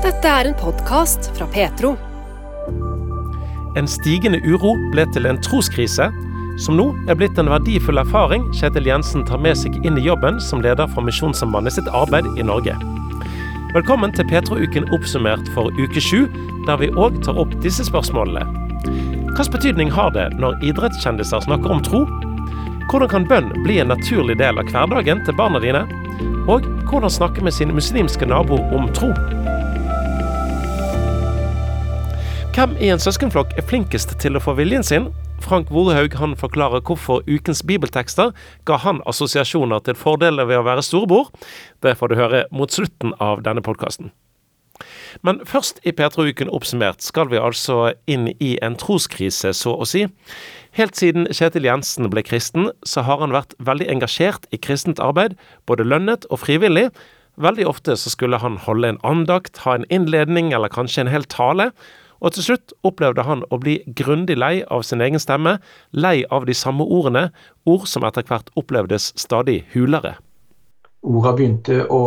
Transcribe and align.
Dette 0.00 0.30
er 0.32 0.48
en 0.48 0.54
podkast 0.56 1.26
fra 1.36 1.44
Petro. 1.52 1.90
En 3.76 3.84
stigende 3.84 4.38
uro 4.48 4.70
ble 4.94 5.04
til 5.12 5.28
en 5.28 5.36
troskrise, 5.44 6.06
som 6.64 6.78
nå 6.78 6.86
er 7.04 7.18
blitt 7.20 7.36
en 7.36 7.50
verdifull 7.52 8.00
erfaring 8.00 8.46
Kjetil 8.56 8.88
Jensen 8.88 9.26
tar 9.28 9.42
med 9.44 9.58
seg 9.60 9.76
inn 9.84 9.98
i 10.00 10.04
jobben 10.06 10.40
som 10.40 10.62
leder 10.64 10.88
for 10.94 11.04
Misjonssambandet 11.04 11.76
sitt 11.76 11.90
arbeid 11.92 12.24
i 12.40 12.46
Norge. 12.48 12.78
Velkommen 13.74 14.16
til 14.16 14.24
Petro-uken 14.30 14.88
oppsummert 14.96 15.52
for 15.52 15.68
uke 15.76 16.00
sju, 16.00 16.24
der 16.64 16.80
vi 16.80 16.88
òg 16.96 17.20
tar 17.26 17.36
opp 17.36 17.52
disse 17.60 17.84
spørsmålene. 17.90 18.46
Hvilken 18.88 19.52
betydning 19.52 19.92
har 19.92 20.16
det 20.16 20.30
når 20.40 20.64
idrettskjendiser 20.64 21.44
snakker 21.44 21.76
om 21.76 21.84
tro? 21.84 22.06
Hvordan 22.88 23.12
kan 23.12 23.28
bønn 23.28 23.52
bli 23.66 23.82
en 23.84 23.92
naturlig 23.92 24.40
del 24.40 24.64
av 24.64 24.72
hverdagen 24.72 25.20
til 25.28 25.36
barna 25.36 25.60
dine? 25.60 25.84
Og 26.48 26.64
hvordan 26.88 27.12
snakke 27.12 27.44
med 27.44 27.52
sin 27.52 27.76
muslimske 27.76 28.24
nabo 28.32 28.64
om 28.72 28.88
tro? 28.96 29.12
Hvem 32.50 32.72
i 32.82 32.88
en 32.90 32.98
søskenflokk 32.98 33.52
er 33.60 33.62
flinkest 33.62 34.16
til 34.18 34.34
å 34.34 34.40
få 34.42 34.56
viljen 34.58 34.82
sin? 34.82 35.04
Frank 35.40 35.68
Vorehaug 35.70 36.16
han 36.18 36.32
forklarer 36.36 36.82
hvorfor 36.82 37.22
ukens 37.30 37.60
bibeltekster 37.62 38.32
ga 38.66 38.78
han 38.82 38.98
assosiasjoner 39.06 39.84
til 39.86 39.94
fordeler 39.94 40.48
ved 40.50 40.58
å 40.58 40.64
være 40.66 40.82
storebror. 40.82 41.28
Det 41.78 41.92
får 42.00 42.10
du 42.10 42.16
høre 42.18 42.40
mot 42.50 42.74
slutten 42.74 43.14
av 43.22 43.44
denne 43.46 43.62
podkasten. 43.62 44.10
Men 45.22 45.38
først 45.46 45.78
i 45.86 45.94
Petro-uken 45.94 46.50
oppsummert 46.50 47.06
skal 47.06 47.30
vi 47.30 47.38
altså 47.38 47.92
inn 48.10 48.32
i 48.42 48.56
en 48.66 48.74
troskrise, 48.82 49.54
så 49.54 49.76
å 49.78 49.86
si. 49.86 50.08
Helt 50.74 50.98
siden 50.98 51.30
Kjetil 51.30 51.70
Jensen 51.70 52.10
ble 52.10 52.26
kristen, 52.26 52.72
så 52.82 53.06
har 53.06 53.22
han 53.22 53.36
vært 53.36 53.54
veldig 53.62 53.86
engasjert 53.94 54.50
i 54.50 54.58
kristent 54.58 54.98
arbeid, 54.98 55.38
både 55.70 55.86
lønnet 55.86 56.26
og 56.34 56.42
frivillig. 56.42 56.88
Veldig 57.38 57.70
ofte 57.70 57.94
så 57.94 58.10
skulle 58.10 58.42
han 58.42 58.58
holde 58.66 58.96
en 58.96 59.02
andakt, 59.06 59.62
ha 59.62 59.78
en 59.78 59.86
innledning 59.86 60.50
eller 60.50 60.72
kanskje 60.72 61.06
en 61.06 61.14
hel 61.14 61.30
tale. 61.30 61.70
Og 62.20 62.34
til 62.36 62.44
slutt 62.50 62.74
opplevde 62.84 63.24
han 63.24 63.44
å 63.48 63.58
bli 63.60 63.78
grundig 63.96 64.36
lei 64.38 64.60
av 64.68 64.84
sin 64.84 65.00
egen 65.04 65.20
stemme, 65.22 65.56
lei 65.92 66.20
av 66.28 66.44
de 66.48 66.56
samme 66.56 66.84
ordene, 66.84 67.30
ord 67.64 67.86
som 67.88 68.04
etter 68.04 68.26
hvert 68.28 68.52
opplevdes 68.60 69.12
stadig 69.20 69.62
hulere. 69.74 70.18
Orda 71.00 71.32
begynte 71.36 71.86
å 71.88 72.02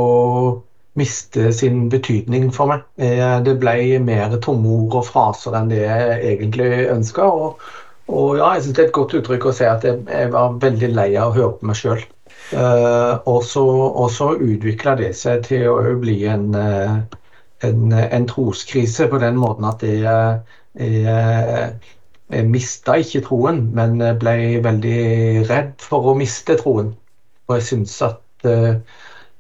miste 1.00 1.50
sin 1.58 1.88
betydning 1.90 2.52
for 2.54 2.70
meg. 2.70 2.84
Eh, 3.02 3.40
det 3.46 3.56
ble 3.62 3.98
mer 4.06 4.36
tomme 4.46 4.70
ord 4.84 5.00
og 5.02 5.08
fraser 5.08 5.58
enn 5.58 5.72
det 5.74 5.82
jeg 5.82 6.20
egentlig 6.36 6.70
ønska. 6.94 7.26
Og, 7.26 7.64
og, 8.06 8.38
ja, 8.38 8.52
jeg 8.54 8.68
syns 8.68 8.78
det 8.78 8.84
er 8.84 8.92
et 8.92 8.98
godt 9.00 9.18
uttrykk 9.18 9.50
å 9.50 9.56
si 9.58 9.66
at 9.66 9.88
jeg, 9.88 10.04
jeg 10.06 10.30
var 10.36 10.60
veldig 10.62 10.92
lei 10.94 11.10
av 11.18 11.32
å 11.32 11.38
høre 11.40 11.58
på 11.58 11.72
meg 11.72 11.80
sjøl. 11.80 12.06
Uh, 12.54 13.18
og 13.30 13.42
så 13.48 14.28
utvikla 14.36 14.98
det 15.00 15.14
seg 15.18 15.46
til 15.48 15.66
å 15.72 15.96
bli 16.02 16.20
en 16.30 16.52
uh, 16.54 17.00
en, 17.64 17.94
en, 17.94 18.28
troskrise 18.30 19.08
på 19.12 19.20
den 19.22 19.38
måten 19.40 19.68
at 19.70 19.84
jeg, 19.88 20.40
jeg, 20.80 21.74
jeg 22.34 22.50
mista 22.50 22.98
ikke 23.00 23.24
troen, 23.28 23.66
men 23.76 23.98
ble 24.20 24.38
veldig 24.66 25.00
redd 25.50 25.74
for 25.84 26.12
å 26.12 26.18
miste 26.20 26.58
troen. 26.60 26.94
Og 27.48 27.58
jeg 27.58 27.68
syns 27.72 27.98
at 28.06 28.48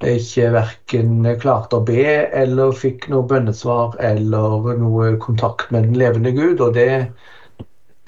jeg 0.03 0.19
ikke 0.19 0.49
verken 0.53 1.27
klarte 1.39 1.79
å 1.79 1.85
be 1.87 2.03
eller 2.35 2.75
fikk 2.75 3.07
noe 3.11 3.27
bønnesvar 3.27 3.95
eller 4.03 4.73
noe 4.79 5.13
kontakt 5.23 5.71
med 5.71 5.87
den 5.87 5.99
levende 5.99 6.33
Gud. 6.35 6.59
Og 6.59 6.73
det, 6.75 6.89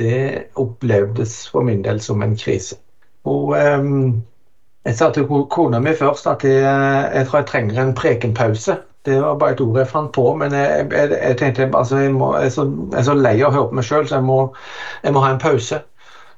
det 0.02 0.52
opplevdes 0.60 1.38
for 1.52 1.68
min 1.68 1.84
del 1.86 2.02
som 2.04 2.24
en 2.26 2.36
krise. 2.40 2.80
Og 3.26 3.56
um, 3.56 4.24
jeg 4.86 4.98
sa 5.00 5.10
til 5.14 5.26
kona 5.50 5.80
mi 5.82 5.96
først 5.98 6.28
at 6.30 6.44
jeg, 6.46 6.62
jeg 6.62 7.28
tror 7.28 7.42
jeg 7.42 7.50
trenger 7.52 7.82
en 7.82 7.96
prekenpause. 7.98 8.78
Det 9.06 9.22
var 9.22 9.36
bare 9.38 9.54
et 9.54 9.62
ord 9.62 9.78
jeg 9.78 9.88
fant 9.88 10.12
på, 10.14 10.24
men 10.40 10.54
jeg, 10.54 10.88
jeg, 10.92 11.10
jeg 11.14 11.38
tenkte 11.38 11.70
altså, 11.78 11.98
jeg, 12.02 12.14
må, 12.14 12.32
er 12.40 12.50
så, 12.50 12.66
jeg, 12.66 13.00
er 13.00 13.04
så, 13.06 13.14
lei 13.14 13.36
av 13.42 13.52
å 13.52 13.56
høre 13.56 13.68
på 13.72 13.80
meg 13.80 13.86
sjøl, 13.86 14.08
så 14.10 14.18
jeg 14.18 14.26
må, 14.26 14.40
må, 15.06 15.26
ha 15.26 15.34
en 15.34 15.42
pause. 15.42 15.82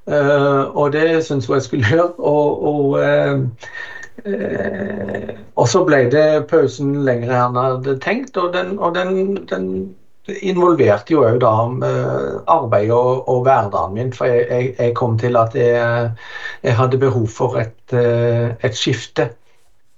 Uh, 0.07 0.71
og 0.71 0.93
det 0.95 1.23
syns 1.25 1.49
jeg 1.49 1.57
jeg 1.57 1.67
skulle 1.67 1.89
gjøre. 1.93 2.09
Og, 2.17 2.65
og, 2.71 2.99
uh, 2.99 3.39
uh, 4.27 5.31
og, 5.55 5.65
så 5.67 5.83
ble 5.87 6.03
det 6.11 6.27
pausen 6.51 6.93
lenger 7.07 7.33
enn 7.35 7.57
jeg 7.59 7.71
hadde 7.71 7.97
tenkt, 8.03 8.39
og 8.39 8.53
den, 8.55 8.75
og 8.79 8.95
den, 8.95 9.39
den 9.49 9.71
involverte 10.27 11.13
jo 11.15 11.23
òg 11.23 11.37
da 11.39 11.53
arbeidet 12.51 12.95
og, 12.95 13.27
og, 13.31 13.43
hverdagen 13.47 13.95
min. 13.95 14.13
For 14.15 14.27
jeg, 14.27 14.91
kom 14.95 15.15
til 15.19 15.39
at 15.39 15.55
jeg, 15.55 16.11
hadde 16.81 16.99
behov 16.99 17.27
for 17.31 17.59
et, 17.63 17.95
et 17.95 18.75
skifte. 18.75 19.31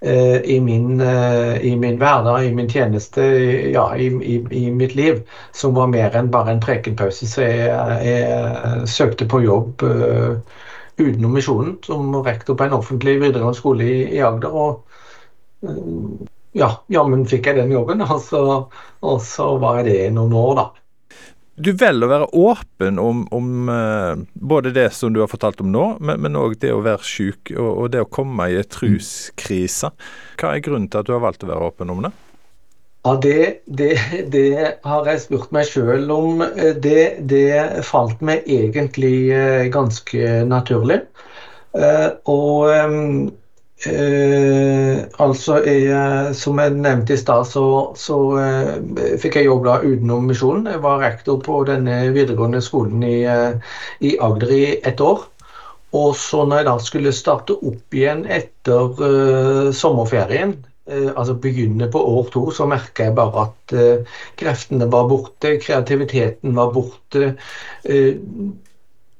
Eh, 0.01 0.41
i 0.41 0.59
min, 0.61 1.01
eh, 1.01 1.57
i 1.61 1.75
min, 1.75 1.97
hverdag, 1.97 2.45
i 2.45 2.53
min 2.55 2.69
tjeneste, 2.69 3.21
ja, 3.73 3.97
i, 3.97 4.05
i, 4.05 4.35
i, 4.51 4.71
mitt 4.71 4.95
liv, 4.95 5.19
som 5.51 5.73
var 5.75 5.89
mer 5.91 6.15
enn 6.15 6.29
bare 6.31 6.53
en 6.55 6.61
prekenpause. 6.63 7.27
Så 7.27 7.43
jeg, 7.43 7.67
jeg 8.07 8.87
søkte 8.87 9.27
på 9.27 9.41
jobb 9.43 9.83
uh, 9.83 10.39
utenom 10.95 11.35
misjonen, 11.35 11.75
som 11.83 12.15
rektor 12.23 12.55
på 12.55 12.63
en 12.69 12.77
offentlig 12.79 13.17
videregående 13.19 13.59
skole 13.59 13.89
i, 13.91 13.99
i 14.15 14.23
Agder. 14.23 14.55
Og 14.55 15.67
uh, 15.67 16.27
ja, 16.55 16.71
jammen 16.87 17.27
fikk 17.27 17.51
jeg 17.51 17.59
den 17.59 17.75
jobben, 17.75 18.05
og 18.07 18.23
så, 18.23 18.43
og 19.03 19.19
så 19.27 19.51
var 19.59 19.81
jeg 19.81 19.89
det 19.91 19.99
i 20.05 20.13
noen 20.15 20.37
år, 20.45 20.55
da 20.61 20.69
du 21.59 21.73
velger 21.75 22.07
å 22.07 22.11
være 22.13 22.29
åpen 22.39 22.99
om, 23.01 23.25
om 23.35 23.69
uh, 23.71 24.21
både 24.33 24.71
det 24.75 24.87
som 24.95 25.13
du 25.13 25.19
har 25.23 25.29
fortalt 25.31 25.59
om 25.63 25.71
nå, 25.73 25.85
men 25.99 26.39
òg 26.39 26.55
det 26.61 26.71
å 26.73 26.81
være 26.85 27.05
syk 27.05 27.51
og, 27.55 27.69
og, 27.69 27.85
det 27.93 28.03
å 28.05 28.09
komme 28.09 28.49
i 28.49 28.57
et 28.61 28.71
truskrise. 28.71 29.91
Hva 30.39 30.55
er 30.55 30.63
grunnen 30.65 30.89
til 30.91 31.01
at 31.01 31.09
du 31.09 31.13
har 31.15 31.23
valgt 31.25 31.43
å 31.45 31.51
være 31.51 31.71
åpen 31.71 31.93
om 31.93 32.03
det? 32.07 32.13
Ja, 33.07 33.15
Det, 33.15 33.41
det, 33.65 33.93
det 34.31 34.47
har 34.83 35.07
jeg 35.07 35.23
spurt 35.23 35.53
meg 35.55 35.67
sjøl 35.69 36.09
om. 36.11 36.43
Det, 36.83 37.03
det, 37.31 37.83
falt 37.87 38.23
meg 38.25 38.47
egentlig 38.47 39.31
uh, 39.31 39.67
ganske 39.71 40.33
naturlig. 40.47 41.03
Uh, 41.75 42.09
og 42.27 42.71
um, 42.89 43.29
Eh, 43.87 45.05
altså, 45.23 45.61
jeg, 45.63 46.35
Som 46.35 46.59
jeg 46.59 46.73
nevnte 46.75 47.15
i 47.15 47.19
stad, 47.19 47.47
så, 47.47 47.63
så 47.95 48.17
eh, 48.41 49.15
fikk 49.21 49.39
jeg 49.39 49.47
jobb 49.47 49.67
da 49.69 49.77
utenom 49.85 50.27
misjonen. 50.27 50.67
Jeg 50.73 50.83
var 50.83 50.99
rektor 50.99 51.39
på 51.43 51.61
denne 51.69 52.01
videregående 52.15 52.59
skolen 52.63 53.03
i, 53.07 53.21
eh, 53.23 53.77
i, 54.03 54.17
Agder 54.19 54.51
i 54.55 54.63
ett 54.83 54.99
år. 54.99 55.23
Og 55.95 56.11
så 56.19 56.43
når 56.45 56.59
jeg 56.59 56.67
da 56.67 56.73
skulle 56.83 57.15
starte 57.15 57.55
opp 57.55 57.95
igjen 57.97 58.19
etter 58.29 58.99
uh, 58.99 59.71
sommerferien, 59.73 60.51
uh, 60.85 61.07
altså 61.15 61.33
begynne 61.41 61.87
på 61.89 62.03
år 62.11 62.29
to, 62.29 62.43
så 62.53 62.67
merka 62.69 63.07
jeg 63.07 63.15
bare 63.17 63.47
at 63.47 63.73
uh, 63.73 64.19
kreftene 64.37 64.85
var 64.93 65.07
borte, 65.09 65.55
kreativiteten 65.63 66.53
var 66.59 66.69
borte 66.75 67.31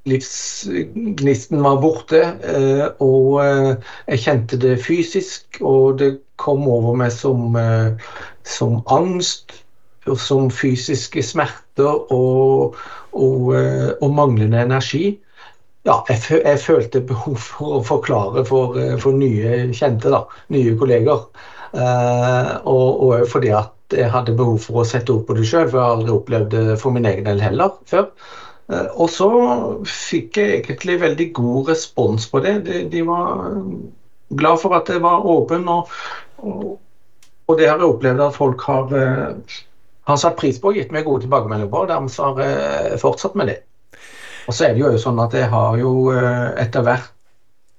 livsgnisten 0.10 1.64
var 1.64 1.80
borte. 1.84 2.22
Eh, 2.44 2.86
og 3.04 3.40
eh, 3.44 3.72
jeg 4.10 4.24
kjente 4.26 4.60
det 4.62 4.78
fysisk, 4.84 5.62
og 5.62 6.00
det 6.02 6.12
kom 6.42 6.68
over 6.70 6.98
meg 7.00 7.14
som, 7.16 7.56
eh, 7.60 8.12
som 8.48 8.80
angst. 8.92 9.54
Og 10.10 10.18
som 10.18 10.48
fysiske 10.50 11.22
smerter 11.22 12.14
og, 12.16 12.78
og, 13.14 13.50
og 13.54 14.14
manglende 14.16 14.64
energi. 14.64 15.12
Ja, 15.86 16.00
jeg, 16.10 16.24
jeg, 16.40 16.62
følte 16.64 17.02
behov 17.06 17.36
for 17.44 17.76
å 17.78 17.82
forklare 17.86 18.42
for, 18.48 18.80
for 19.04 19.20
nye 19.20 19.68
kjente, 19.76 20.10
da, 20.10 20.24
nye 20.56 20.74
kolleger. 20.80 21.28
og, 21.76 23.04
og 23.06 23.28
fordi 23.30 23.52
at 23.54 23.94
jeg 23.94 24.10
hadde 24.10 24.38
behov 24.40 24.58
for 24.64 24.82
å 24.82 24.88
sette 24.88 25.14
ord 25.14 25.28
på 25.28 25.36
det 25.38 25.46
sjøl, 25.50 25.68
for 25.68 25.78
jeg 25.78 25.86
har 25.86 25.98
aldri 26.00 26.16
opplevd 26.16 26.56
det 26.56 26.80
for 26.82 26.96
min 26.96 27.06
egen 27.10 27.30
del 27.30 27.44
heller 27.44 27.78
før. 27.90 28.10
Eh, 28.70 28.90
og 28.96 29.10
så 29.14 29.30
fikk 29.90 30.38
jeg 30.40 30.60
egentlig 30.60 31.00
veldig 31.02 31.30
god 31.40 31.72
respons 31.74 32.28
på 32.30 32.44
det. 32.46 32.56
De, 32.68 32.84
de 32.92 33.06
var 33.08 33.48
glad 34.30 34.62
for 34.62 34.78
at 34.78 34.92
jeg 34.92 35.02
var 35.04 35.26
åpen, 35.26 35.66
og, 35.72 35.90
og, 36.38 36.78
og, 37.48 37.58
det 37.58 37.70
har 37.70 37.82
jeg 37.82 37.90
opplevd 37.90 38.26
at 38.28 38.38
folk 38.38 38.66
har, 38.70 38.94
eh, 38.94 39.60
har 40.10 40.22
satt 40.22 40.38
pris 40.40 40.62
på 40.62 40.72
og 40.72 40.78
gitt 40.78 40.94
meg 40.94 41.08
gode 41.08 41.26
tilbakemeldinger 41.26 41.72
på. 41.72 41.84
og 41.84 41.92
Dermed 41.92 42.20
har 42.22 42.44
jeg 42.46 43.02
fortsatt 43.02 43.38
med 43.40 43.54
det. 43.54 43.62
Og 44.50 44.56
så 44.56 44.66
er 44.66 44.76
det 44.76 44.82
jo 44.82 44.98
sånn 45.02 45.22
at 45.22 45.34
jeg 45.38 45.50
har 45.52 45.78
jo 45.78 45.94
eh, 46.14 46.48
etter 46.62 46.86
hvert 46.86 47.14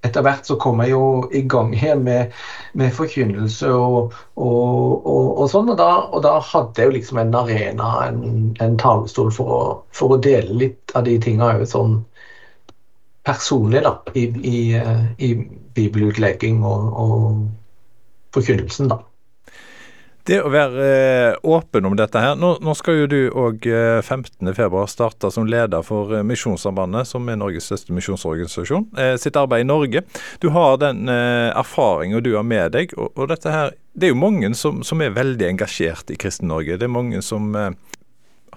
etter 0.06 0.24
hvert 0.24 0.48
så 0.48 0.56
kom 0.60 0.80
jeg 0.80 0.94
jo 0.94 1.04
i 1.36 1.42
gang 1.50 1.74
igjen 1.76 2.04
med, 2.06 2.32
med 2.78 2.94
forkynnelse 2.96 3.68
og, 3.68 4.14
og, 4.40 5.06
og, 5.06 5.26
og 5.42 5.50
sånn. 5.52 5.72
Da, 5.76 5.90
og 6.08 6.24
da, 6.24 6.38
hadde 6.44 6.80
jeg 6.80 6.88
jo 6.88 6.94
liksom 6.96 7.20
en 7.20 7.36
arena, 7.36 7.90
en, 8.06 8.22
en 8.64 8.78
talerstol, 8.80 9.28
for 9.36 9.56
å, 9.56 9.60
for 9.96 10.16
å, 10.16 10.20
dele 10.24 10.56
litt 10.64 10.94
av 10.96 11.04
de 11.08 11.18
tinga 11.20 11.52
òg 11.52 11.66
sånn 11.68 11.98
personlig, 13.28 13.84
da. 13.84 13.94
I, 14.16 14.24
i, 14.40 14.58
i 15.20 15.30
bibelutlegging 15.76 16.64
og, 16.64 16.88
og 17.04 18.34
forkynnelsen, 18.36 18.88
da. 18.94 19.02
Det 20.30 20.36
å 20.46 20.50
være 20.52 20.82
eh, 20.86 21.36
åpen 21.50 21.88
om 21.88 21.96
dette 21.98 22.20
her. 22.22 22.36
Nå, 22.38 22.52
nå 22.62 22.74
skal 22.78 23.00
jo 23.00 23.06
du 23.10 23.18
òg 23.34 23.64
eh, 23.66 23.98
15.2 23.98 24.84
starte 24.92 25.30
som 25.34 25.48
leder 25.50 25.82
for 25.82 26.12
eh, 26.14 26.22
Misjonssambandet, 26.26 27.08
som 27.10 27.26
er 27.26 27.40
Norges 27.40 27.66
største 27.66 27.96
misjonsorganisasjon, 27.96 28.86
eh, 28.94 29.16
sitt 29.18 29.38
arbeid 29.40 29.64
i 29.64 29.66
Norge. 29.66 30.04
Du 30.38 30.52
har 30.54 30.78
den 30.78 31.10
erfaringen 31.10 32.22
du 32.22 32.36
har 32.36 32.46
med 32.46 32.76
deg, 32.76 32.94
og, 32.94 33.10
og, 33.16 33.26
dette 33.32 33.50
her 33.50 33.74
Det 33.90 34.06
er 34.06 34.14
jo 34.14 34.22
mange 34.22 34.52
som, 34.54 34.84
som 34.86 35.02
er 35.02 35.16
veldig 35.16 35.48
engasjert 35.48 36.12
i 36.14 36.18
Kristen-Norge. 36.20 36.78
Det 36.78 36.86
er 36.86 36.94
mange 36.94 37.24
som 37.26 37.50
eh, 37.58 37.72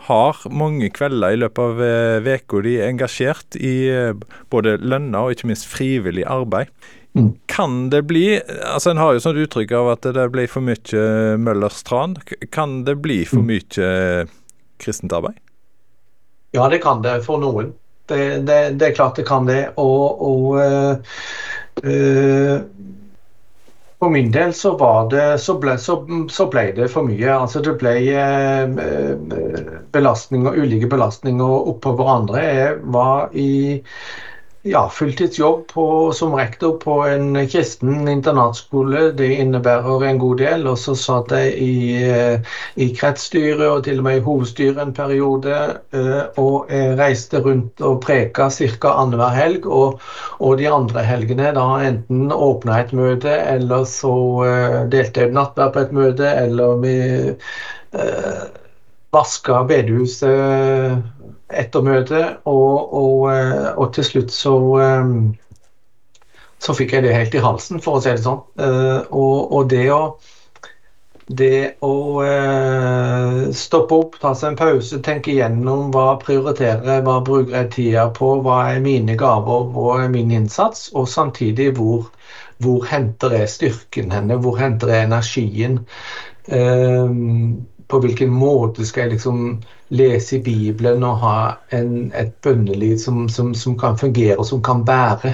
har 0.05 0.45
mange 0.53 0.93
kvelder 0.93 1.33
i 1.33 1.41
løpet 1.41 1.63
av 1.63 2.27
uka 2.27 2.61
de 2.67 2.77
er 2.77 2.91
engasjert 2.91 3.57
i 3.57 3.75
både 4.53 4.75
lønna 4.83 5.23
og 5.25 5.33
ikke 5.33 5.49
minst 5.49 5.65
frivillig 5.71 6.27
arbeid. 6.29 6.69
Mm. 7.13 7.29
Kan 7.45 7.89
det 7.93 7.99
bli 8.09 8.41
altså 8.41 8.89
En 8.89 8.97
har 8.97 9.13
jo 9.13 9.21
sånn 9.21 9.37
uttrykk 9.43 9.75
av 9.77 9.91
at 9.91 10.07
det 10.15 10.23
blir 10.33 10.49
for 10.49 10.65
mye 10.65 11.03
Møllers 11.37 11.83
tran. 11.85 12.15
Kan 12.49 12.81
det 12.87 12.97
bli 13.05 13.21
for 13.29 13.43
mm. 13.43 13.51
mye 13.51 14.27
kristent 14.81 15.13
arbeid? 15.13 15.37
Ja, 16.53 16.69
det 16.69 16.83
kan 16.83 17.01
det 17.01 17.23
for 17.25 17.41
noen. 17.41 17.73
Det, 18.05 18.45
det, 18.45 18.57
det 18.77 18.87
er 18.87 18.95
klart 18.97 19.17
det 19.17 19.25
kan 19.25 19.47
det. 19.47 19.73
Og, 19.81 20.21
og 20.21 20.59
øh, 20.61 20.95
øh, 21.83 22.59
for 24.03 24.11
min 24.11 24.33
del 24.33 24.53
så, 24.53 24.73
var 24.77 25.07
det, 25.09 25.39
så, 25.39 25.55
ble, 25.57 25.77
så, 25.79 25.95
så 26.29 26.45
ble, 26.51 26.67
det 26.75 26.89
for 26.91 27.07
mye. 27.07 27.29
Altså 27.31 27.63
det 27.63 27.77
ble 27.81 27.95
øh, 28.11 28.75
belastninger, 29.95 30.59
ulike 30.59 30.89
belastninger 30.91 31.69
oppå 31.73 31.95
hverandre. 31.97 32.43
Jeg 32.43 32.75
var 32.83 33.31
i 33.33 33.81
ja, 34.63 34.89
fulltidsjobb 34.89 35.67
på, 35.67 36.11
som 36.13 36.35
rektor 36.35 36.77
på 36.79 37.01
en 37.03 37.35
kristen 37.47 38.07
internatskole. 38.07 39.11
Det 39.11 39.27
innebærer 39.35 40.05
en 40.07 40.19
god 40.21 40.39
del. 40.39 40.63
Og 40.71 40.77
så 40.79 40.95
satt 40.95 41.33
jeg 41.35 41.57
i, 41.59 41.75
eh, 42.07 42.53
i 42.79 42.87
kretsstyret 42.95 43.65
og 43.67 43.83
til 43.83 43.99
og 43.99 44.07
med 44.07 44.21
i 44.21 44.23
hovedstyret 44.23 44.79
en 44.81 44.95
periode. 44.95 45.57
Eh, 45.91 46.23
og 46.39 46.71
jeg 46.71 46.95
reiste 46.99 47.43
rundt 47.43 47.83
og 47.83 47.99
preka 48.07 48.49
ca. 48.49 48.95
annenhver 49.03 49.35
helg. 49.35 49.67
Og, 49.67 49.99
og, 50.39 50.57
de 50.57 50.69
andre 50.71 51.03
helgene 51.03 51.51
da 51.59 51.67
enten 51.83 52.31
åpna 52.31 52.79
et 52.79 52.93
møte, 52.95 53.35
eller 53.35 53.83
så 53.83 54.15
eh, 54.47 54.81
delte 54.87 55.27
jeg 55.27 55.35
nattverd 55.35 55.73
på 55.73 55.87
et 55.87 55.95
møte, 55.99 56.35
eller 56.47 56.77
vi 56.79 56.97
øh, 57.99 58.43
vaska 59.13 59.63
bedehuset 59.69 61.03
etter 61.59 61.85
møtet, 61.85 62.43
og, 62.49 62.93
og, 62.99 63.17
eh, 63.33 63.71
og, 63.75 63.87
til 63.95 64.07
slutt 64.07 64.35
så 64.35 64.53
eh, 64.83 65.15
så 66.63 66.75
fikk 66.77 66.93
jeg 66.95 67.03
det 67.03 67.15
helt 67.17 67.33
i 67.35 67.43
halsen, 67.43 67.81
for 67.83 67.99
å 67.99 68.03
si 68.03 68.13
det 68.13 68.23
sånn. 68.23 68.39
Eh, 68.55 69.01
og, 69.11 69.51
og 69.51 69.67
det 69.73 69.89
å 69.91 70.05
det 71.23 71.79
å 71.87 72.19
stoppe 73.55 73.95
opp, 73.95 74.17
ta 74.19 74.33
seg 74.35 74.51
en 74.51 74.57
pause, 74.59 74.97
tenke 75.05 75.31
igjennom 75.31 75.85
hva 75.95 76.17
prioriterer 76.19 76.97
jeg, 76.97 77.03
hva 77.07 77.13
bruker 77.23 77.55
jeg 77.55 77.69
tida 77.71 78.03
på, 78.11 78.33
hva 78.43 78.57
er 78.73 78.81
mine 78.83 79.15
gaver, 79.17 79.69
hva 79.71 80.01
er 80.03 80.11
min 80.11 80.33
innsats, 80.35 80.89
og 80.91 81.07
samtidig 81.07 81.69
hvor, 81.79 82.09
hvor 82.59 82.83
henter 82.91 83.37
jeg 83.39 83.53
styrken 83.55 84.11
henne, 84.11 84.35
hvor 84.43 84.59
henter 84.59 84.91
jeg 84.91 85.07
energien. 85.07 85.79
på 87.87 87.99
hvilken 88.03 88.35
måte 88.35 88.85
skal 88.85 89.07
jeg 89.07 89.15
liksom 89.15 89.39
lese 89.89 90.37
i 90.37 90.41
Bibelen 90.41 91.03
og 91.03 91.19
ha 91.23 91.35
en, 91.75 92.11
et 92.15 92.33
bønneliv 92.43 92.97
som, 92.97 93.27
som, 93.29 93.53
som, 93.53 93.77
kan 93.79 93.97
fungere 93.97 94.37
og 94.37 94.45
som 94.45 94.63
kan 94.63 94.85
bære. 94.85 95.33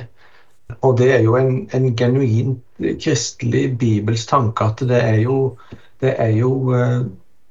Og 0.81 0.97
det 0.97 1.13
er 1.15 1.23
jo 1.25 1.35
en, 1.35 1.69
en 1.73 1.95
genuin 1.97 2.59
kristelig 3.01 3.77
bibelsk 3.77 4.29
tanke 4.29 4.63
at 4.63 4.83
det 4.89 5.01
er 5.03 5.21
jo, 5.23 5.57
det 6.01 6.13
er 6.17 6.35
jo 6.37 6.73
eh, 6.73 7.01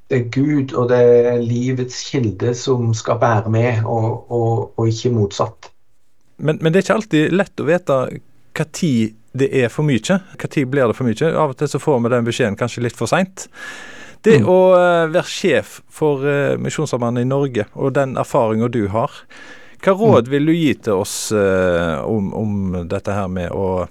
det 0.08 0.18
er 0.18 0.28
Gud 0.32 0.72
og 0.72 0.88
det 0.88 0.98
er 0.98 1.42
livets 1.42 2.00
kilde 2.10 2.54
som 2.56 2.94
skal 2.96 3.18
bære 3.20 3.50
med, 3.52 3.84
og, 3.84 4.30
og, 4.32 4.78
og 4.78 4.88
ikke 4.88 5.12
motsatt. 5.12 5.68
Men, 6.38 6.58
men, 6.62 6.72
det 6.72 6.80
er 6.80 6.86
ikke 6.86 6.98
alltid 7.00 7.34
lett 7.34 7.60
å 7.60 7.68
vite 7.68 7.98
tid 8.72 9.16
det 9.38 9.50
er 9.52 9.68
for 9.70 9.86
mye. 9.86 10.18
Tid 10.40 10.66
blir 10.70 10.88
det 10.88 10.96
for 10.96 11.06
mye? 11.06 11.28
Av 11.28 11.52
og 11.52 11.58
til 11.58 11.68
så 11.70 11.80
får 11.82 12.00
vi 12.02 12.12
den 12.14 12.26
beskjeden 12.26 12.56
kanskje 12.58 12.86
litt 12.86 12.96
for 12.96 13.10
seint. 13.10 13.48
Det 14.26 14.40
mm. 14.42 14.48
å 14.50 14.58
eh, 14.74 15.04
være 15.12 15.30
sjef 15.30 15.78
for 15.94 16.24
uh, 16.26 16.56
Misjonssambandet 16.60 17.26
i 17.26 17.28
Norge, 17.28 17.68
og 17.78 17.94
den 17.98 18.16
erfaringa 18.18 18.70
du 18.72 18.88
har, 18.92 19.14
hva 19.84 19.94
råd 19.94 20.26
mm. 20.26 20.32
vil 20.32 20.50
du 20.50 20.54
gi 20.56 20.72
til 20.88 21.04
oss 21.04 21.14
uh, 21.30 22.02
om, 22.02 22.32
om, 22.34 22.80
dette 22.90 23.14
her 23.14 23.30
med 23.30 23.54
å 23.54 23.86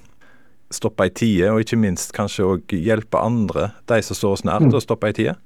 stoppe 0.74 1.08
i 1.08 1.14
tide, 1.16 1.54
og 1.54 1.64
ikke 1.64 1.80
minst 1.80 2.12
kanskje 2.16 2.44
òg 2.44 2.76
hjelpe 2.76 3.22
andre, 3.24 3.72
de 3.88 4.02
som 4.04 4.20
står 4.20 4.36
oss 4.36 4.44
nært, 4.48 4.68
til 4.68 4.82
å 4.82 4.84
stoppe 4.84 5.14
i 5.14 5.16
tide? 5.16 5.38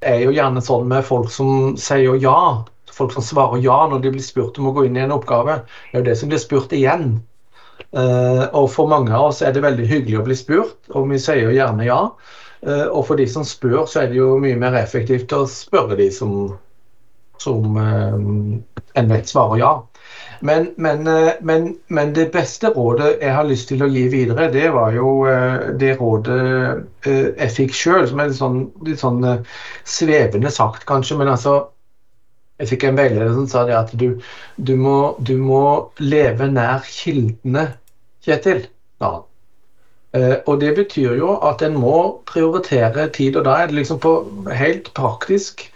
Det 0.00 0.14
er 0.14 0.24
jo 0.24 0.32
gjerne 0.32 0.62
sånn 0.64 0.88
med 0.88 1.04
folk 1.04 1.28
som 1.32 1.76
sier 1.80 2.16
ja, 2.20 2.64
folk 2.96 3.12
som 3.12 3.24
svarer 3.24 3.60
ja 3.64 3.76
når 3.90 4.04
de 4.04 4.12
blir 4.16 4.24
spurt 4.24 4.56
om 4.60 4.70
å 4.70 4.74
gå 4.76 4.86
inn 4.88 4.96
i 4.96 5.04
en 5.04 5.12
oppgave. 5.12 5.60
Det 5.90 5.98
er 5.98 6.02
jo 6.02 6.08
det 6.08 6.16
som 6.20 6.32
blir 6.32 6.40
spurt 6.40 6.72
igjen. 6.76 7.18
Uh, 7.92 8.48
og 8.56 8.70
for 8.72 8.88
mange 8.88 9.12
av 9.12 9.30
oss 9.30 9.42
er 9.44 9.52
det 9.52 9.64
veldig 9.64 9.86
hyggelig 9.88 10.20
å 10.20 10.24
bli 10.26 10.36
spurt, 10.36 10.78
og 10.96 11.08
vi 11.12 11.20
sier 11.20 11.44
jo 11.44 11.54
gjerne 11.54 11.84
ja. 11.86 12.00
Eh, 12.62 12.86
og 12.86 13.06
for 13.08 13.20
de 13.20 13.26
som 13.28 13.44
spør, 13.44 13.84
så 13.90 14.02
er 14.02 14.12
det 14.12 14.20
jo 14.20 14.36
mye 14.42 14.56
mer 14.60 14.76
effektivt 14.80 15.34
å 15.36 15.44
spørre 15.50 15.98
de 15.98 16.08
som, 16.14 16.54
som 17.42 17.76
eh, 17.82 18.16
en 18.96 19.12
vet 19.12 19.28
svarer 19.28 19.60
ja. 19.60 19.74
Men, 20.46 20.68
men, 20.80 21.06
eh, 21.08 21.38
men, 21.40 21.68
men, 21.88 22.12
det 22.16 22.30
beste 22.34 22.70
rådet 22.72 23.16
jeg 23.20 23.36
har 23.36 23.48
lyst 23.48 23.70
til 23.70 23.84
å 23.84 23.90
gi 23.92 24.06
videre, 24.12 24.48
det 24.52 24.68
var 24.74 24.96
jo 24.96 25.12
det 25.80 25.94
rådet 26.00 26.40
jeg 27.06 27.54
fikk 27.54 27.76
sjøl, 27.76 28.04
som 28.08 28.20
er 28.20 28.30
litt 28.30 28.40
sånn, 28.40 28.60
litt 28.88 29.00
sånn, 29.02 29.24
svevende 29.88 30.52
sagt, 30.52 30.86
kanskje. 30.88 31.18
Men 31.22 31.34
altså 31.36 31.64
Jeg 32.56 32.70
fikk 32.70 32.84
en 32.88 32.96
veileder 32.96 33.34
som 33.36 33.48
sa 33.52 33.66
det 33.68 33.74
at 33.76 33.90
du, 34.00 34.14
du, 34.56 34.70
må, 34.80 35.12
du 35.20 35.34
må 35.36 35.90
leve 36.00 36.46
nær 36.48 36.86
kildene, 36.88 37.66
Kjetil. 38.24 38.62
Ja, 39.04 39.10
og 40.46 40.60
Det 40.60 40.74
betyr 40.76 41.16
jo 41.18 41.34
at 41.44 41.62
en 41.62 41.74
må 41.80 42.22
prioritere 42.26 43.08
tid, 43.12 43.36
og 43.36 43.44
da 43.48 43.56
er 43.62 43.70
det 43.70 43.80
liksom 43.80 43.98
på 44.00 44.12
helt 44.52 44.92
praktisk. 44.94 45.66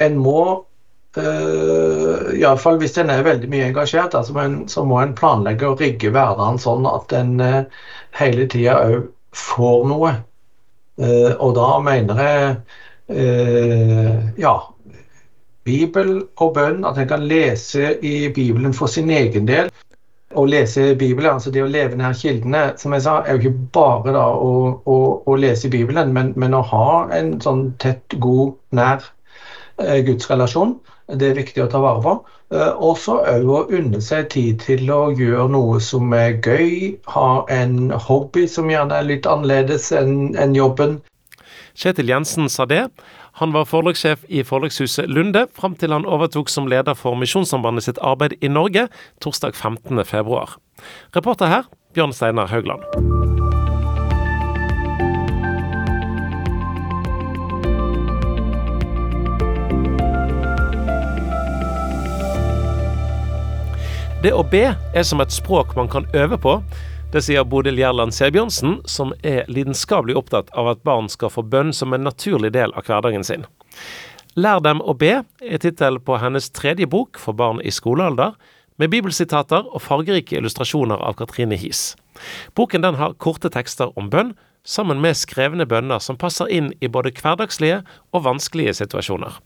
En 0.00 0.18
må 0.20 0.64
Uh, 1.12 2.32
Iallfall 2.40 2.78
hvis 2.80 2.94
en 2.96 3.10
er 3.12 3.24
veldig 3.26 3.48
mye 3.52 3.66
engasjert, 3.68 4.14
så 4.16 4.32
må 4.32 4.46
en, 4.46 4.54
så 4.68 4.80
må 4.88 4.96
en 5.02 5.12
planlegge 5.12 5.68
og 5.68 5.82
rigge 5.84 6.08
hverdagen 6.08 6.56
sånn 6.60 6.88
at 6.88 7.12
en 7.18 7.34
uh, 7.36 7.82
hele 8.16 8.46
tida 8.48 8.78
òg 8.80 9.10
får 9.36 9.84
noe. 9.90 10.14
Uh, 10.96 11.34
og 11.36 11.52
da 11.58 11.68
mener 11.84 12.22
jeg 12.26 12.54
ja, 14.40 14.52
Bibel 15.68 16.12
og 16.40 16.54
bønn, 16.56 16.78
at 16.88 16.96
en 16.96 17.08
kan 17.10 17.26
lese 17.28 17.90
i 18.00 18.30
Bibelen 18.32 18.72
for 18.72 18.88
sin 18.88 19.10
egen 19.12 19.44
del 19.50 19.68
å 20.34 20.44
lese 20.48 20.92
Bibelen, 20.98 21.36
altså 21.36 21.52
det 21.54 21.62
å 21.64 21.70
leve 21.70 21.98
nær 21.98 22.16
kildene, 22.16 22.62
som 22.80 22.94
jeg 22.96 23.04
sa, 23.06 23.18
er 23.22 23.36
jo 23.36 23.42
ikke 23.42 23.68
bare 23.76 24.14
da 24.16 24.26
å, 24.34 24.52
å, 24.88 24.98
å 25.28 25.36
lese 25.38 25.70
Bibelen, 25.72 26.12
men, 26.16 26.32
men, 26.36 26.56
å 26.56 26.62
ha 26.72 26.86
en 27.16 27.34
sånn 27.44 27.70
tett, 27.82 28.16
god, 28.22 28.54
nær 28.76 29.04
eh, 29.82 30.00
gudsrelasjon. 30.06 30.78
Det 31.12 31.32
er 31.32 31.40
viktig 31.40 31.64
å 31.64 31.68
ta 31.70 31.82
vare 31.82 32.02
på. 32.04 32.16
Eh, 32.54 32.72
og 32.72 32.98
så 33.00 33.18
òg 33.28 33.48
å 33.48 33.62
unne 33.72 34.00
seg 34.04 34.28
tid 34.32 34.60
til 34.64 34.90
å 34.92 35.00
gjøre 35.16 35.48
noe 35.52 35.80
som 35.84 36.12
er 36.16 36.38
gøy, 36.44 36.98
ha 37.14 37.30
en 37.52 37.92
hobby 38.08 38.46
som 38.48 38.70
gjerne 38.72 39.00
er 39.00 39.08
litt 39.08 39.28
annerledes 39.28 39.90
enn 39.96 40.36
en 40.40 40.56
jobben. 40.56 41.00
Kjetil 41.78 42.12
Jensen 42.12 42.50
sa 42.52 42.66
det. 42.68 42.84
Han 43.42 43.50
var 43.52 43.64
forlagssjef 43.66 44.20
i 44.30 44.44
forlagshuset 44.46 45.08
Lunde 45.10 45.48
fram 45.50 45.72
til 45.74 45.90
han 45.90 46.04
overtok 46.06 46.46
som 46.46 46.68
leder 46.70 46.94
for 46.94 47.18
Misjonssambandet 47.18 47.82
sitt 47.88 47.96
arbeid 47.98 48.36
i 48.38 48.46
Norge 48.46 48.84
torsdag 49.18 49.56
15.2. 49.58 50.36
Reporter 51.16 51.50
her, 51.50 51.66
Bjørn 51.90 52.14
Steinar 52.14 52.46
Haugland. 52.52 52.86
Det 64.22 64.30
å 64.30 64.46
be 64.46 64.68
er 64.70 65.02
som 65.02 65.18
et 65.18 65.34
språk 65.34 65.74
man 65.74 65.90
kan 65.90 66.06
øve 66.14 66.38
på, 66.38 66.60
det 67.12 67.20
sier 67.26 67.44
Bodil 67.44 67.76
Gjerland 67.76 68.14
Sebjørnsen, 68.16 68.78
som 68.88 69.12
er 69.20 69.44
lidenskapelig 69.52 70.16
opptatt 70.16 70.48
av 70.56 70.70
at 70.70 70.80
barn 70.86 71.10
skal 71.12 71.32
få 71.32 71.44
bønn 71.44 71.74
som 71.76 71.92
en 71.92 72.06
naturlig 72.08 72.54
del 72.56 72.72
av 72.72 72.88
hverdagen 72.88 73.24
sin. 73.26 73.44
Lær 74.32 74.62
dem 74.64 74.80
å 74.80 74.94
be 74.96 75.18
er 75.20 75.60
tittel 75.60 75.98
på 76.00 76.16
hennes 76.22 76.48
tredje 76.56 76.88
bok 76.88 77.20
for 77.20 77.36
barn 77.36 77.60
i 77.60 77.72
skolealder, 77.74 78.32
med 78.80 78.88
bibelsitater 78.94 79.68
og 79.68 79.84
fargerike 79.84 80.38
illustrasjoner 80.38 81.04
av 81.04 81.18
Katrine 81.18 81.58
His. 81.60 81.92
Boken 82.56 82.82
den 82.82 82.96
har 82.96 83.18
korte 83.20 83.52
tekster 83.52 83.92
om 84.00 84.08
bønn, 84.10 84.32
sammen 84.64 85.02
med 85.02 85.18
skrevne 85.18 85.66
bønner 85.68 86.00
som 86.00 86.16
passer 86.16 86.48
inn 86.48 86.72
i 86.80 86.88
både 86.88 87.12
hverdagslige 87.18 87.82
og 88.14 88.24
vanskelige 88.24 88.78
situasjoner. 88.80 89.36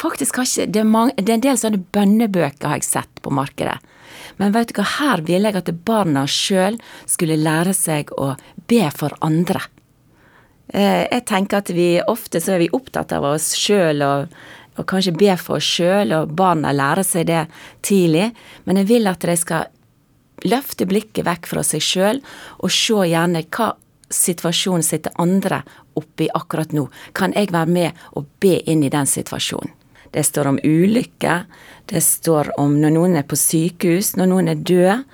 Faktisk 0.00 0.38
har 0.38 0.48
ikke 0.48 0.72
det, 0.72 0.84
mange, 0.86 1.12
det 1.18 1.28
er 1.28 1.36
en 1.36 1.44
del 1.44 1.58
sånne 1.60 1.82
bønnebøker 1.92 2.70
har 2.70 2.80
jeg 2.80 2.88
sett 2.88 3.20
på 3.20 3.32
markedet. 3.34 3.76
Men 4.40 4.54
vet 4.56 4.70
du 4.70 4.78
hva, 4.78 4.86
her 4.98 5.20
ville 5.28 5.50
jeg 5.50 5.60
at 5.60 5.74
barna 5.84 6.24
sjøl 6.24 6.78
skulle 7.04 7.36
lære 7.40 7.74
seg 7.76 8.12
å 8.16 8.32
be 8.70 8.86
for 8.96 9.12
andre. 9.24 9.60
Eh, 10.72 11.04
jeg 11.10 11.26
tenker 11.28 11.60
at 11.60 11.72
vi 11.74 11.90
ofte 12.00 12.40
så 12.40 12.54
er 12.54 12.64
vi 12.64 12.70
opptatt 12.72 13.12
av 13.12 13.26
oss 13.34 13.52
sjøl 13.58 14.00
og, 14.06 14.32
og, 14.76 14.86
kanskje 14.88 15.16
be 15.18 15.34
for 15.36 15.58
oss 15.58 15.68
sjøl, 15.68 16.14
og 16.16 16.32
barna 16.38 16.72
lærer 16.72 17.04
seg 17.06 17.28
det 17.28 17.44
tidlig. 17.86 18.30
Men 18.64 18.80
jeg 18.80 18.90
vil 18.94 19.10
at 19.10 19.26
de 19.28 19.36
skal 19.36 19.68
løfte 20.48 20.88
blikket 20.88 21.26
vekk 21.26 21.50
fra 21.50 21.64
seg 21.66 21.84
sjøl 21.84 22.22
og 22.62 22.72
se 22.72 23.10
gjerne 23.10 23.44
hva 23.52 23.74
situasjonen 24.10 24.82
sitter 24.82 25.12
andre 25.22 25.60
oppi 26.00 26.30
akkurat 26.34 26.72
nå. 26.74 26.86
Kan 27.12 27.36
jeg 27.36 27.52
være 27.52 27.70
med 27.70 28.08
og 28.16 28.30
be 28.42 28.56
inn 28.64 28.86
i 28.86 28.92
den 28.92 29.06
situasjonen? 29.06 29.76
Det 30.10 30.24
står 30.26 30.46
om 30.50 30.60
ulykker, 30.62 31.44
det 31.90 32.00
står 32.02 32.52
om 32.60 32.78
når 32.82 32.94
noen 32.96 33.18
er 33.20 33.26
på 33.26 33.38
sykehus, 33.38 34.14
når 34.18 34.30
noen 34.32 34.50
er 34.50 34.64
død. 34.66 35.04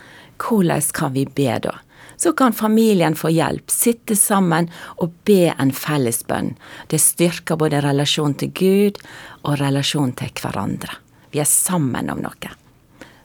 Hvordan 0.40 0.88
kan 0.96 1.12
vi 1.16 1.24
be 1.26 1.58
da? 1.64 1.78
Så 2.16 2.32
kan 2.32 2.52
familien 2.52 3.16
få 3.16 3.28
hjelp, 3.28 3.70
sitte 3.70 4.16
sammen 4.16 4.70
og 5.04 5.12
be 5.28 5.52
en 5.52 5.72
felles 5.72 6.22
bønn. 6.24 6.54
Det 6.88 7.00
styrker 7.00 7.60
både 7.60 7.82
relasjon 7.84 8.36
til 8.40 8.52
Gud 8.56 9.00
og 9.44 9.58
relasjon 9.60 10.14
til 10.16 10.32
hverandre. 10.40 10.96
Vi 11.32 11.42
er 11.44 11.48
sammen 11.48 12.08
om 12.12 12.22
noe. 12.24 12.52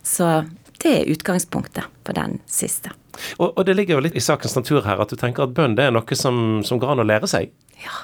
Så 0.04 0.42
det 0.84 0.92
er 0.92 1.12
utgangspunktet 1.14 1.88
for 2.04 2.18
den 2.18 2.40
siste. 2.50 2.92
Og, 3.38 3.52
og, 3.52 3.66
det 3.68 3.76
ligger 3.78 3.98
jo 3.98 4.04
litt 4.04 4.16
i 4.18 4.24
sakens 4.24 4.56
natur 4.58 4.84
her 4.86 5.02
at 5.04 5.12
du 5.12 5.20
tenker 5.20 5.46
at 5.46 5.54
bønn 5.56 5.76
det 5.78 5.88
er 5.88 5.96
noe 5.96 6.18
som, 6.18 6.62
som 6.68 6.80
går 6.82 6.96
an 6.96 7.04
å 7.04 7.08
lære 7.08 7.30
seg? 7.30 7.52
Ja. 7.82 7.96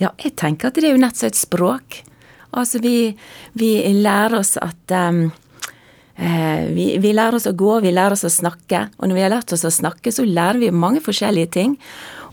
ja, 0.00 0.12
jeg 0.22 0.36
tenker 0.40 0.70
at 0.70 0.78
det 0.78 0.88
er 0.88 0.96
jo 0.96 1.02
nettopp 1.02 1.30
et 1.30 1.38
språk. 1.38 2.00
Altså, 2.50 2.80
vi, 2.82 3.12
vi 3.52 3.70
lærer 3.94 4.40
oss 4.40 4.56
at 4.60 4.94
um, 4.96 5.28
vi, 6.74 6.86
vi, 7.00 7.12
lærer 7.16 7.38
oss 7.38 7.48
å 7.48 7.54
gå, 7.56 7.78
vi 7.84 7.92
lærer 7.94 8.16
oss 8.16 8.26
å 8.28 8.32
snakke. 8.32 8.88
Og 8.98 9.08
når 9.08 9.18
vi 9.18 9.24
har 9.24 9.32
lært 9.32 9.54
oss 9.56 9.64
å 9.64 9.72
snakke, 9.72 10.12
så 10.12 10.26
lærer 10.26 10.60
vi 10.60 10.72
mange 10.74 11.02
forskjellige 11.04 11.52
ting. 11.56 11.76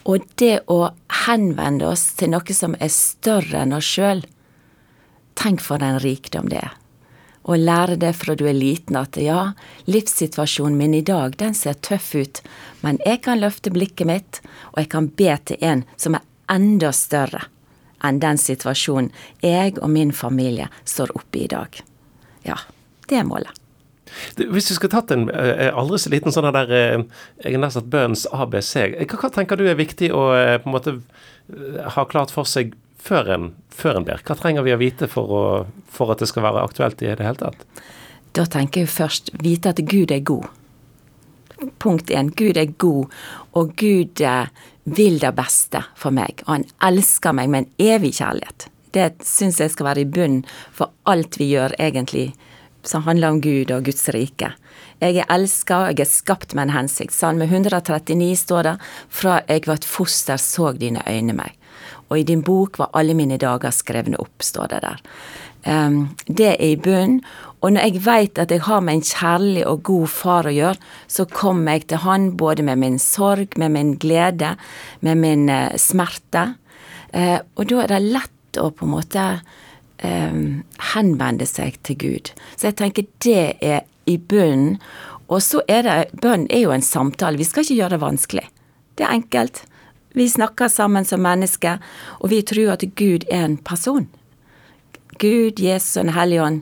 Og 0.07 0.25
det 0.39 0.65
å 0.71 0.89
henvende 1.27 1.87
oss 1.91 2.09
til 2.19 2.33
noe 2.33 2.55
som 2.55 2.75
er 2.79 2.91
større 2.93 3.63
enn 3.63 3.75
oss 3.77 3.87
sjøl, 3.87 4.25
tenk 5.37 5.61
for 5.63 5.83
en 5.83 6.01
rikdom 6.03 6.49
det 6.51 6.61
er. 6.63 6.75
Å 7.47 7.55
lære 7.55 7.95
det 8.01 8.11
fra 8.19 8.35
du 8.35 8.43
er 8.49 8.57
liten 8.57 8.97
at 8.99 9.15
ja, 9.21 9.53
livssituasjonen 9.87 10.75
min 10.75 10.97
i 10.97 11.03
dag, 11.05 11.37
den 11.39 11.55
ser 11.55 11.77
tøff 11.79 12.09
ut, 12.15 12.41
men 12.83 12.99
jeg 13.05 13.21
kan 13.23 13.39
løfte 13.39 13.71
blikket 13.71 14.09
mitt, 14.09 14.41
og 14.73 14.81
jeg 14.81 14.89
kan 14.91 15.07
be 15.07 15.37
til 15.47 15.63
en 15.63 15.85
som 15.95 16.17
er 16.17 16.27
enda 16.51 16.91
større 16.95 17.45
enn 18.05 18.19
den 18.21 18.37
situasjonen 18.41 19.11
jeg 19.41 19.77
og 19.81 19.89
min 19.93 20.13
familie 20.13 20.69
står 20.85 21.15
oppe 21.17 21.41
i 21.41 21.47
i 21.47 21.53
dag. 21.53 21.79
Ja, 22.47 22.59
det 23.09 23.21
er 23.21 23.27
målet. 23.27 23.55
Hvis 24.37 24.69
du 24.69 24.75
skulle 24.75 24.93
tatt 24.93 25.11
en 25.11 25.27
eh, 25.29 25.69
aldri 25.75 25.99
så 25.99 26.11
liten 26.13 26.31
sånn 26.31 26.47
der 26.55 26.69
eh, 26.71 27.01
Jeg 27.43 27.57
har 27.57 27.61
nesten 27.61 27.89
bønns 27.91 28.25
ABC. 28.31 28.73
Hva, 29.03 29.19
hva, 29.19 29.31
tenker 29.35 29.59
du 29.59 29.65
er 29.67 29.79
viktig 29.79 30.13
å 30.15 30.29
eh, 30.35 30.55
på 30.63 30.69
en 30.69 30.75
måte 30.77 30.97
ha 31.95 32.05
klart 32.07 32.31
for 32.33 32.47
seg 32.47 32.75
før 33.03 33.33
en, 33.35 33.49
før 33.71 33.99
en 33.99 34.07
ber? 34.07 34.23
Hva 34.27 34.37
trenger 34.39 34.65
vi 34.67 34.75
å 34.75 34.79
vite 34.79 35.11
for, 35.11 35.27
å, 35.27 35.43
for 35.91 36.13
at 36.13 36.23
det 36.23 36.29
skal 36.31 36.47
være 36.47 36.63
aktuelt 36.63 37.03
i 37.03 37.11
det 37.11 37.27
hele 37.27 37.41
tatt? 37.43 37.67
Da 38.37 38.47
tenker 38.47 38.85
jeg 38.85 38.93
først 38.93 39.33
vite 39.43 39.75
at 39.75 39.83
Gud 39.83 40.13
er 40.13 40.23
god. 40.27 40.47
Punkt 41.79 42.11
én. 42.13 42.31
Gud 42.37 42.57
er 42.57 42.73
god, 42.77 43.13
og 43.57 43.75
Gud 43.79 44.21
vil 44.83 45.19
det 45.19 45.33
beste 45.35 45.83
for 45.97 46.15
meg. 46.15 46.43
Og 46.45 46.53
han 46.53 46.67
elsker 46.85 47.35
meg 47.35 47.49
med 47.49 47.65
en 47.65 47.93
evig 47.95 48.17
kjærlighet. 48.19 48.69
Det 48.95 49.09
syns 49.25 49.59
jeg 49.59 49.73
skal 49.73 49.89
være 49.89 50.05
i 50.05 50.09
bunnen 50.09 50.45
for 50.73 50.93
alt 51.09 51.39
vi 51.39 51.51
gjør, 51.51 51.75
egentlig 51.79 52.31
som 52.87 53.03
handler 53.03 53.29
om 53.29 53.41
Gud 53.41 53.71
og 53.71 53.85
Guds 53.85 54.09
rike. 54.15 54.51
Jeg 55.01 55.19
er 55.21 55.31
elska, 55.33 55.87
jeg 55.91 56.01
er 56.01 56.09
skapt 56.09 56.55
med 56.55 56.67
en 56.67 56.75
hensikt. 56.77 57.13
Salme 57.13 57.45
139 57.45 58.35
står 58.39 58.69
det, 58.69 58.75
fra 59.09 59.41
jeg 59.47 59.67
var 59.67 59.81
et 59.81 59.87
foster 59.87 60.41
så 60.41 60.71
dine 60.77 61.03
øyne 61.07 61.35
meg. 61.37 61.57
Og 62.07 62.21
i 62.21 62.27
din 62.27 62.43
bok 62.45 62.79
var 62.79 62.93
alle 62.97 63.13
mine 63.17 63.37
dager 63.37 63.73
skrevne 63.75 64.19
opp, 64.21 64.43
står 64.43 64.71
det 64.71 64.81
der. 64.85 65.03
Um, 65.67 66.15
det 66.27 66.53
er 66.53 66.63
i 66.63 66.79
bunnen. 66.79 67.19
Og 67.65 67.73
når 67.73 67.87
jeg 67.87 68.03
veit 68.05 68.39
at 68.39 68.51
jeg 68.53 68.61
har 68.67 68.83
med 68.85 68.99
en 68.99 69.07
kjærlig 69.07 69.63
og 69.65 69.83
god 69.87 70.11
far 70.13 70.47
å 70.47 70.53
gjøre, 70.53 70.77
så 71.09 71.25
kommer 71.25 71.77
jeg 71.77 71.87
til 71.89 72.03
han 72.03 72.29
både 72.37 72.65
med 72.67 72.81
min 72.83 72.99
sorg, 73.01 73.57
med 73.57 73.73
min 73.73 73.95
glede, 73.97 74.53
med 75.01 75.21
min 75.23 75.47
eh, 75.49 75.77
smerte. 75.81 76.51
Eh, 77.13 77.39
og 77.57 77.69
da 77.71 77.81
er 77.83 77.93
det 77.95 78.03
lett 78.05 78.61
å 78.61 78.69
på 78.69 78.85
en 78.85 78.93
måte 78.93 79.25
eh, 79.97 80.41
henvende 80.93 81.47
seg 81.49 81.79
til 81.87 81.97
Gud. 82.03 82.33
Så 82.55 82.69
jeg 82.69 82.77
tenker 82.77 83.09
det 83.25 83.47
er 83.57 83.87
i 84.07 84.19
bunnen. 84.21 84.77
Og 85.27 85.41
så 85.43 85.63
er 85.67 85.83
det 85.83 86.21
Bønn 86.21 86.45
er 86.53 86.63
jo 86.63 86.75
en 86.75 86.85
samtale. 86.85 87.39
Vi 87.39 87.47
skal 87.47 87.65
ikke 87.65 87.81
gjøre 87.81 87.97
det 87.97 88.05
vanskelig. 88.05 88.45
Det 88.95 89.03
er 89.03 89.17
enkelt. 89.17 89.65
Vi 90.17 90.29
snakker 90.29 90.71
sammen 90.71 91.05
som 91.05 91.21
mennesker, 91.21 91.81
og 92.21 92.31
vi 92.31 92.39
tror 92.41 92.77
at 92.77 92.85
Gud 92.97 93.27
er 93.29 93.43
en 93.45 93.57
person. 93.57 94.07
Gud, 95.19 95.59
Jesus 95.59 95.97
og 95.97 96.05
Den 96.05 96.13
hellige 96.13 96.43
ånd. 96.43 96.61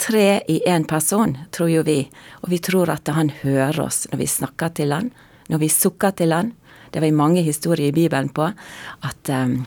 Tre 0.00 0.40
i 0.48 0.62
én 0.66 0.86
person, 0.88 1.36
tror 1.52 1.70
jo 1.70 1.82
vi. 1.84 1.98
Og 2.40 2.52
vi 2.52 2.60
tror 2.64 2.90
at 2.92 3.08
han 3.12 3.32
hører 3.42 3.82
oss 3.84 4.06
når 4.10 4.22
vi 4.22 4.28
snakker 4.32 4.72
til 4.78 4.94
han, 4.96 5.10
når 5.52 5.60
vi 5.64 5.68
sukker 5.72 6.14
til 6.16 6.32
han. 6.32 6.54
Det 6.90 7.02
var 7.04 7.12
mange 7.14 7.44
historier 7.46 7.90
i 7.90 7.94
Bibelen 7.94 8.30
på 8.34 8.48
at, 8.48 9.30
um, 9.30 9.66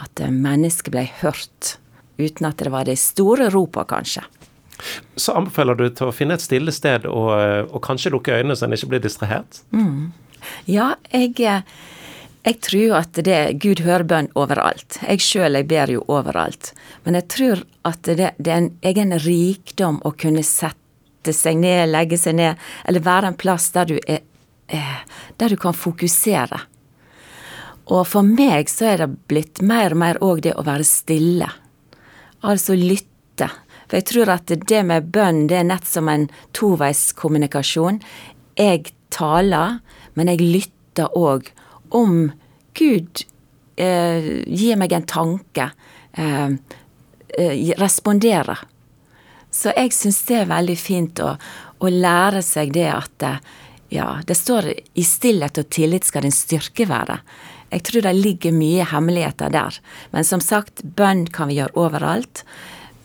at 0.00 0.22
mennesket 0.30 0.92
ble 0.94 1.04
hørt 1.20 1.76
uten 2.20 2.46
at 2.46 2.62
det 2.62 2.70
var 2.72 2.86
de 2.86 2.96
store 2.96 3.50
ropa, 3.52 3.84
kanskje. 3.88 4.22
Så 5.16 5.34
anbefaler 5.36 5.78
du 5.78 5.86
til 5.90 6.08
å 6.08 6.14
finne 6.14 6.38
et 6.38 6.44
stille 6.44 6.72
sted 6.74 7.06
og, 7.10 7.32
og 7.70 7.82
kanskje 7.84 8.12
lukke 8.14 8.34
øynene 8.38 8.56
så 8.58 8.66
en 8.66 8.76
ikke 8.76 8.94
blir 8.94 9.02
distrahert? 9.04 9.62
Mm. 9.74 10.12
Ja, 10.66 10.94
jeg, 11.12 11.62
jeg 12.42 12.58
tror 12.58 12.96
at 12.98 13.18
det, 13.22 13.38
Gud 13.62 13.84
hører 13.86 14.02
bønn 14.08 14.28
overalt. 14.34 14.98
Jeg 15.06 15.22
sjøl 15.22 15.60
ber 15.68 15.92
jo 15.94 16.02
overalt. 16.10 16.72
Men 17.04 17.14
jeg 17.20 17.28
tror 17.30 17.62
at 17.86 18.02
det, 18.02 18.32
det 18.38 18.50
er 18.50 18.64
en 18.64 18.72
egen 18.82 19.14
rikdom 19.22 20.00
å 20.02 20.10
kunne 20.18 20.42
sette 20.46 21.34
seg 21.36 21.60
ned, 21.62 21.92
legge 21.92 22.18
seg 22.18 22.34
ned, 22.40 22.58
eller 22.88 23.06
være 23.06 23.30
en 23.30 23.38
plass 23.38 23.70
der 23.76 23.92
du, 23.92 23.94
er, 24.10 24.24
der 25.38 25.54
du 25.54 25.56
kan 25.60 25.76
fokusere. 25.76 26.64
Og 27.94 28.02
for 28.10 28.26
meg 28.26 28.70
så 28.70 28.90
er 28.90 29.04
det 29.04 29.10
blitt 29.30 29.62
mer 29.62 29.94
og 29.94 30.02
mer 30.02 30.18
òg 30.22 30.42
det 30.42 30.56
å 30.58 30.66
være 30.66 30.86
stille. 30.86 31.46
Altså 32.42 32.74
lytte. 32.74 33.52
For 33.86 34.00
jeg 34.00 34.08
tror 34.10 34.34
at 34.34 34.50
det 34.50 34.82
med 34.88 35.14
bønn, 35.14 35.44
det 35.46 35.60
er 35.60 35.70
nett 35.70 35.86
som 35.86 36.10
en 36.10 36.26
toveiskommunikasjon. 36.58 38.02
Jeg 38.58 38.90
taler, 39.14 39.78
men 40.18 40.30
jeg 40.32 40.42
lytter 40.42 41.14
òg 41.14 41.52
om 41.96 42.30
Gud 42.78 43.24
eh, 43.76 44.42
gir 44.46 44.78
meg 44.80 44.92
en 44.96 45.06
tanke, 45.08 45.70
eh, 46.12 46.48
eh. 47.38 48.62
Så 49.52 49.72
jeg 49.76 49.92
syns 49.92 50.22
det 50.28 50.38
er 50.40 50.48
veldig 50.48 50.78
fint 50.80 51.20
å, 51.20 51.34
å, 51.78 51.88
lære 51.88 52.40
seg 52.44 52.72
det 52.72 52.88
at 52.88 53.26
eh, 53.28 53.40
ja, 53.92 54.08
det 54.24 54.38
står 54.38 54.70
i 54.72 55.04
stillhet 55.04 55.60
og 55.60 55.68
tillit 55.68 56.08
skal 56.08 56.24
din 56.24 56.32
styrke 56.32 56.86
være. 56.88 57.18
Jeg 57.72 57.84
tror 57.88 58.04
det 58.06 58.12
ligger 58.16 58.56
mye 58.56 58.86
hemmeligheter 58.88 59.52
der. 59.52 59.76
Men 60.12 60.24
som 60.28 60.40
sagt, 60.44 60.80
bønn 60.96 61.26
kan 61.32 61.48
vi 61.48 61.58
gjøre 61.60 61.76
overalt. 61.76 62.44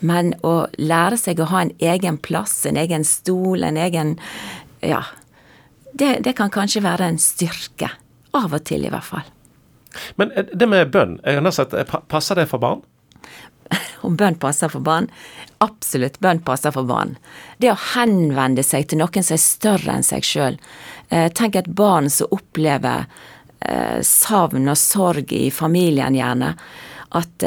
Men 0.00 0.34
å 0.46 0.68
lære 0.78 1.18
seg 1.20 1.40
å 1.40 1.48
ha 1.52 1.64
en 1.64 1.74
egen 1.80 2.18
plass, 2.22 2.60
en 2.68 2.80
egen 2.80 3.04
stol, 3.04 3.64
en 3.64 3.80
egen 3.80 4.18
Ja. 4.84 5.02
Det, 5.98 6.20
det 6.22 6.36
kan 6.38 6.52
kanskje 6.52 6.84
være 6.84 7.08
en 7.08 7.16
styrke. 7.18 7.88
Av 8.36 8.52
og 8.52 8.64
til, 8.68 8.84
i 8.84 8.92
hvert 8.92 9.06
fall. 9.06 9.26
Men 10.16 10.32
eh, 10.32 10.46
det 10.54 10.68
med 10.68 10.92
bønn, 10.92 11.18
sett, 11.52 11.74
eh, 11.74 11.98
passer 12.08 12.38
det 12.38 12.48
for 12.50 12.62
barn? 12.62 12.82
Om 14.06 14.16
bønn 14.18 14.38
passer 14.40 14.70
for 14.72 14.84
barn? 14.84 15.08
Absolutt, 15.64 16.20
bønn 16.24 16.42
passer 16.44 16.74
for 16.74 16.88
barn. 16.88 17.16
Det 17.58 17.72
å 17.72 17.80
henvende 17.94 18.64
seg 18.66 18.88
til 18.88 19.02
noen 19.02 19.24
som 19.24 19.36
er 19.36 19.42
større 19.42 19.96
enn 19.96 20.06
seg 20.06 20.26
sjøl. 20.26 20.60
Eh, 21.08 21.28
tenk 21.34 21.58
et 21.58 21.72
barn 21.72 22.10
som 22.12 22.30
opplever 22.34 23.08
savn 24.06 24.70
og 24.70 24.76
sorg 24.78 25.32
i 25.34 25.48
familien, 25.50 26.14
gjerne. 26.14 26.52
At, 27.18 27.42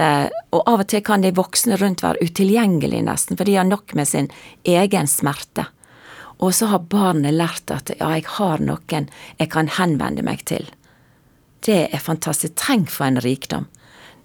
og 0.51 0.65
av 0.67 0.81
og 0.83 0.89
til 0.91 0.99
kan 1.07 1.23
de 1.23 1.29
voksne 1.31 1.77
rundt 1.79 2.03
være 2.03 2.27
utilgjengelige, 2.27 3.05
nesten, 3.07 3.37
for 3.39 3.47
de 3.47 3.55
har 3.55 3.63
nok 3.63 3.93
med 3.95 4.09
sin 4.09 4.27
egen 4.67 5.07
smerte. 5.07 5.69
Og 6.41 6.55
så 6.57 6.71
har 6.71 6.87
barnet 6.89 7.35
lært 7.37 7.71
at 7.73 7.91
ja, 7.99 8.13
jeg 8.17 8.25
har 8.37 8.61
noen 8.65 9.09
jeg 9.37 9.49
kan 9.53 9.69
henvende 9.77 10.25
meg 10.25 10.45
til. 10.49 10.65
Det 11.61 11.83
er 11.93 12.01
fantastisk. 12.01 12.55
Tenk 12.57 12.89
for 12.89 13.05
en 13.05 13.21
rikdom. 13.21 13.67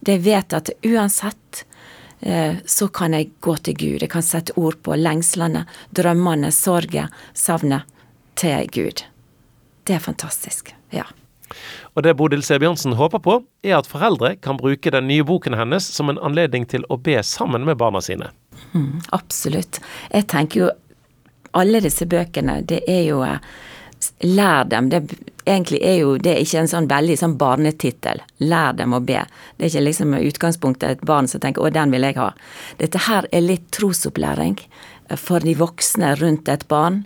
Det 0.01 0.23
vet 0.25 0.55
at 0.57 0.71
uansett 0.87 1.67
eh, 2.21 2.57
så 2.65 2.89
kan 2.89 3.13
jeg 3.13 3.35
gå 3.45 3.57
til 3.61 3.77
Gud. 3.77 4.01
Jeg 4.01 4.13
kan 4.13 4.25
sette 4.25 4.57
ord 4.57 4.81
på 4.83 4.97
lengslene, 4.97 5.67
drømmene, 5.93 6.53
sorgen, 6.57 7.13
savnet 7.37 7.85
til 8.41 8.65
Gud. 8.73 9.05
Det 9.85 9.99
er 9.99 10.03
fantastisk. 10.03 10.73
Ja. 10.95 11.05
Og 11.95 12.03
det 12.03 12.17
Bodil 12.19 12.43
Sebjørnsen 12.43 12.97
håper 12.99 13.21
på, 13.23 13.37
er 13.65 13.77
at 13.79 13.89
foreldre 13.89 14.35
kan 14.43 14.59
bruke 14.61 14.91
den 14.93 15.07
nye 15.09 15.25
boken 15.25 15.55
hennes 15.57 15.85
som 15.85 16.11
en 16.11 16.19
anledning 16.19 16.67
til 16.69 16.85
å 16.91 16.99
be 16.99 17.21
sammen 17.25 17.65
med 17.69 17.79
barna 17.81 18.03
sine. 18.05 18.33
Mm, 18.73 19.05
absolutt. 19.17 19.81
Jeg 20.11 20.27
tenker 20.33 20.65
jo 20.65 20.73
alle 21.57 21.81
disse 21.85 22.07
bøkene, 22.07 22.61
det 22.69 22.83
er 22.91 23.03
jo 23.09 23.23
eh, 23.27 23.41
lær 24.21 24.65
dem. 24.71 24.91
Det 24.93 25.03
egentlig 25.47 25.81
er 25.83 25.99
jo 26.01 26.17
det 26.19 26.35
er 26.35 26.43
ikke 26.43 26.63
en 26.65 26.71
sånn 26.71 26.89
veldig 26.91 27.17
sånn 27.21 27.37
barnetittel. 27.41 28.23
Lær 28.45 28.77
dem 28.79 28.95
å 28.97 29.03
be. 29.05 29.23
Det 29.57 29.67
er 29.67 29.73
ikke 29.73 29.87
liksom 29.87 30.17
utgangspunktet 30.19 30.91
et 30.91 31.07
barn 31.07 31.29
som 31.29 31.41
tenker 31.41 31.63
'å, 31.63 31.73
den 31.73 31.91
vil 31.91 32.03
jeg 32.03 32.17
ha'. 32.17 32.35
Dette 32.79 32.99
her 33.09 33.27
er 33.33 33.41
litt 33.41 33.71
trosopplæring 33.71 34.59
for 35.17 35.41
de 35.41 35.55
voksne 35.55 36.17
rundt 36.21 36.49
et 36.49 36.69
barn. 36.69 37.05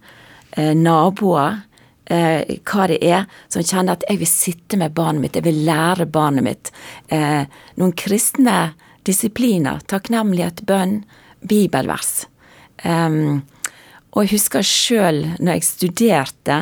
Eh, 0.52 0.75
naboer. 0.75 1.62
Eh, 2.11 2.59
hva 2.66 2.88
det 2.88 2.99
er, 3.07 3.26
som 3.49 3.62
kjenner 3.62 3.92
at 3.92 4.04
'jeg 4.09 4.19
vil 4.19 4.26
sitte 4.26 4.76
med 4.76 4.95
barnet 4.95 5.23
mitt', 5.23 5.37
jeg 5.37 5.45
vil 5.45 5.64
lære 5.64 6.11
barnet 6.11 6.42
mitt. 6.42 6.71
Eh, 7.09 7.47
noen 7.76 7.92
kristne 7.92 8.75
disipliner. 9.04 9.80
Takknemlighet, 9.87 10.66
bønn, 10.66 11.04
bibelvers. 11.47 12.26
Um, 12.85 13.42
og 14.11 14.25
jeg 14.25 14.35
husker 14.35 14.67
sjøl 14.67 15.23
når 15.38 15.59
jeg 15.59 15.67
studerte, 15.69 16.61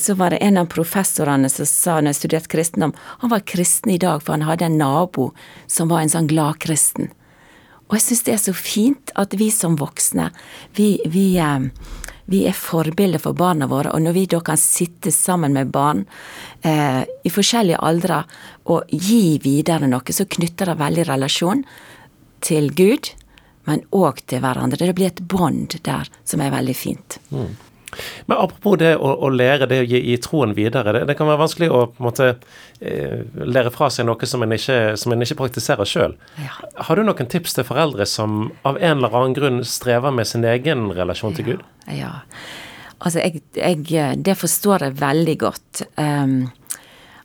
så 0.00 0.14
var 0.18 0.32
det 0.32 0.40
en 0.42 0.58
av 0.58 0.70
professorene 0.72 1.50
som 1.52 1.68
sa 1.68 1.98
når 2.00 2.14
jeg 2.14 2.20
studerte 2.22 2.50
kristendom, 2.54 2.94
han 3.20 3.30
var 3.30 3.44
kristen 3.46 3.92
i 3.94 4.00
dag, 4.00 4.22
for 4.22 4.34
han 4.34 4.46
hadde 4.48 4.66
en 4.66 4.80
nabo 4.80 5.28
som 5.70 5.90
var 5.92 6.02
en 6.02 6.12
sånn 6.12 6.30
gladkristen. 6.30 7.12
Og 7.84 7.98
jeg 7.98 8.06
syns 8.06 8.24
det 8.26 8.34
er 8.34 8.42
så 8.42 8.54
fint 8.56 9.12
at 9.20 9.36
vi 9.38 9.50
som 9.52 9.76
voksne, 9.78 10.30
vi, 10.74 10.96
vi, 11.06 11.26
eh, 11.38 11.68
vi 12.32 12.44
er 12.48 12.56
forbilder 12.56 13.22
for 13.22 13.36
barna 13.38 13.68
våre. 13.70 13.92
Og 13.92 14.02
når 14.02 14.16
vi 14.16 14.24
da 14.32 14.40
kan 14.42 14.58
sitte 14.58 15.12
sammen 15.14 15.54
med 15.54 15.70
barn 15.74 16.06
eh, 16.64 17.04
i 17.04 17.30
forskjellige 17.30 17.82
aldre 17.84 18.22
og 18.72 18.88
gi 18.88 19.36
videre 19.44 19.90
noe, 19.90 20.16
så 20.16 20.26
knytter 20.26 20.72
det 20.72 20.80
veldig 20.80 21.06
relasjon 21.12 21.62
til 22.44 22.72
Gud, 22.74 23.12
men 23.68 23.84
òg 23.96 24.24
til 24.28 24.42
hverandre. 24.44 24.80
Det 24.80 24.96
blir 24.96 25.12
et 25.12 25.22
bånd 25.30 25.78
der 25.86 26.10
som 26.24 26.42
er 26.44 26.52
veldig 26.54 26.76
fint. 26.76 27.18
Mm. 27.30 27.54
Men 28.26 28.38
apropos 28.38 28.78
det 28.80 28.94
å, 28.96 29.10
å, 29.26 29.30
lære 29.30 29.68
det 29.70 29.80
å 29.82 29.86
gi, 29.86 30.00
gi 30.10 30.16
troen 30.22 30.54
videre. 30.56 30.92
Det, 30.96 31.04
det, 31.08 31.16
kan 31.18 31.28
være 31.30 31.42
vanskelig 31.44 31.70
å 31.70 31.84
på 31.92 32.02
en 32.02 32.08
måte 32.08 32.28
eh, 32.80 33.22
lære 33.38 33.72
fra 33.74 33.90
seg 33.92 34.08
noe 34.08 34.28
som 34.28 34.44
en 34.44 34.56
ikke, 34.56 34.78
som 35.00 35.14
en 35.14 35.26
ikke 35.26 35.38
praktiserer 35.38 35.88
sjøl. 35.88 36.16
Ja. 36.42 36.52
Har 36.88 36.98
du 36.98 37.04
noen 37.06 37.30
tips 37.30 37.56
til 37.58 37.66
foreldre 37.68 38.06
som 38.08 38.50
av 38.66 38.80
en 38.80 38.98
eller 38.98 39.14
annen 39.14 39.38
grunn 39.38 39.64
strever 39.68 40.14
med 40.14 40.30
sin 40.30 40.46
egen 40.48 40.88
relasjon 40.96 41.36
til 41.38 41.50
Gud? 41.52 41.64
Ja, 41.86 42.16
altså 42.98 43.22
jeg, 43.22 43.44
jeg, 43.58 44.22
Det 44.24 44.38
forstår 44.40 44.88
jeg 44.88 45.00
veldig 45.02 45.36
godt. 45.44 45.84
Um, 46.00 46.48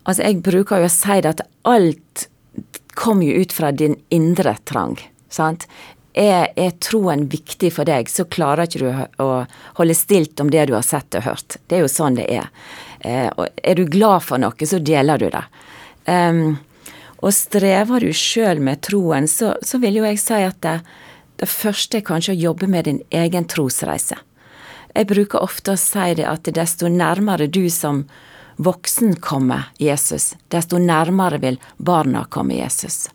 altså 0.03 0.25
jeg 0.25 0.43
bruker 0.45 0.83
jo 0.83 0.89
å 0.89 0.97
si 0.99 1.21
det 1.23 1.37
at 1.37 1.47
alt 1.69 2.27
kommer 2.99 3.29
jo 3.29 3.45
ut 3.45 3.55
fra 3.55 3.71
din 3.71 3.95
indre 4.11 4.57
trang. 4.67 4.97
Sant? 5.31 5.69
Er, 6.13 6.49
er, 6.57 6.71
troen 6.81 7.27
viktig 7.29 7.69
for 7.75 7.85
deg, 7.85 8.09
så 8.09 8.25
klarer 8.25 8.65
ikke 8.65 8.79
du 8.81 9.23
å 9.23 9.27
holde 9.77 9.95
stilt 9.95 10.41
om 10.41 10.49
det 10.49 10.65
du 10.67 10.73
har 10.73 10.85
sett 10.85 11.15
og 11.15 11.27
hørt. 11.27 11.59
Det 11.69 11.77
er 11.77 11.83
jo 11.85 11.91
sånn 11.91 12.17
det 12.17 12.25
er. 12.33 12.49
Eh, 13.05 13.29
er 13.29 13.77
du 13.77 13.85
glad 13.85 14.25
for 14.25 14.41
noe, 14.41 14.67
så 14.67 14.81
deler 14.81 15.21
du 15.21 15.29
det. 15.29 15.43
Um, 16.09 16.57
og 17.19 17.35
strever 17.35 18.01
du 18.01 18.09
sjøl 18.15 18.61
med 18.63 18.81
troen, 18.87 19.27
så, 19.29 19.53
så, 19.61 19.79
vil 19.83 19.99
jo 19.99 20.07
jeg 20.07 20.21
si 20.21 20.39
at 20.47 20.59
det, 20.65 20.79
det 21.39 21.49
første 21.51 21.99
er 21.99 22.07
kanskje 22.07 22.35
å 22.35 22.41
jobbe 22.47 22.69
med 22.71 22.87
din 22.87 23.03
egen 23.13 23.47
trosreise. 23.51 24.17
Jeg 24.95 25.07
bruker 25.11 25.43
ofte 25.43 25.75
å 25.75 25.79
si 25.79 26.15
det 26.17 26.25
at 26.27 26.49
desto 26.55 26.89
nærmere 26.89 27.47
du 27.47 27.67
som 27.69 28.05
voksen 28.59 29.19
kommer 29.23 29.69
Jesus, 29.79 30.33
desto 30.51 30.79
nærmere 30.81 31.39
vil 31.39 31.59
barna 31.77 32.25
komme 32.31 32.57
Jesus. 32.57 33.07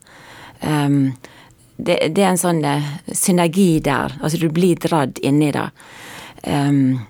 Um, 0.60 1.16
det, 1.76 1.98
det, 2.14 2.22
er 2.22 2.30
en 2.32 2.40
sånn 2.40 2.62
uh, 2.64 2.92
synergi 3.12 3.80
der. 3.84 4.14
Altså 4.20 4.40
du 4.40 4.48
blir 4.54 4.78
dratt 4.80 5.18
inn 5.24 5.42
i 5.42 5.52
det. 5.54 5.68
Um, 6.46 7.00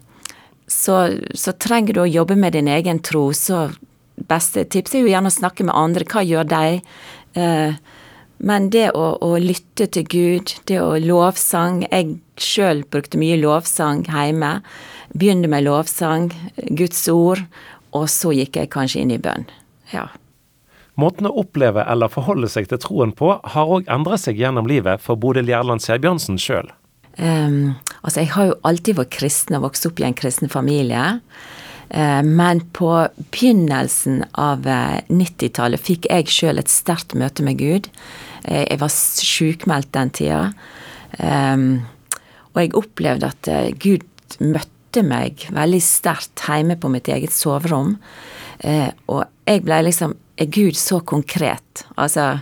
så, 0.71 1.18
så, 1.35 1.52
trenger 1.61 1.94
du 1.94 2.04
å 2.04 2.09
jobbe 2.09 2.37
med 2.40 2.56
din 2.56 2.71
egen 2.73 3.02
tro, 3.04 3.28
så 3.37 3.68
beste 4.30 4.64
tips 4.71 4.94
er 4.94 5.04
jo 5.04 5.11
gjerne 5.12 5.30
å 5.33 5.37
snakke 5.37 5.66
med 5.66 5.76
andre. 5.76 6.09
Hva 6.09 6.25
gjør 6.25 6.49
de? 6.49 6.80
Uh, 7.37 7.76
men 8.44 8.71
det 8.75 8.90
å, 8.97 9.14
å, 9.23 9.37
lytte 9.40 9.87
til 9.94 10.09
Gud, 10.11 10.56
det 10.68 10.80
å 10.83 10.97
lovsang 11.00 11.85
Jeg 11.87 12.18
sjøl 12.40 12.83
brukte 12.90 13.21
mye 13.21 13.38
lovsang 13.40 14.04
hjemme. 14.11 14.59
Begynte 15.14 15.49
med 15.50 15.68
lovsang, 15.68 16.33
Guds 16.75 17.06
ord, 17.12 17.44
og 17.94 18.09
så 18.11 18.35
gikk 18.35 18.59
jeg 18.59 18.73
kanskje 18.75 19.04
inn 19.04 19.14
i 19.14 19.21
bønn. 19.23 19.47
Ja. 19.92 20.09
Måten 21.00 21.26
å 21.26 21.34
oppleve 21.42 21.82
eller 21.90 22.12
forholde 22.12 22.48
seg 22.50 22.68
til 22.70 22.78
troen 22.82 23.12
på 23.16 23.32
har 23.54 23.70
òg 23.76 23.88
endret 23.90 24.22
seg 24.22 24.38
gjennom 24.38 24.68
livet 24.70 25.02
for 25.02 25.18
Bodil 25.18 25.50
Gjerland 25.50 25.82
Sæbjørnsen 25.82 26.38
sjøl. 26.38 26.70
Um, 27.18 27.24
ehm, 27.26 27.58
altså, 28.02 28.20
jeg 28.22 28.30
har 28.34 28.48
jo 28.50 28.60
alltid 28.66 28.98
vært 29.00 29.14
kristen 29.14 29.58
og 29.58 29.69
vokst 29.69 29.86
opp 29.90 30.02
i 30.02 30.06
en 30.06 30.16
kristen 30.19 30.50
familie. 30.50 31.19
Uh, 31.95 32.23
men 32.23 32.62
på 32.75 32.90
begynnelsen 33.34 34.23
av 34.40 34.64
90-tallet 34.66 35.80
eh, 35.80 35.84
fikk 35.90 36.08
jeg 36.10 36.30
sjøl 36.32 36.62
et 36.62 36.71
sterkt 36.73 37.16
møte 37.19 37.45
med 37.47 37.58
Gud. 37.58 37.90
Uh, 38.47 38.62
jeg 38.62 38.78
var 38.82 38.95
sjukmeldt 38.95 39.90
den 39.99 40.14
tida. 40.14 40.45
Um, 41.19 41.84
og 42.54 42.62
jeg 42.62 42.76
opplevde 42.78 43.34
at 43.34 43.50
uh, 43.50 43.75
Gud 43.82 44.06
møtte 44.42 45.02
meg 45.02 45.49
veldig 45.54 45.82
sterkt 45.82 46.47
hjemme 46.47 46.78
på 46.78 46.90
mitt 46.90 47.10
eget 47.10 47.34
soverom. 47.34 47.97
Og 48.64 49.24
jeg 49.44 49.64
ble 49.66 49.82
liksom 49.84 50.14
er 50.40 50.50
Gud 50.50 50.76
så 50.78 51.00
konkret? 51.06 51.84
Altså, 52.00 52.38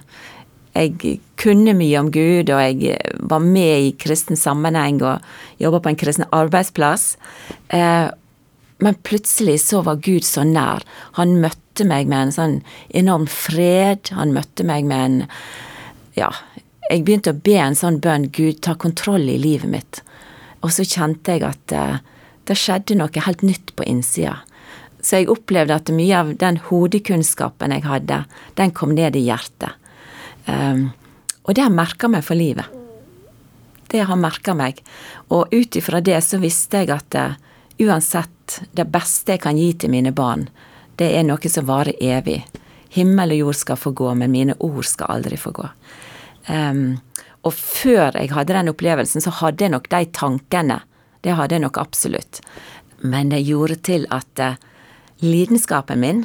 jeg 0.72 1.18
kunne 1.40 1.74
mye 1.76 2.00
om 2.00 2.08
Gud, 2.12 2.48
og 2.48 2.62
jeg 2.62 2.96
var 3.20 3.42
med 3.44 3.88
i 3.88 3.94
kristen 4.00 4.38
sammenheng 4.38 5.02
og 5.04 5.20
jobba 5.61 5.82
på 5.82 5.92
en 5.92 5.98
kristen 6.00 6.28
arbeidsplass. 6.32 7.16
Eh, 7.68 8.08
men 8.82 8.98
plutselig 9.06 9.61
så 9.66 9.82
var 9.87 10.00
Gud 10.02 10.24
så 10.26 10.46
nær. 10.48 10.82
Han 11.18 11.37
møtte 11.42 11.85
meg 11.88 12.08
med 12.11 12.28
en 12.28 12.35
sånn 12.35 12.56
enorm 12.96 13.28
fred. 13.30 14.11
Han 14.16 14.35
møtte 14.35 14.66
meg 14.66 14.88
med 14.88 15.04
en 15.04 15.20
Ja, 16.12 16.28
jeg 16.90 17.06
begynte 17.06 17.32
å 17.32 17.40
be 17.40 17.54
en 17.56 17.76
sånn 17.78 18.02
bønn 18.04 18.26
Gud, 18.37 18.58
ta 18.61 18.74
kontroll 18.76 19.24
i 19.32 19.38
livet 19.40 19.70
mitt. 19.72 20.00
Og 20.61 20.74
så 20.74 20.85
kjente 20.85 21.37
jeg 21.37 21.44
at 21.46 21.72
eh, 21.72 22.00
det 22.48 22.56
skjedde 22.58 22.98
noe 22.98 23.24
helt 23.26 23.44
nytt 23.46 23.72
på 23.76 23.87
innsida. 23.88 24.42
Så 25.03 25.19
jeg 25.19 25.31
opplevde 25.33 25.75
at 25.75 25.91
mye 25.91 26.19
av 26.19 26.35
den 26.38 26.61
hodekunnskapen 26.69 27.75
jeg 27.75 27.85
hadde, 27.88 28.23
den 28.59 28.75
kom 28.75 28.95
ned 28.95 29.19
i 29.19 29.25
hjertet. 29.27 29.75
Um, 30.47 30.91
og 31.43 31.57
det 31.59 31.65
har 31.67 31.75
merka 31.75 32.11
meg 32.11 32.23
for 32.27 32.38
livet. 32.38 32.71
Det 33.91 34.05
har 34.07 34.19
merka 34.19 34.55
meg. 34.55 34.79
Og 35.35 35.51
ut 35.51 35.77
ifra 35.77 36.01
det 36.01 36.21
så 36.25 36.38
visste 36.43 36.85
jeg 36.85 36.93
at 36.95 37.19
uh, 37.19 37.35
uansett, 37.83 38.62
det 38.71 38.87
beste 38.93 39.35
jeg 39.35 39.43
kan 39.43 39.59
gi 39.59 39.73
til 39.75 39.91
mine 39.91 40.15
barn, 40.15 40.47
det 41.01 41.11
er 41.17 41.27
noe 41.27 41.51
som 41.51 41.67
varer 41.67 41.99
evig. 41.99 42.43
Himmel 42.95 43.35
og 43.35 43.43
jord 43.47 43.59
skal 43.59 43.81
få 43.81 43.95
gå, 43.97 44.11
men 44.15 44.31
mine 44.31 44.55
ord 44.61 44.85
skal 44.87 45.11
aldri 45.17 45.38
få 45.41 45.55
gå. 45.57 45.67
Um, 46.47 47.01
og 47.43 47.55
før 47.59 48.15
jeg 48.21 48.31
hadde 48.31 48.55
den 48.55 48.71
opplevelsen, 48.71 49.25
så 49.25 49.33
hadde 49.41 49.67
jeg 49.67 49.75
nok 49.75 49.88
de 49.91 50.05
tankene. 50.15 50.83
Det 51.27 51.35
hadde 51.38 51.57
jeg 51.57 51.65
nok 51.65 51.81
absolutt. 51.81 52.43
Men 53.03 53.33
det 53.33 53.43
gjorde 53.49 53.81
til 53.83 54.07
at 54.15 54.43
uh, 54.43 54.61
lidenskapen 55.22 56.00
min 56.00 56.24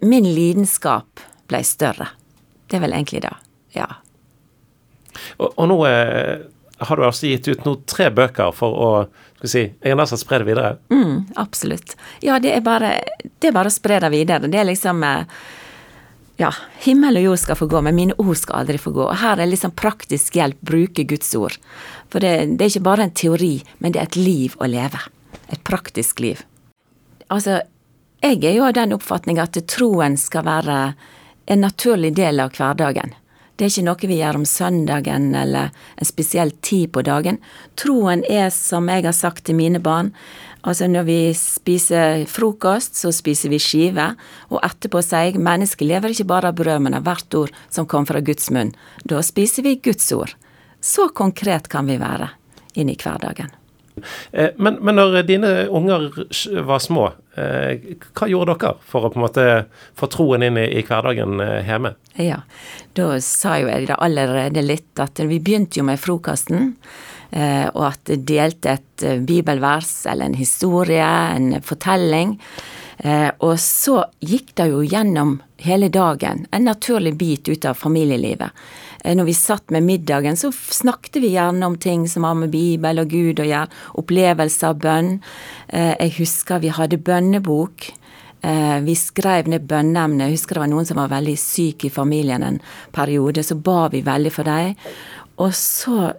Min 0.00 0.28
lidenskap 0.30 1.20
ble 1.50 1.58
større. 1.66 2.06
Det 2.70 2.78
er 2.78 2.82
vel 2.84 2.92
egentlig 2.94 3.24
det. 3.24 3.32
Ja. 3.74 3.88
Og, 5.42 5.48
og 5.56 5.66
nå 5.66 5.78
eh, 5.88 6.44
har 6.86 6.96
du 6.96 7.02
altså 7.02 7.32
gitt 7.32 7.48
ut 7.50 7.64
nå 7.66 7.72
tre 7.90 8.12
bøker 8.14 8.54
for 8.54 8.78
å 8.78 8.90
skal 9.40 9.50
si, 9.50 9.62
jeg 9.72 9.94
har 9.94 9.96
nesten 9.96 10.20
spre 10.20 10.38
det 10.42 10.46
videre? 10.50 10.74
Mm, 10.92 11.32
absolutt. 11.40 11.96
Ja, 12.20 12.38
det 12.38 12.52
er 12.54 12.62
bare, 12.64 12.92
det 13.40 13.50
er 13.50 13.56
bare 13.56 13.72
å 13.72 13.74
spre 13.74 13.96
det 14.04 14.10
videre. 14.12 14.50
Det 14.52 14.60
er 14.60 14.68
liksom 14.68 15.00
eh, 15.06 15.40
ja, 16.40 16.50
himmel 16.84 17.16
og 17.20 17.24
jord 17.24 17.40
skal 17.40 17.56
få 17.56 17.68
gå, 17.72 17.80
men 17.84 17.96
mine 17.96 18.16
ord 18.20 18.36
skal 18.36 18.62
aldri 18.62 18.80
få 18.80 18.92
gå. 18.96 19.06
Og 19.06 19.16
her 19.22 19.40
er 19.40 19.48
liksom 19.48 19.72
praktisk 19.76 20.36
hjelp, 20.36 20.60
bruke 20.60 21.06
Guds 21.08 21.32
ord. 21.40 21.56
For 22.12 22.20
det, 22.20 22.34
det, 22.52 22.66
er 22.66 22.74
ikke 22.74 22.88
bare 22.90 23.08
en 23.08 23.16
teori, 23.16 23.54
men 23.78 23.96
det 23.96 24.02
er 24.02 24.10
et 24.10 24.20
liv 24.20 24.56
å 24.60 24.68
leve. 24.68 25.00
Et 25.48 25.60
praktisk 25.64 26.20
liv. 26.20 26.44
Altså, 27.30 27.60
jeg 28.20 28.42
er 28.44 28.56
jo 28.58 28.66
av 28.66 28.74
den 28.76 28.92
oppfatning 28.96 29.38
at 29.40 29.56
troen 29.70 30.18
skal 30.18 30.44
være 30.48 30.78
en 31.50 31.62
naturlig 31.64 32.12
del 32.18 32.42
av 32.42 32.54
hverdagen. 32.56 33.14
Det 33.60 33.66
er 33.66 33.72
ikke 33.74 33.84
noe 33.84 34.08
vi 34.08 34.16
gjør 34.16 34.38
om 34.38 34.44
søndagen 34.48 35.34
eller 35.36 35.68
en 35.70 36.08
spesiell 36.08 36.54
tid 36.64 36.94
på 36.94 37.02
dagen. 37.04 37.36
Troen 37.76 38.22
er, 38.24 38.48
som 38.54 38.88
jeg 38.88 39.04
har 39.04 39.12
sagt 39.12 39.44
til 39.44 39.58
mine 39.58 39.82
barn, 39.84 40.14
altså 40.64 40.88
når 40.88 41.04
vi 41.04 41.18
spiser 41.36 42.24
frokost, 42.24 42.96
så 42.96 43.12
spiser 43.12 43.52
vi 43.52 43.60
skive, 43.60 44.14
og 44.48 44.64
etterpå 44.64 45.04
sier 45.04 45.28
jeg 45.28 45.44
mennesket 45.44 45.90
lever 45.92 46.16
ikke 46.16 46.30
bare 46.32 46.54
av 46.54 46.56
brød, 46.56 46.86
men 46.86 46.96
av 46.96 47.04
hvert 47.04 47.36
ord 47.36 47.54
som 47.68 47.84
kom 47.84 48.08
fra 48.08 48.24
Guds 48.24 48.48
munn. 48.48 48.72
Da 49.04 49.20
spiser 49.20 49.68
vi 49.68 49.76
Guds 49.76 50.08
ord. 50.16 50.32
Så 50.80 51.10
konkret 51.12 51.68
kan 51.68 51.84
vi 51.84 52.00
være 52.00 52.32
inn 52.80 52.88
i 52.88 52.96
hverdagen. 52.96 53.59
Eh, 54.32 54.50
men, 54.56 54.74
men, 54.80 54.96
når 54.96 55.22
dine 55.28 55.50
unger 55.68 56.10
var 56.66 56.82
små, 56.82 57.10
eh, 57.34 57.94
hva 58.16 58.28
gjorde 58.30 58.56
dere 58.62 58.74
for 58.86 59.06
å 59.06 59.12
på 59.12 59.20
en 59.20 59.26
måte 59.26 59.46
få 59.98 60.08
troen 60.12 60.46
inn 60.46 60.58
i, 60.60 60.66
i 60.80 60.84
hverdagen 60.86 61.40
eh, 61.44 61.60
hjemme? 61.68 61.94
Ja, 62.20 62.42
da 62.98 63.12
sa 63.24 63.58
jo 63.60 63.70
jeg 63.70 63.90
det 63.90 64.00
allerede 64.00 64.64
litt 64.64 65.02
at 65.02 65.20
vi 65.20 65.40
begynte 65.40 65.80
jo 65.80 65.88
med 65.90 66.00
frokosten. 66.00 66.74
og 67.30 67.84
at 67.86 68.00
det 68.10 68.24
delte 68.26 68.72
et 68.72 69.02
bibelvers 69.22 70.04
eller 70.10 70.26
en 70.26 70.34
historie, 70.34 71.06
en 71.06 71.60
fortelling. 71.62 72.32
Og 73.38 73.54
så 73.62 74.00
gikk 74.18 74.50
det 74.58 74.66
jo 74.72 74.80
gjennom 74.82 75.36
hele 75.62 75.88
dagen, 75.94 76.48
en 76.50 76.66
naturlig 76.66 77.14
bit 77.14 77.48
ut 77.48 77.64
av 77.70 77.78
familielivet. 77.78 78.50
Eh, 79.04 79.14
når 79.16 79.28
vi 79.30 79.36
satt 79.36 79.70
med 79.70 79.86
middagen, 79.86 80.36
så 80.36 80.52
snakket 80.52 81.20
vi 81.22 81.34
gjerne 81.34 81.66
om 81.66 81.78
ting 81.80 82.06
som 82.08 82.24
har 82.24 82.36
med 82.38 82.52
Bibel 82.52 83.02
og 83.02 83.12
Gud 83.12 83.40
å 83.42 83.48
gjøre, 83.48 83.80
opplevelser 84.00 84.70
av 84.70 84.82
bønn. 84.82 85.10
Eh, 85.68 85.94
jeg 85.96 86.16
husker 86.20 86.62
vi 86.62 86.74
hadde 86.74 87.00
bønnebok. 87.00 87.92
Vi 88.40 88.94
skrev 88.96 89.50
ned 89.52 89.66
bønneemnet. 89.68 90.30
Jeg 90.30 90.38
husker 90.38 90.56
det 90.56 90.62
var 90.62 90.70
noen 90.72 90.86
som 90.88 90.96
var 90.96 91.10
veldig 91.12 91.34
syk 91.36 91.84
i 91.84 91.90
familien 91.92 92.40
en 92.40 92.56
periode. 92.96 93.42
Så 93.44 93.58
ba 93.60 93.90
vi 93.92 94.00
veldig 94.00 94.32
for 94.32 94.48
dem. 94.48 94.78
Og 95.36 95.52
så 95.52 96.14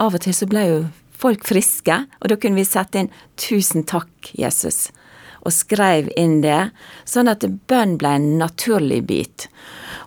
Av 0.00 0.14
og 0.14 0.22
til 0.22 0.32
så 0.32 0.46
ble 0.46 0.62
jo 0.62 0.78
folk 1.18 1.42
friske, 1.44 1.94
og 2.22 2.30
da 2.30 2.36
kunne 2.38 2.54
vi 2.54 2.64
sette 2.64 3.00
inn 3.00 3.10
'Tusen 3.36 3.82
takk, 3.84 4.30
Jesus' 4.38 4.92
og 5.48 5.54
skrev 5.56 6.10
inn 6.20 6.42
det, 6.44 6.68
sånn 7.08 7.30
at 7.32 7.46
bønn 7.70 7.96
ble 8.00 8.14
en 8.18 8.30
naturlig 8.40 9.02
bit. 9.08 9.48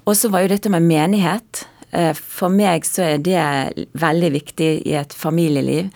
Og 0.05 0.13
så 0.17 0.29
var 0.29 0.45
jo 0.45 0.53
dette 0.53 0.71
med 0.73 0.85
menighet. 0.85 1.65
Eh, 1.91 2.13
for 2.13 2.53
meg 2.53 2.85
så 2.87 3.03
er 3.09 3.23
det 3.25 3.87
veldig 3.99 4.31
viktig 4.37 4.69
i 4.87 4.95
et 4.99 5.15
familieliv 5.17 5.89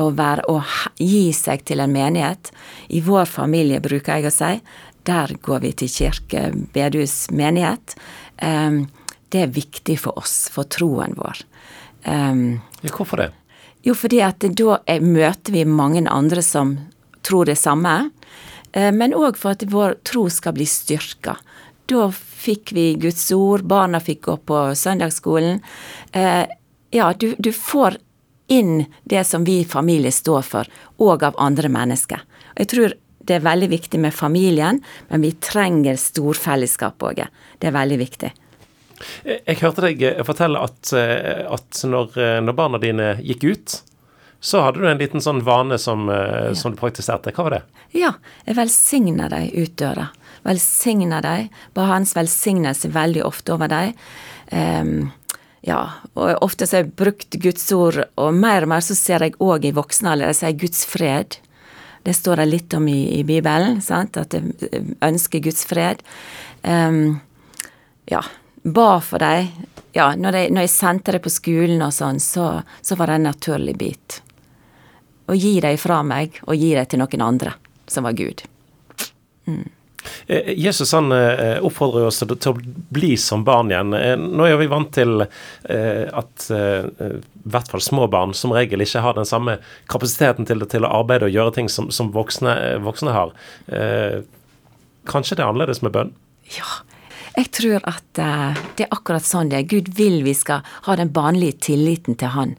å, 0.00 0.08
være, 0.16 0.46
å 0.48 0.62
gi 1.02 1.28
seg 1.36 1.66
til 1.68 1.82
en 1.84 1.92
menighet. 1.92 2.52
I 2.94 3.02
vår 3.04 3.28
familie, 3.28 3.82
bruker 3.82 4.22
jeg 4.22 4.30
å 4.30 4.34
si, 4.34 4.54
der 5.08 5.34
går 5.42 5.64
vi 5.66 5.74
til 5.82 5.90
kirke, 5.90 6.46
bedehus, 6.74 7.26
menighet. 7.34 7.96
Ehm, 8.38 8.86
det 9.34 9.46
er 9.46 9.54
viktig 9.54 9.98
for 9.98 10.18
oss, 10.20 10.46
for 10.52 10.68
troen 10.70 11.16
vår. 11.18 11.42
Ehm, 12.06 12.60
hvorfor 12.86 13.24
det? 13.24 13.30
Jo, 13.82 13.96
fordi 13.98 14.20
at 14.22 14.44
da 14.46 14.78
møter 15.02 15.56
vi 15.56 15.66
mange 15.66 16.04
andre 16.06 16.42
som 16.46 16.76
tror 17.26 17.50
det 17.50 17.58
samme. 17.58 18.12
Eh, 18.72 18.92
men 18.92 19.14
òg 19.14 19.38
for 19.40 19.56
at 19.56 19.64
vår 19.68 19.98
tro 20.08 20.28
skal 20.32 20.56
bli 20.56 20.66
styrka. 20.68 21.36
Da 21.90 22.08
fikk 22.12 22.72
vi 22.76 22.92
Guds 23.00 23.26
ord, 23.36 23.66
barna 23.68 24.00
fikk 24.00 24.24
gå 24.28 24.38
på 24.48 24.62
søndagsskolen. 24.78 25.60
Eh, 26.12 26.44
ja, 26.92 27.12
du, 27.12 27.32
du 27.38 27.52
får 27.52 27.98
inn 28.52 28.84
det 29.08 29.24
som 29.24 29.44
vi 29.44 29.62
familie 29.64 30.12
står 30.12 30.44
for, 30.44 30.68
og 31.00 31.24
av 31.24 31.38
andre 31.40 31.70
mennesker. 31.72 32.24
Og 32.52 32.64
jeg 32.64 32.72
tror 32.72 32.96
det 33.22 33.36
er 33.38 33.44
veldig 33.44 33.68
viktig 33.70 34.00
med 34.02 34.14
familien, 34.14 34.80
men 35.08 35.22
vi 35.22 35.30
trenger 35.38 36.00
storfellesskap 36.00 37.04
òg. 37.06 37.22
Det 37.58 37.70
er 37.70 37.76
veldig 37.76 37.98
viktig. 38.00 38.32
Jeg 39.22 39.58
hørte 39.58 39.82
deg 39.82 40.02
fortelle 40.26 40.60
at, 40.62 40.92
eh, 40.94 41.46
at 41.46 41.84
når, 41.86 42.18
når 42.42 42.58
barna 42.58 42.80
dine 42.82 43.14
gikk 43.22 43.46
ut, 43.50 43.80
så 44.42 44.60
hadde 44.60 44.80
du 44.82 44.88
en 44.90 44.98
liten 44.98 45.22
sånn 45.22 45.44
vane 45.46 45.76
som, 45.78 46.08
uh, 46.10 46.48
ja. 46.48 46.54
som 46.58 46.74
du 46.74 46.78
praktiserte. 46.80 47.30
Hva 47.30 47.44
var 47.46 47.54
det? 47.54 47.60
Ja, 47.94 48.08
jeg 48.42 48.56
velsigner 48.58 49.30
deg 49.30 49.52
ut 49.54 49.76
døra. 49.78 50.08
Velsigner 50.42 51.22
deg. 51.22 51.52
Bare 51.78 51.92
Hans 51.92 52.16
velsignelse 52.18 52.90
veldig 52.90 53.22
ofte 53.22 53.54
over 53.54 53.70
deg. 53.70 53.92
Um, 54.50 55.12
ja, 55.62 55.78
og 56.18 56.42
ofte 56.42 56.66
så 56.66 56.80
har 56.80 56.82
jeg 56.82 56.96
brukt 56.98 57.38
Guds 57.44 57.68
ord, 57.76 58.00
og 58.18 58.34
mer 58.34 58.66
og 58.66 58.72
mer 58.72 58.82
så 58.82 58.96
ser 58.98 59.22
jeg 59.22 59.38
òg 59.38 59.68
i 59.68 59.74
voksne 59.76 60.10
alder, 60.16 60.32
jeg 60.32 60.40
sier 60.40 60.58
Guds 60.64 60.82
fred. 60.90 61.38
Det 62.02 62.16
står 62.18 62.42
det 62.42 62.48
litt 62.48 62.74
om 62.74 62.88
i, 62.90 63.20
i 63.20 63.22
Bibelen, 63.22 63.78
sant? 63.78 64.18
at 64.18 64.34
jeg 64.34 64.82
ønsker 65.06 65.44
Guds 65.44 65.62
fred. 65.70 66.02
Um, 66.66 67.20
ja, 68.10 68.24
ba 68.66 68.90
for 69.06 69.22
deg. 69.22 69.54
Ja, 69.94 70.10
når 70.18 70.40
jeg, 70.40 70.50
når 70.50 70.66
jeg 70.66 70.74
sendte 70.74 71.14
det 71.14 71.22
på 71.22 71.30
skolen 71.30 71.86
og 71.86 71.94
sånn, 71.94 72.18
så, 72.18 72.50
så 72.82 72.98
var 72.98 73.12
det 73.12 73.20
en 73.20 73.30
naturlig 73.30 73.78
bit 73.78 74.18
og 75.26 75.36
gi 75.38 75.60
dem 75.62 75.78
fra 75.78 76.00
meg, 76.06 76.40
og 76.46 76.58
gi 76.58 76.72
dem 76.76 76.88
til 76.88 77.02
noen 77.02 77.24
andre, 77.24 77.54
som 77.90 78.08
var 78.08 78.16
Gud. 78.18 78.42
Mm. 79.46 79.70
Jesus 80.46 80.92
han 80.92 81.12
eh, 81.14 81.60
oppfordrer 81.62 82.08
oss 82.08 82.18
til 82.22 82.50
å 82.50 82.54
bli 82.94 83.12
som 83.20 83.44
barn 83.46 83.70
igjen. 83.70 83.94
Eh, 83.94 84.14
nå 84.18 84.48
er 84.48 84.58
vi 84.58 84.70
vant 84.70 84.90
til 84.94 85.22
at 85.22 86.46
i 86.50 87.50
hvert 87.52 87.70
fall 87.70 87.82
små 87.82 88.08
barn 88.10 88.34
som 88.34 88.54
regel 88.54 88.82
ikke 88.82 89.02
har 89.04 89.14
den 89.14 89.28
samme 89.28 89.56
kapasiteten 89.90 90.46
til, 90.48 90.64
til 90.70 90.86
å 90.86 90.92
arbeide 91.00 91.28
og 91.28 91.36
gjøre 91.36 91.54
ting 91.58 91.70
som, 91.70 91.90
som 91.94 92.10
voksne, 92.14 92.54
voksne, 92.82 93.14
har. 93.14 93.34
Kanskje 95.08 95.38
det 95.38 95.44
er 95.44 95.52
annerledes 95.52 95.82
med 95.86 95.94
bønn? 95.94 96.12
Ja, 96.56 96.82
jeg 97.38 97.52
tror 97.54 97.86
at 97.88 98.08
det 98.18 98.86
er 98.86 98.94
akkurat 98.94 99.26
sånn 99.26 99.52
det 99.52 99.62
er. 99.62 99.70
Gud 99.70 99.92
vil 99.96 100.20
vi 100.26 100.34
skal 100.36 100.66
ha 100.88 100.98
den 100.98 101.14
barnlige 101.14 101.60
tilliten 101.70 102.18
til 102.18 102.34
Han. 102.34 102.56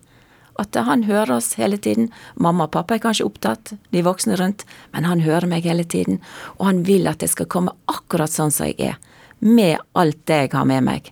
At 0.60 0.76
han 0.76 1.06
hører 1.08 1.38
oss 1.38 1.54
hele 1.58 1.80
tiden. 1.82 2.12
Mamma 2.36 2.68
og 2.68 2.74
pappa 2.76 2.98
er 2.98 3.04
kanskje 3.04 3.26
opptatt, 3.26 3.74
de 3.90 4.04
voksne 4.06 4.38
rundt, 4.38 4.66
men 4.94 5.08
han 5.10 5.24
hører 5.26 5.50
meg 5.50 5.66
hele 5.66 5.84
tiden. 5.84 6.20
Og 6.60 6.68
han 6.70 6.84
vil 6.88 7.10
at 7.10 7.26
jeg 7.26 7.34
skal 7.34 7.50
komme 7.50 7.74
akkurat 7.90 8.32
sånn 8.32 8.54
som 8.54 8.70
jeg 8.70 8.94
er, 8.94 9.00
med 9.40 9.82
alt 9.98 10.22
det 10.30 10.44
jeg 10.46 10.54
har 10.54 10.68
med 10.70 10.86
meg, 10.86 11.10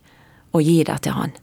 og 0.54 0.62
gi 0.64 0.82
det 0.88 1.00
til 1.06 1.18
han. 1.18 1.34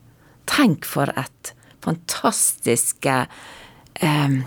Tenk 0.49 0.87
for 0.89 1.11
et 1.19 1.53
fantastisk 1.85 3.07
eh, 3.07 4.39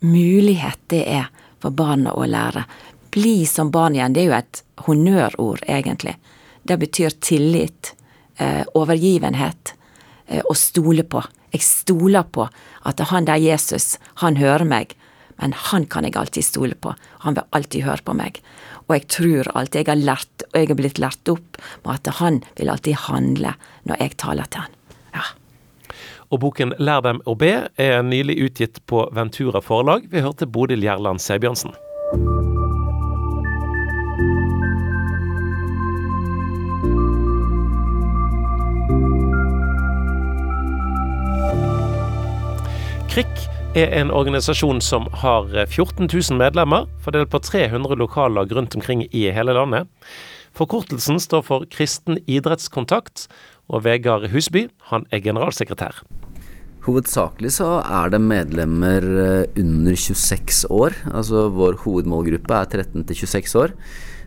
mulighet 0.00 0.80
det 0.90 1.04
er 1.04 1.28
for 1.60 1.74
barna 1.76 2.14
å 2.16 2.26
lære. 2.26 2.64
Bli 3.10 3.44
som 3.46 3.70
barn 3.74 3.96
igjen, 3.96 4.14
det 4.14 4.22
er 4.22 4.28
jo 4.28 4.36
et 4.38 4.62
honnørord, 4.86 5.64
egentlig. 5.68 6.16
Det 6.62 6.78
betyr 6.78 7.16
tillit, 7.20 7.94
eh, 8.38 8.64
overgivenhet, 8.74 9.74
eh, 10.28 10.42
å 10.42 10.54
stole 10.54 11.02
på. 11.02 11.22
Jeg 11.50 11.66
stoler 11.66 12.26
på 12.26 12.48
at 12.86 13.02
han 13.10 13.26
der 13.28 13.40
Jesus, 13.40 13.96
han 14.22 14.38
hører 14.40 14.66
meg, 14.68 14.94
men 15.40 15.54
han 15.70 15.86
kan 15.90 16.04
jeg 16.04 16.16
alltid 16.20 16.44
stole 16.44 16.76
på. 16.76 16.94
Han 17.24 17.36
vil 17.38 17.48
alltid 17.56 17.86
høre 17.86 18.04
på 18.04 18.14
meg. 18.16 18.40
Og 18.88 18.96
jeg 18.96 19.06
tror 19.14 19.50
alltid 19.54 19.82
jeg 19.82 19.90
har 19.90 20.02
lært, 20.02 20.46
og 20.50 20.58
jeg 20.58 20.70
har 20.70 20.78
blitt 20.78 21.02
lært 21.02 21.32
opp 21.32 21.60
med 21.84 21.92
at 21.94 22.14
han 22.20 22.40
vil 22.58 22.72
alltid 22.72 23.04
handle 23.06 23.54
når 23.88 24.02
jeg 24.04 24.16
taler 24.20 24.50
til 24.50 24.66
han. 24.66 24.74
Ja. 25.14 25.26
Og 26.30 26.42
boken 26.44 26.74
Lær 26.78 27.02
dem 27.06 27.22
å 27.26 27.36
be 27.38 27.54
er 27.80 28.02
nylig 28.06 28.40
utgitt 28.46 28.82
på 28.90 29.08
Ventura 29.16 29.62
forlag. 29.64 30.10
Vi 30.10 30.22
hørte 30.26 30.50
Bodil 30.50 30.84
Gjerland 30.84 31.22
Sebjørnsen. 31.22 31.74
KRIK 43.10 43.40
er 43.74 43.90
en 43.98 44.12
organisasjon 44.14 44.78
som 44.86 45.08
har 45.18 45.48
14 45.64 46.04
eh, 46.06 46.12
000 46.14 46.36
medlemmer, 46.38 46.84
fordelt 47.02 47.32
på 47.32 47.40
300 47.42 47.96
lokallag 47.98 48.52
rundt 48.54 48.76
omkring 48.78 49.02
i 49.10 49.24
hele 49.34 49.56
landet. 49.56 49.88
Forkortelsen 50.54 51.18
står 51.18 51.42
for 51.48 51.66
Kristen 51.74 52.20
idrettskontakt, 52.30 53.24
og 53.66 53.82
Vegard 53.82 54.28
Husby 54.30 54.68
han 54.92 55.08
er 55.10 55.24
generalsekretær. 55.24 56.04
Hovedsakelig 56.86 57.50
så 57.56 57.80
er 57.82 58.14
det 58.14 58.22
medlemmer 58.22 59.08
eh, 59.24 59.58
under 59.58 59.98
26 59.98 60.70
år. 60.70 60.94
Altså 61.10 61.48
vår 61.50 61.82
hovedmålgruppe 61.82 62.62
er 62.62 62.70
13 62.78 63.08
til 63.10 63.24
26 63.26 63.58
år. 63.64 63.74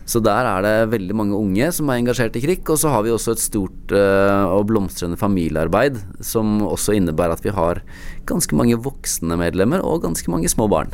Så 0.06 0.20
der 0.24 0.48
er 0.50 0.66
det 0.66 0.92
veldig 0.92 1.16
mange 1.16 1.38
unge 1.38 1.70
som 1.76 1.90
er 1.90 2.02
engasjert 2.02 2.36
i 2.40 2.44
krig. 2.44 2.66
Og 2.68 2.80
så 2.82 2.92
har 2.92 3.06
vi 3.06 3.14
også 3.14 3.38
et 3.38 3.44
stort 3.44 3.96
uh, 3.96 4.52
og 4.52 4.68
blomstrende 4.72 5.20
familiearbeid, 5.20 6.02
som 6.24 6.60
også 6.68 6.98
innebærer 7.00 7.38
at 7.38 7.46
vi 7.46 7.56
har 7.56 7.84
ganske 8.30 8.58
mange 8.58 8.80
voksne 8.80 9.40
medlemmer 9.40 9.84
og 9.84 10.04
ganske 10.08 10.32
mange 10.32 10.52
små 10.52 10.68
barn. 10.72 10.94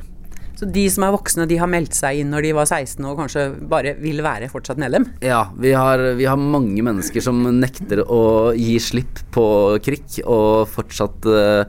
Så 0.60 0.68
de 0.68 0.82
som 0.92 1.06
er 1.08 1.14
voksne, 1.14 1.46
de 1.48 1.56
har 1.56 1.70
meldt 1.72 1.96
seg 1.96 2.18
inn 2.20 2.34
når 2.34 2.44
de 2.44 2.50
var 2.58 2.68
16 2.68 3.06
og 3.08 3.20
kanskje 3.22 3.46
bare 3.72 3.94
vil 4.02 4.20
være 4.26 4.50
fortsatt 4.52 4.82
medlem? 4.82 5.06
Ja, 5.24 5.46
vi 5.56 5.72
har, 5.72 6.04
vi 6.20 6.28
har 6.28 6.36
mange 6.40 6.84
mennesker 6.84 7.24
som 7.24 7.40
nekter 7.62 8.02
å 8.04 8.52
gi 8.58 8.76
slipp 8.84 9.22
på 9.32 9.46
krig 9.86 10.20
og 10.26 10.68
fortsatt 10.68 11.30
uh, 11.32 11.64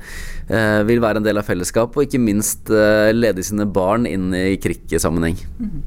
vil 0.88 1.02
være 1.04 1.22
en 1.22 1.28
del 1.28 1.38
av 1.38 1.46
fellesskap, 1.46 1.94
og 1.94 2.08
ikke 2.08 2.18
minst 2.18 2.72
uh, 2.74 3.12
lede 3.14 3.46
sine 3.46 3.68
barn 3.70 4.10
inn 4.10 4.34
i 4.34 4.58
krigssammenheng. 4.58 5.38
Mm. 5.60 5.78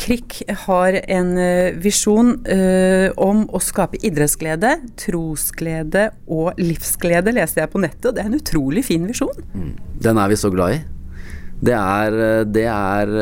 KRIK 0.00 0.40
har 0.66 0.96
en 1.10 1.30
eh, 1.40 1.76
visjon 1.80 2.34
uh, 2.46 3.08
om 3.20 3.44
å 3.54 3.60
skape 3.62 4.00
idrettsglede, 4.04 4.76
trosglede 5.00 6.08
og 6.26 6.58
livsglede, 6.60 7.34
leste 7.36 7.62
jeg 7.62 7.72
på 7.72 7.82
nettet. 7.82 8.10
og 8.10 8.16
Det 8.16 8.24
er 8.24 8.30
en 8.30 8.40
utrolig 8.40 8.84
fin 8.86 9.06
visjon. 9.08 9.44
Mm. 9.54 9.72
Den 10.04 10.20
er 10.20 10.32
vi 10.32 10.40
så 10.40 10.50
glad 10.54 10.76
i. 10.76 10.80
Det 11.64 11.74
er, 11.78 12.18
eh, 12.20 12.46
det 12.50 12.64
er, 12.68 13.12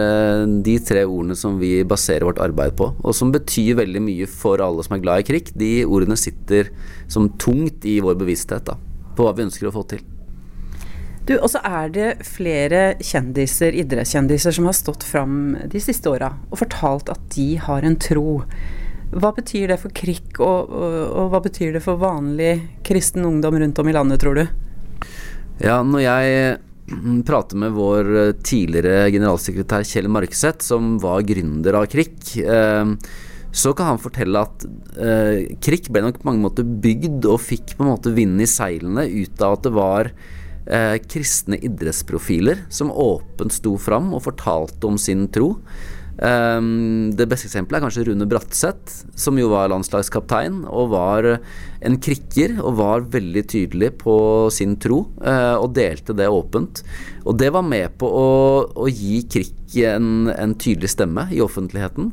de 0.64 0.76
tre 0.82 1.04
ordene 1.04 1.36
som 1.38 1.60
vi 1.60 1.74
baserer 1.86 2.26
vårt 2.26 2.40
arbeid 2.42 2.74
på, 2.78 2.88
og 2.98 3.14
som 3.14 3.30
betyr 3.34 3.78
veldig 3.82 4.02
mye 4.02 4.30
for 4.30 4.62
alle 4.64 4.84
som 4.86 4.96
er 4.96 5.04
glad 5.04 5.22
i 5.22 5.28
krig. 5.32 5.52
De 5.58 5.74
ordene 5.84 6.18
sitter 6.18 6.72
som 7.12 7.30
tungt 7.38 7.86
i 7.86 8.00
vår 8.02 8.18
bevissthet 8.20 8.66
da, 8.72 8.78
på 9.16 9.28
hva 9.28 9.36
vi 9.36 9.46
ønsker 9.46 9.70
å 9.70 9.76
få 9.76 9.86
til. 9.94 10.02
Du, 11.26 11.36
Og 11.38 11.48
så 11.52 11.60
er 11.62 11.90
det 11.94 12.08
flere 12.26 12.96
kjendiser, 12.98 13.76
idrettskjendiser 13.78 14.54
som 14.56 14.66
har 14.66 14.74
stått 14.74 15.04
fram 15.06 15.54
de 15.70 15.82
siste 15.82 16.10
åra 16.10 16.32
og 16.50 16.58
fortalt 16.64 17.12
at 17.12 17.28
de 17.36 17.52
har 17.62 17.86
en 17.86 17.98
tro. 18.00 18.42
Hva 19.12 19.30
betyr 19.36 19.70
det 19.70 19.78
for 19.82 19.94
Krikk, 19.94 20.40
og, 20.40 20.72
og, 20.72 20.98
og, 21.12 21.30
hva 21.30 21.42
betyr 21.44 21.76
det 21.76 21.84
for 21.84 22.00
vanlig 22.00 22.56
kristen 22.86 23.26
ungdom 23.28 23.60
rundt 23.60 23.78
om 23.78 23.90
i 23.90 23.94
landet, 23.94 24.22
tror 24.22 24.40
du? 24.40 24.44
Ja, 25.62 25.82
når 25.84 26.06
jeg 26.06 26.54
prater 27.28 27.60
med 27.60 27.76
vår 27.76 28.08
eh, 28.18 28.32
tidligere 28.42 29.10
generalsekretær 29.12 29.84
Kjell 29.86 30.08
Markseth, 30.10 30.64
som 30.64 30.96
var 31.02 31.22
gründer 31.28 31.78
av 31.78 31.86
Krikk, 31.92 32.34
eh, 32.40 32.96
så 33.52 33.74
kan 33.76 33.92
han 33.92 34.00
fortelle 34.00 34.42
at 34.42 34.64
eh, 34.96 35.54
KRIK 35.60 35.90
ble 35.92 36.06
nok 36.06 36.22
på 36.22 36.30
mange 36.30 36.42
måter 36.42 36.64
bygd 36.66 37.28
og 37.28 37.42
fikk 37.44 37.76
på 37.76 37.84
en 37.84 37.92
måte 37.92 38.14
vind 38.16 38.40
i 38.40 38.48
seilene 38.48 39.04
ut 39.12 39.44
av 39.44 39.58
at 39.58 39.68
det 39.68 39.74
var 39.76 40.10
eh, 40.66 40.98
kristne 41.06 41.58
idrettsprofiler 41.58 42.66
som 42.72 42.92
åpent 42.92 43.54
sto 43.54 43.76
fram 43.80 44.12
og 44.16 44.24
fortalte 44.28 44.88
om 44.88 45.00
sin 45.00 45.28
tro. 45.32 45.56
Um, 46.22 47.08
det 47.16 47.24
beste 47.26 47.48
eksempelet 47.48 47.78
er 47.78 47.84
kanskje 47.86 48.02
Rune 48.06 48.26
Bratseth, 48.28 49.06
som 49.18 49.38
jo 49.40 49.48
var 49.50 49.70
landslagskaptein 49.72 50.60
og 50.68 50.92
var 50.92 51.28
en 51.82 51.96
krikker 52.04 52.58
og 52.60 52.76
var 52.78 53.06
veldig 53.14 53.42
tydelig 53.48 53.94
på 54.02 54.14
sin 54.52 54.76
tro 54.82 55.06
uh, 55.24 55.56
og 55.56 55.72
delte 55.78 56.14
det 56.14 56.28
åpent. 56.30 56.84
Og 57.24 57.38
det 57.40 57.48
var 57.56 57.64
med 57.66 57.96
på 57.98 58.06
å, 58.06 58.28
å 58.76 58.90
gi 58.92 59.22
en, 59.80 60.28
en, 60.28 60.52
tydelig 60.60 60.92
stemme 60.92 61.24
i 61.32 61.40
offentligheten. 61.42 62.10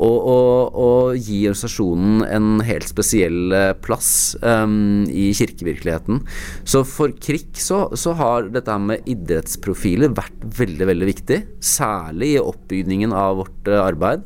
Og, 0.00 0.16
og, 0.16 0.78
og 0.80 1.18
gi 1.18 1.42
organisasjonen 1.50 2.22
en 2.24 2.62
helt 2.64 2.88
spesiell 2.88 3.52
eh, 3.56 3.72
plass 3.82 4.36
um, 4.40 5.04
i 5.10 5.28
kirkevirkeligheten. 5.36 6.22
Så 6.64 6.84
for 6.88 7.12
KRIK 7.12 7.60
så, 7.60 7.82
så, 7.98 8.14
har 8.20 8.48
dette 8.54 8.78
med 8.80 9.06
idrettsprofiler 9.10 10.14
vært 10.16 10.48
veldig, 10.60 10.88
veldig 10.92 11.10
viktig. 11.10 11.42
Særlig 11.60 12.34
i 12.36 12.42
oppbygningen 12.42 13.14
av 13.16 13.42
vårt 13.42 13.70
uh, 13.70 13.82
arbeid. 13.82 14.24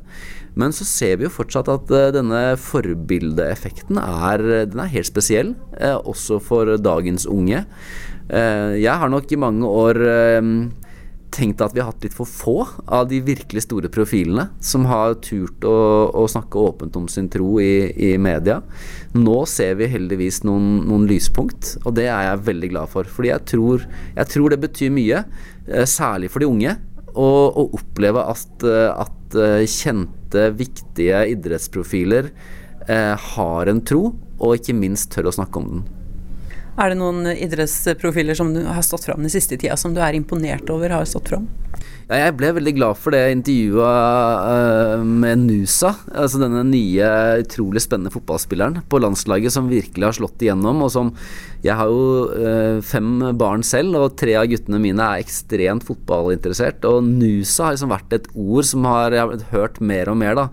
Men 0.55 0.71
så 0.77 0.87
ser 0.87 1.19
vi 1.19 1.27
jo 1.27 1.35
fortsatt 1.35 1.73
at 1.73 1.91
uh, 1.91 2.13
denne 2.15 2.45
forbildeeffekten 2.61 3.99
er, 4.05 4.45
den 4.71 4.85
er 4.85 4.93
helt 4.93 5.11
spesiell, 5.11 5.57
også 5.81 6.39
for 6.45 6.77
dagens 6.79 7.27
unge. 7.27 7.65
jeg 8.29 8.95
har 9.01 9.11
nok 9.13 9.33
i 9.33 9.37
mange 9.37 9.69
år 9.69 9.99
tenkt 11.35 11.63
at 11.65 11.75
vi 11.75 11.83
har 11.83 11.91
hatt 11.91 12.05
litt 12.07 12.15
for 12.15 12.29
få 12.29 12.57
av 12.87 13.09
de 13.11 13.19
virkelig 13.25 13.65
store 13.67 13.91
profilene 13.93 14.47
som 14.65 14.87
har 14.89 15.17
turt 15.25 15.67
å, 15.67 15.75
å 16.15 16.25
snakke 16.31 16.63
åpent 16.71 16.97
om 17.01 17.09
sin 17.11 17.29
tro 17.33 17.59
i, 17.63 17.91
i, 17.91 18.15
media. 18.21 18.61
Nå 19.17 19.43
ser 19.51 19.77
vi 19.81 19.91
heldigvis 19.91 20.43
noen, 20.47 20.85
noen, 20.89 21.09
lyspunkt, 21.11 21.75
og 21.85 21.97
det 21.99 22.09
er 22.09 22.31
jeg 22.31 22.45
veldig 22.49 22.73
glad 22.73 22.93
for. 22.93 23.11
Fordi 23.11 23.33
jeg 23.33 23.47
tror, 23.55 23.87
jeg 24.15 24.33
tror 24.35 24.55
det 24.55 24.61
betyr 24.65 24.95
mye, 24.95 25.25
eh, 25.69 25.89
særlig 25.91 26.31
for 26.33 26.45
de 26.45 26.51
unge, 26.51 26.77
å, 27.15 27.29
å 27.51 27.67
oppleve 27.79 28.23
at, 28.35 28.67
eh, 28.67 28.91
at, 28.91 29.39
eh, 29.39 29.65
kjente, 29.71 30.49
viktige 30.59 31.25
idrettsprofiler 31.35 32.31
eh, 32.89 33.29
har 33.35 33.71
en 33.71 33.83
tro, 33.87 34.09
og 34.39 34.57
ikke 34.59 34.77
minst 34.77 35.13
tør 35.15 35.31
å 35.31 35.37
snakke 35.37 35.61
om 35.61 35.71
den. 35.71 35.85
Er 36.75 36.91
det 36.91 36.99
noen 36.99 37.29
idrettsprofiler 37.31 38.35
som 38.35 38.51
du 38.55 38.65
har 38.67 38.83
stått 38.83 39.07
fram 39.07 39.23
den 39.23 39.31
siste 39.31 39.57
tida, 39.57 39.77
som 39.79 39.95
du 39.95 40.01
er 40.03 40.17
imponert 40.19 40.71
over 40.75 40.91
har 40.91 41.07
stått 41.07 41.31
fram? 41.31 41.47
Ja, 42.05 42.19
jeg 42.27 42.35
ble 42.37 42.51
veldig 42.53 42.73
glad 42.77 42.99
for 43.01 43.15
det 43.15 43.23
intervjuet 43.33 43.81
uh, 44.45 45.05
med 45.09 45.47
Nusa, 45.47 45.95
altså 46.13 46.37
denne 46.43 46.61
nye, 46.69 47.07
utrolig 47.41 47.81
spennende 47.81 48.13
fotballspilleren 48.13 48.83
på 48.93 49.01
landslaget 49.01 49.55
som 49.55 49.71
virkelig 49.71 50.11
har 50.11 50.19
slått 50.19 50.45
igjennom, 50.45 50.85
og 50.85 50.93
som 50.93 51.15
Jeg 51.65 51.79
har 51.79 51.89
jo 51.89 52.27
uh, 52.29 52.83
fem 52.85 53.23
barn 53.41 53.63
selv, 53.65 53.97
og 53.97 54.19
tre 54.21 54.35
av 54.37 54.51
guttene 54.51 54.83
mine 54.85 55.01
er 55.01 55.25
ekstremt 55.25 55.87
fotballinteressert, 55.89 56.85
og 56.85 57.09
Nusa 57.09 57.71
har 57.71 57.79
liksom 57.79 57.95
vært 57.95 58.13
et 58.13 58.29
ord 58.37 58.69
som 58.69 58.85
har 58.85 59.17
jeg 59.17 59.25
har 59.25 59.49
hørt 59.55 59.81
mer 59.81 60.13
og 60.13 60.21
mer 60.21 60.37
da, 60.37 60.49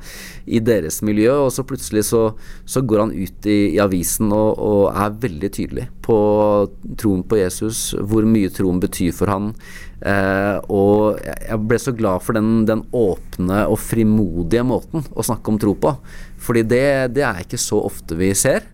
i 0.47 0.63
deres 0.63 1.01
miljø, 1.03 1.35
og 1.49 1.51
så 1.51 1.67
plutselig 1.67 2.05
så, 2.13 2.29
så 2.63 2.79
går 2.79 3.03
han 3.03 3.11
ut 3.11 3.51
i, 3.51 3.59
i 3.75 3.83
avisen 3.83 4.31
og, 4.31 4.55
og 4.55 4.87
er 4.95 5.19
veldig 5.27 5.51
tydelig 5.51 5.89
på 5.99 6.17
troen 6.95 7.27
på 7.27 7.43
Jesus, 7.43 7.89
hvor 7.99 8.23
mye 8.23 8.51
troen 8.55 8.79
betyr 8.79 9.11
for 9.15 9.35
han. 9.35 9.51
Eh, 10.01 10.57
og 10.73 11.19
jeg 11.21 11.40
ble 11.67 11.79
så 11.81 11.93
glad 11.95 12.23
for 12.25 12.37
den, 12.37 12.65
den, 12.69 12.83
åpne 12.95 13.65
og 13.71 13.79
frimodige 13.81 14.65
måten 14.67 15.05
å 15.11 15.25
snakke 15.25 15.51
om 15.51 15.59
tro 15.61 15.75
på. 15.77 15.95
Fordi 16.41 16.65
det, 16.67 16.85
det 17.17 17.25
er 17.27 17.43
ikke 17.43 17.59
så 17.61 17.81
ofte 17.87 18.17
vi 18.19 18.31
ser. 18.37 18.67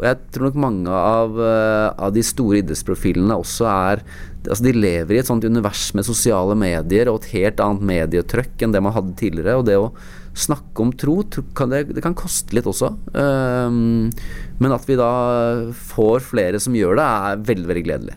Og 0.00 0.06
jeg 0.08 0.16
tror 0.32 0.48
nok 0.48 0.60
mange 0.62 0.96
av, 0.96 1.34
uh, 1.36 1.88
av 1.92 2.14
de 2.16 2.22
store 2.24 2.62
idrettsprofilene 2.62 3.36
også 3.36 3.68
er 3.68 4.04
Altså 4.40 4.64
De 4.64 4.72
lever 4.72 5.12
i 5.12 5.18
et 5.20 5.28
sånt 5.28 5.44
univers 5.44 5.90
med 5.92 6.06
sosiale 6.06 6.54
medier 6.56 7.10
og 7.12 7.18
et 7.18 7.34
helt 7.34 7.58
annet 7.60 7.84
medietrøkk 7.90 8.62
enn 8.64 8.72
det 8.72 8.80
man 8.80 8.94
hadde 8.94 9.12
tidligere. 9.20 9.58
Og 9.60 9.66
det 9.68 9.76
å 9.76 9.90
snakke 10.32 10.80
om 10.80 10.94
tro, 10.96 11.18
det, 11.28 12.00
kan 12.00 12.16
koste 12.16 12.56
litt 12.56 12.64
også. 12.70 12.88
Um, 13.12 14.08
men 14.56 14.72
at 14.72 14.88
vi 14.88 14.96
da 14.96 15.10
får 15.92 16.24
flere 16.30 16.62
som 16.62 16.72
gjør 16.72 16.96
det, 16.96 17.04
er 17.04 17.44
veldig, 17.50 17.68
veldig 17.68 17.84
gledelig. 17.84 18.16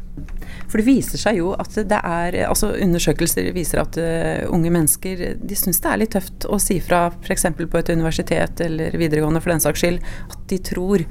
For 0.74 0.82
det 0.82 0.88
viser 0.88 1.22
seg 1.22 1.38
jo 1.38 1.52
at 1.54 1.76
det 1.86 2.00
er 2.02 2.40
altså 2.48 2.72
Undersøkelser 2.82 3.52
viser 3.54 3.84
at 3.84 3.98
uh, 4.02 4.50
unge 4.50 4.72
mennesker 4.74 5.22
de 5.38 5.58
syns 5.58 5.78
det 5.84 5.92
er 5.92 6.02
litt 6.02 6.16
tøft 6.16 6.48
å 6.50 6.58
si 6.58 6.80
fra 6.82 7.04
f.eks. 7.14 7.46
på 7.62 7.78
et 7.78 7.92
universitet 7.94 8.64
eller 8.66 8.98
videregående 8.98 9.44
for 9.44 9.54
den 9.54 9.62
saks 9.62 9.84
skyld 9.84 10.02
at 10.34 10.40
de 10.50 10.60
tror. 10.66 11.06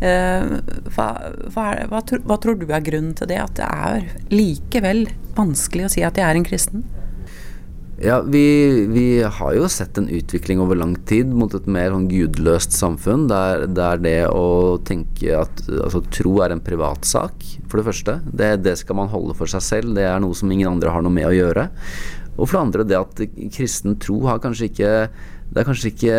Uh, 0.00 0.56
hva, 0.96 1.10
hva, 1.52 1.68
hva, 1.92 2.00
hva 2.00 2.40
tror 2.40 2.56
du 2.56 2.64
er 2.70 2.88
grunnen 2.88 3.12
til 3.18 3.28
det? 3.28 3.42
At 3.44 3.60
det 3.60 3.68
er 3.68 4.08
likevel 4.32 5.04
vanskelig 5.36 5.84
å 5.84 5.94
si 5.98 6.08
at 6.08 6.16
de 6.16 6.24
er 6.24 6.40
en 6.40 6.48
kristen? 6.48 6.88
Ja, 8.02 8.20
vi, 8.26 8.86
vi, 8.90 9.22
har 9.22 9.52
jo 9.54 9.68
sett 9.70 9.98
en 9.98 10.08
utvikling 10.10 10.58
over 10.60 10.74
lang 10.74 10.96
tid 11.06 11.30
mot 11.30 11.52
et 11.54 11.68
mer 11.70 11.92
sånn 11.94 12.08
gudløst 12.10 12.74
samfunn, 12.74 13.28
der, 13.30 13.68
der, 13.70 14.00
det 14.02 14.16
å 14.34 14.80
tenke 14.82 15.36
at 15.38 15.62
altså, 15.68 16.02
tro 16.10 16.40
er 16.42 16.56
en 16.56 16.64
privatsak, 16.64 17.46
for 17.70 17.78
det 17.78 17.86
første. 17.86 18.16
Det, 18.26 18.50
det, 18.66 18.74
skal 18.82 18.98
man 18.98 19.12
holde 19.14 19.36
for 19.38 19.50
seg 19.50 19.62
selv, 19.62 19.94
det 19.94 20.08
er 20.10 20.18
noe 20.22 20.34
som 20.34 20.50
ingen 20.50 20.72
andre 20.72 20.90
har 20.90 21.06
noe 21.06 21.14
med 21.14 21.30
å 21.30 21.36
gjøre. 21.36 21.68
Og 22.34 22.48
for 22.48 22.56
det 22.56 22.64
andre 22.64 22.88
det 22.90 22.98
at 22.98 23.24
kristen 23.54 23.94
tro 24.02 24.24
har 24.26 24.42
kanskje 24.42 24.72
ikke 24.72 24.92
det 25.54 25.60
har 25.60 25.68
kanskje 25.68 25.90
ikke 25.92 26.14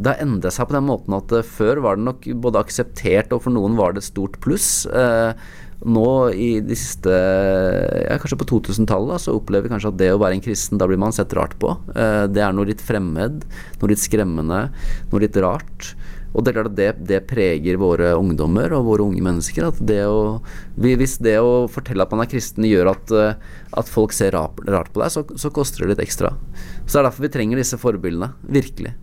Det 0.00 0.08
har 0.08 0.22
endret 0.24 0.56
seg 0.56 0.66
på 0.66 0.74
den 0.74 0.86
måten 0.88 1.14
at 1.14 1.30
før 1.46 1.78
var 1.84 1.98
det 1.98 2.06
nok 2.08 2.24
både 2.42 2.64
akseptert, 2.64 3.30
og 3.30 3.44
for 3.44 3.54
noen 3.54 3.76
var 3.78 3.94
det 3.94 4.02
et 4.02 4.08
stort 4.08 4.40
pluss. 4.42 4.88
Eh, 4.90 5.36
nå 5.84 6.08
i 6.32 6.50
de 6.64 6.76
siste 6.78 7.12
ja, 7.12 8.16
Kanskje 8.20 8.38
på 8.40 8.48
2000-tallet 8.54 9.24
så 9.24 9.36
opplever 9.36 9.68
vi 9.68 9.74
kanskje 9.74 9.92
at 9.92 10.00
det 10.00 10.10
å 10.14 10.20
være 10.22 10.38
en 10.38 10.44
kristen, 10.44 10.80
da 10.80 10.88
blir 10.88 11.00
man 11.00 11.14
sett 11.14 11.34
rart 11.36 11.56
på. 11.60 11.74
Eh, 11.94 12.24
det 12.32 12.42
er 12.44 12.56
noe 12.56 12.68
litt 12.68 12.82
fremmed, 12.84 13.44
noe 13.80 13.92
litt 13.92 14.02
skremmende, 14.02 14.66
noe 15.12 15.24
litt 15.24 15.36
rart. 15.44 15.92
Og 16.34 16.42
det, 16.42 16.54
det, 16.74 16.88
det, 17.06 17.20
preger 17.30 17.78
våre 17.78 18.10
ungdommer 18.18 18.72
og 18.74 18.88
våre 18.88 19.06
unge 19.06 19.22
mennesker. 19.22 19.68
At 19.70 19.78
det 19.86 20.00
å, 20.10 20.40
hvis 20.82 21.18
det 21.22 21.36
å 21.38 21.68
fortelle 21.70 22.02
at 22.02 22.14
man 22.14 22.24
er 22.24 22.30
kristen 22.32 22.66
gjør 22.66 22.90
at, 22.96 23.14
eh, 23.14 23.54
at 23.78 23.90
folk 23.90 24.14
ser 24.16 24.34
rart 24.34 24.58
på 24.58 24.66
deg, 24.66 25.10
så, 25.14 25.22
så, 25.38 25.52
koster 25.54 25.84
det 25.84 25.94
litt 25.94 26.06
ekstra. 26.08 26.34
Så 26.84 26.96
det 26.96 27.00
er 27.04 27.08
derfor 27.10 27.28
vi 27.28 27.34
trenger 27.38 27.62
disse 27.62 27.78
forbildene. 27.80 28.32
Virkelig. 28.50 28.96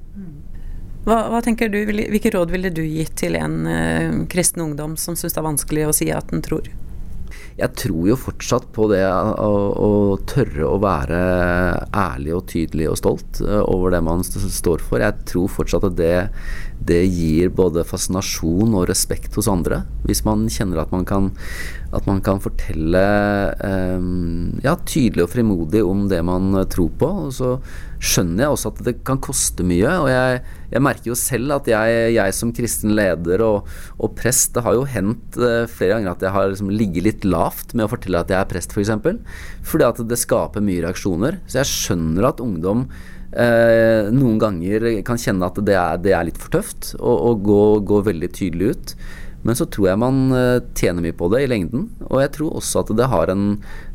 Hva, 1.02 1.18
hva, 1.34 1.42
tenker 1.42 1.72
du, 1.74 1.80
Hvilke 1.90 2.32
råd 2.34 2.54
ville 2.54 2.70
du 2.74 2.84
gitt 2.86 3.16
til 3.24 3.38
en 3.40 3.66
uh, 3.66 4.22
kristen 4.30 4.62
ungdom 4.68 4.98
som 5.02 5.18
syns 5.18 5.34
det 5.34 5.42
er 5.42 5.50
vanskelig 5.50 5.88
å 5.90 5.96
si 5.98 6.12
at 6.14 6.30
den 6.30 6.46
tror? 6.46 6.70
Jeg 7.58 7.76
tror 7.78 8.06
jo 8.08 8.18
fortsatt 8.18 8.68
på 8.74 8.88
det 8.92 9.02
å, 9.06 9.50
å 9.76 9.90
tørre 10.30 10.68
å 10.68 10.78
være 10.82 11.20
ærlig 11.98 12.36
og 12.38 12.46
tydelig 12.52 12.90
og 12.92 13.00
stolt 13.02 13.42
uh, 13.44 13.64
over 13.66 13.96
det 13.96 14.04
man 14.06 14.24
står 14.26 14.84
for. 14.86 15.02
Jeg 15.04 15.26
tror 15.30 15.52
fortsatt 15.52 15.90
at 15.90 15.98
det, 15.98 16.14
det 16.82 17.02
gir 17.14 17.52
både 17.54 17.84
fascinasjon 17.86 18.74
og 18.74 18.88
respekt 18.90 19.36
hos 19.38 19.50
andre. 19.52 19.84
Hvis 20.08 20.24
man 20.26 20.48
kjenner 20.50 20.82
at 20.82 20.94
man 20.94 21.06
kan, 21.06 21.30
at 21.94 22.08
man 22.10 22.24
kan 22.26 22.42
fortelle 22.42 23.04
um, 23.62 24.58
ja, 24.64 24.74
tydelig 24.90 25.28
og 25.28 25.32
frimodig 25.36 25.84
om 25.86 26.08
det 26.10 26.24
man 26.26 26.56
tror 26.74 26.90
på. 26.98 27.12
Og 27.28 27.36
så 27.38 27.52
skjønner 28.02 28.48
jeg 28.48 28.56
også 28.56 28.74
at 28.74 28.82
det 28.88 28.96
kan 29.06 29.22
koste 29.22 29.66
mye. 29.68 29.94
Og 30.02 30.10
jeg, 30.10 30.42
jeg 30.74 30.86
merker 30.88 31.12
jo 31.12 31.20
selv 31.20 31.60
at 31.60 31.70
jeg, 31.70 32.02
jeg 32.18 32.38
som 32.40 32.56
kristen 32.58 32.96
leder 32.98 33.46
og, 33.46 33.70
og, 34.00 34.16
prest 34.18 34.56
Det 34.56 34.66
har 34.66 34.76
jo 34.76 34.90
hendt 34.90 35.38
uh, 35.38 35.70
flere 35.70 36.00
ganger 36.00 36.16
at 36.16 36.26
jeg 36.26 36.36
har 36.36 36.50
liksom 36.50 36.74
ligget 36.74 37.08
litt 37.08 37.30
lavt 37.30 37.76
med 37.76 37.86
å 37.86 37.94
fortelle 37.94 38.26
at 38.26 38.34
jeg 38.34 38.42
er 38.42 38.50
prest, 38.50 38.74
f.eks. 38.74 38.96
For 39.62 39.72
fordi 39.76 39.88
at 39.88 40.06
det 40.10 40.20
skaper 40.20 40.66
mye 40.66 40.82
reaksjoner. 40.84 41.40
Så 41.46 41.62
jeg 41.62 41.70
skjønner 41.70 42.32
at 42.34 42.42
ungdom 42.44 42.88
uh, 43.36 44.12
noen 44.14 44.38
ganger 44.42 44.88
kan 45.08 45.20
kjenne 45.22 45.48
at 45.48 45.60
det 45.66 45.76
er, 45.78 46.00
det 46.04 46.16
er 46.18 46.28
litt 46.28 46.40
for 46.42 46.54
tøft 46.58 46.94
å 47.00 47.34
gå, 47.40 47.64
gå 47.88 48.04
veldig 48.12 48.32
tydelig 48.38 48.76
ut. 48.76 48.96
Men 49.42 49.58
så 49.58 49.66
tror 49.74 49.90
jeg 49.90 50.02
man 50.02 50.20
eh, 50.38 50.60
tjener 50.78 51.04
mye 51.04 51.16
på 51.18 51.30
det 51.34 51.44
i 51.44 51.50
lengden. 51.50 51.88
Og 52.10 52.22
jeg 52.22 52.34
tror 52.36 52.58
også 52.60 52.84
at 52.84 52.92
det, 52.98 53.08
har 53.10 53.32
en, 53.34 53.46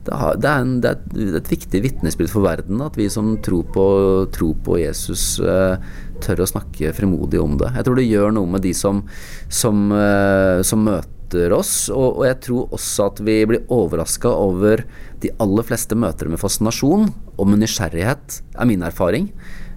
det, 0.07 0.15
har, 0.19 0.39
det, 0.43 0.51
er, 0.51 0.65
en, 0.65 0.75
er, 0.83 1.37
et 1.39 1.51
viktig 1.53 1.83
vitnesbyrd 1.85 2.33
for 2.33 2.47
verden 2.47 2.83
at 2.83 2.99
vi 2.99 3.07
som 3.13 3.37
tror 3.45 3.67
på, 3.75 3.87
tror 4.35 4.57
på 4.67 4.81
Jesus, 4.83 5.37
eh, 5.39 5.79
tør 6.25 6.43
å 6.43 6.51
snakke 6.51 6.95
fremodig 6.97 7.43
om 7.43 7.59
det. 7.61 7.71
Jeg 7.79 7.87
tror 7.87 8.01
det 8.01 8.09
gjør 8.09 8.35
noe 8.35 8.57
med 8.57 8.67
de 8.67 8.75
som, 8.77 9.05
som, 9.47 9.87
eh, 9.95 10.65
som 10.67 10.83
møter 10.87 11.16
oss. 11.35 11.89
Og, 11.91 12.21
og, 12.21 12.25
jeg 12.29 12.39
tror 12.47 12.77
også 12.77 13.09
at 13.11 13.21
vi 13.27 13.37
blir 13.49 13.67
overraska 13.73 14.31
over 14.31 14.85
de 15.23 15.33
aller 15.43 15.67
fleste 15.67 15.99
møter 15.99 16.31
med 16.31 16.41
fascinasjon 16.41 17.11
og 17.37 17.49
med 17.51 17.63
nysgjerrighet, 17.65 18.41
er 18.57 18.69
min 18.69 18.85
erfaring. 18.87 19.31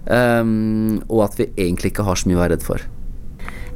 Um, 0.06 1.02
og 1.10 1.26
at 1.26 1.36
vi 1.38 1.50
egentlig 1.60 1.92
ikke 1.92 2.06
har 2.06 2.16
så 2.16 2.30
mye 2.30 2.38
å 2.38 2.42
være 2.44 2.56
redd 2.56 2.66
for. 2.66 2.86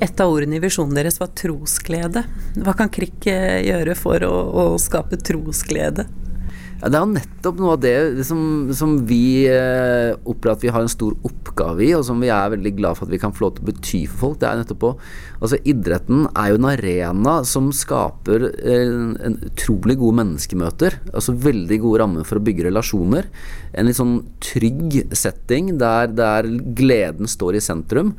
Et 0.02 0.20
av 0.20 0.32
ordene 0.32 0.58
i 0.58 0.62
visjonen 0.62 0.96
deres 0.96 1.20
var 1.20 1.34
trosglede. 1.38 2.24
Hva 2.58 2.74
kan 2.78 2.90
KRIK 2.92 3.28
eh, 3.30 3.60
gjøre 3.68 3.94
for 3.98 4.24
å, 4.26 4.32
å 4.50 4.64
skape 4.80 5.20
trosglede? 5.22 6.08
Ja, 6.85 6.90
det 6.92 6.99
er 6.99 7.05
jo 7.07 7.14
nettopp 7.14 7.61
noe 7.62 7.75
av 7.79 7.81
det 7.81 8.25
som, 8.29 8.40
som 8.77 8.99
vi 9.09 9.47
eh, 9.49 10.11
opplever 10.29 10.59
at 10.59 10.64
vi 10.66 10.73
har 10.75 10.85
en 10.85 10.90
stor 10.92 11.14
oppgave 11.25 11.81
i, 11.81 11.94
og 11.97 12.03
som 12.05 12.18
vi 12.20 12.29
er 12.29 12.51
veldig 12.53 12.73
glad 12.77 12.99
for 12.99 13.09
at 13.09 13.14
vi 13.14 13.20
kan 13.23 13.33
få 13.33 13.47
lov 13.47 13.55
til 13.57 13.64
å 13.64 13.68
bety 13.70 14.01
for 14.11 14.20
folk. 14.20 14.42
Det 14.42 14.51
er 14.51 14.61
nettopp 14.61 14.85
å 14.90 14.90
Altså, 15.44 15.59
idretten 15.68 16.27
er 16.40 16.51
jo 16.51 16.59
en 16.59 16.66
arena 16.70 17.33
som 17.49 17.70
skaper 17.73 18.44
eh, 18.53 18.92
en 19.29 19.38
utrolig 19.49 19.97
gode 20.01 20.18
menneskemøter. 20.20 20.99
Altså 21.12 21.35
veldig 21.40 21.79
gode 21.83 22.03
rammer 22.03 22.29
for 22.29 22.40
å 22.40 22.44
bygge 22.44 22.68
relasjoner. 22.68 23.29
En 23.73 23.88
litt 23.88 23.99
sånn 23.99 24.18
trygg 24.44 25.01
setting 25.16 25.75
der, 25.81 26.12
der 26.12 26.49
gleden 26.77 27.29
står 27.29 27.59
i 27.59 27.64
sentrum. 27.64 28.12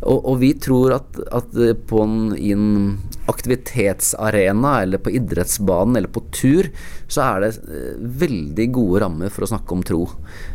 Og, 0.00 0.18
og 0.22 0.38
vi 0.42 0.54
tror 0.62 0.96
at, 1.00 1.18
at 1.34 1.58
på 1.90 2.02
en, 2.06 2.16
i 2.38 2.54
en 2.54 2.70
aktivitetsarena 3.26 4.82
eller 4.82 4.98
på 4.98 5.10
idrettsbanen 5.10 5.96
eller 5.96 6.08
på 6.08 6.24
tur, 6.34 6.68
så 7.08 7.24
er 7.26 7.44
det 7.44 7.50
eh, 7.62 7.94
veldig 8.24 8.68
gode 8.74 9.02
rammer 9.04 9.32
for 9.32 9.46
å 9.46 9.52
snakke 9.52 9.76
om 9.76 9.86
tro. 9.86 10.02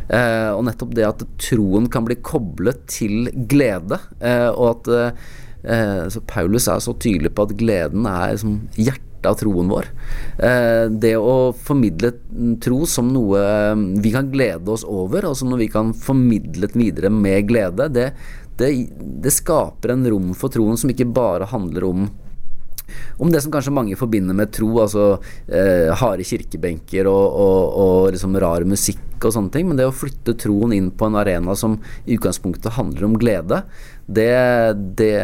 Eh, 0.08 0.50
og 0.52 0.64
nettopp 0.68 0.94
det 0.96 1.08
at 1.08 1.26
troen 1.40 1.88
kan 1.92 2.06
bli 2.08 2.18
koblet 2.20 2.84
til 2.90 3.30
glede, 3.50 4.00
eh, 4.20 4.48
og 4.52 4.72
at 4.74 4.92
eh, 4.94 6.06
så 6.12 6.22
Paulus 6.28 6.68
er 6.70 6.82
så 6.84 6.94
tydelig 6.94 7.32
på 7.34 7.48
at 7.48 7.56
gleden 7.58 8.06
er 8.08 8.34
liksom 8.36 8.60
hjertet 8.76 9.26
av 9.26 9.34
troen 9.40 9.70
vår. 9.72 9.88
Eh, 10.38 10.84
det 11.02 11.16
å 11.18 11.50
formidle 11.56 12.12
tro 12.62 12.84
som 12.86 13.08
noe 13.10 13.40
vi 13.98 14.12
kan 14.14 14.30
glede 14.30 14.70
oss 14.76 14.86
over, 14.86 15.30
og 15.30 15.40
som 15.40 15.50
noe 15.50 15.64
vi 15.64 15.72
kan 15.72 15.94
formidle 15.96 16.70
videre 16.76 17.10
med 17.10 17.48
glede, 17.48 17.88
det, 17.90 18.12
det, 18.60 18.70
det 19.24 19.34
skaper 19.34 19.96
en 19.96 20.06
rom 20.12 20.32
for 20.38 20.52
troen 20.52 20.78
som 20.78 20.92
ikke 20.92 21.08
bare 21.16 21.48
handler 21.50 21.88
om 21.88 22.08
om 23.18 23.32
det 23.32 23.42
som 23.44 23.52
kanskje 23.54 23.74
mange 23.74 23.98
forbinder 23.98 24.36
med 24.36 24.52
tro, 24.54 24.70
altså 24.82 25.06
eh, 25.46 25.90
harde 26.00 26.26
kirkebenker 26.26 27.08
og, 27.10 27.26
og, 27.44 27.76
og 27.82 28.08
liksom 28.14 28.38
rar 28.40 28.66
musikk 28.68 29.26
og 29.26 29.34
sånne 29.34 29.52
ting, 29.54 29.68
men 29.68 29.78
det 29.78 29.88
å 29.88 29.94
flytte 29.94 30.36
troen 30.38 30.74
inn 30.76 30.90
på 30.94 31.08
en 31.08 31.18
arena 31.18 31.56
som 31.58 31.78
i 32.06 32.16
utgangspunktet 32.16 32.76
handler 32.78 33.08
om 33.08 33.18
glede, 33.18 33.62
det, 34.06 34.32
det, 34.98 35.14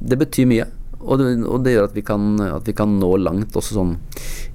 det 0.00 0.20
betyr 0.20 0.50
mye. 0.50 0.70
Og 1.04 1.20
det, 1.20 1.26
og 1.44 1.64
det, 1.64 1.74
gjør 1.74 1.90
at 1.90 1.96
vi, 1.96 2.04
kan, 2.06 2.30
at 2.46 2.68
vi 2.68 2.76
kan 2.76 2.96
nå 3.00 3.10
langt 3.20 3.56
også 3.56 3.76
sånn 3.76 3.96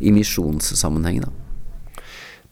i 0.01 0.13
misjonssammenheng. 0.15 1.21
da. 1.25 1.48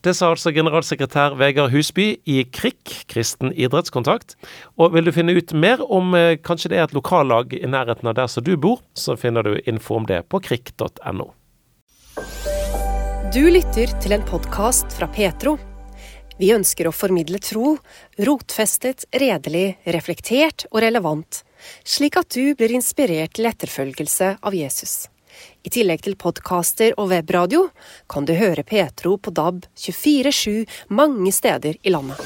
Det 0.05 0.13
sa 0.13 0.29
altså 0.29 0.51
generalsekretær 0.53 1.33
Vegard 1.39 1.71
Husby 1.73 2.11
i 2.29 2.43
KRIK, 2.53 2.91
Kristen 3.09 3.49
idrettskontakt. 3.57 4.35
Og 4.77 4.93
vil 4.93 5.09
du 5.09 5.13
finne 5.15 5.33
ut 5.33 5.53
mer 5.57 5.81
om 5.83 6.13
eh, 6.15 6.37
kanskje 6.37 6.71
det 6.71 6.77
er 6.77 6.85
et 6.85 6.93
lokallag 6.95 7.55
i 7.57 7.65
nærheten 7.65 8.11
av 8.11 8.17
der 8.19 8.29
som 8.29 8.45
du 8.45 8.53
bor, 8.61 8.83
så 8.93 9.17
finner 9.17 9.43
du 9.43 9.57
info 9.65 9.97
om 9.97 10.05
det 10.07 10.21
på 10.29 10.41
krik.no. 10.45 11.31
Du 13.33 13.41
lytter 13.49 13.91
til 14.01 14.13
en 14.15 14.23
podkast 14.29 14.93
fra 14.95 15.09
Petro. 15.11 15.57
Vi 16.37 16.53
ønsker 16.53 16.87
å 16.87 16.93
formidle 16.93 17.41
tro, 17.41 17.73
rotfestet, 18.21 19.07
redelig, 19.17 19.79
reflektert 19.97 20.67
og 20.69 20.83
relevant, 20.85 21.41
slik 21.81 22.21
at 22.21 22.29
du 22.37 22.53
blir 22.55 22.77
inspirert 22.77 23.33
til 23.35 23.49
etterfølgelse 23.49 24.35
av 24.45 24.55
Jesus. 24.55 25.07
I 25.63 25.73
tillegg 25.73 26.05
til 26.05 26.17
podkaster 26.19 26.95
og 26.97 27.11
webradio 27.11 27.67
kan 28.11 28.27
du 28.27 28.35
høre 28.37 28.63
Petro 28.67 29.17
på 29.17 29.33
DAB 29.35 29.65
24-7 29.75 30.65
mange 30.89 31.33
steder 31.35 31.79
i 31.83 31.93
landet. 31.93 32.21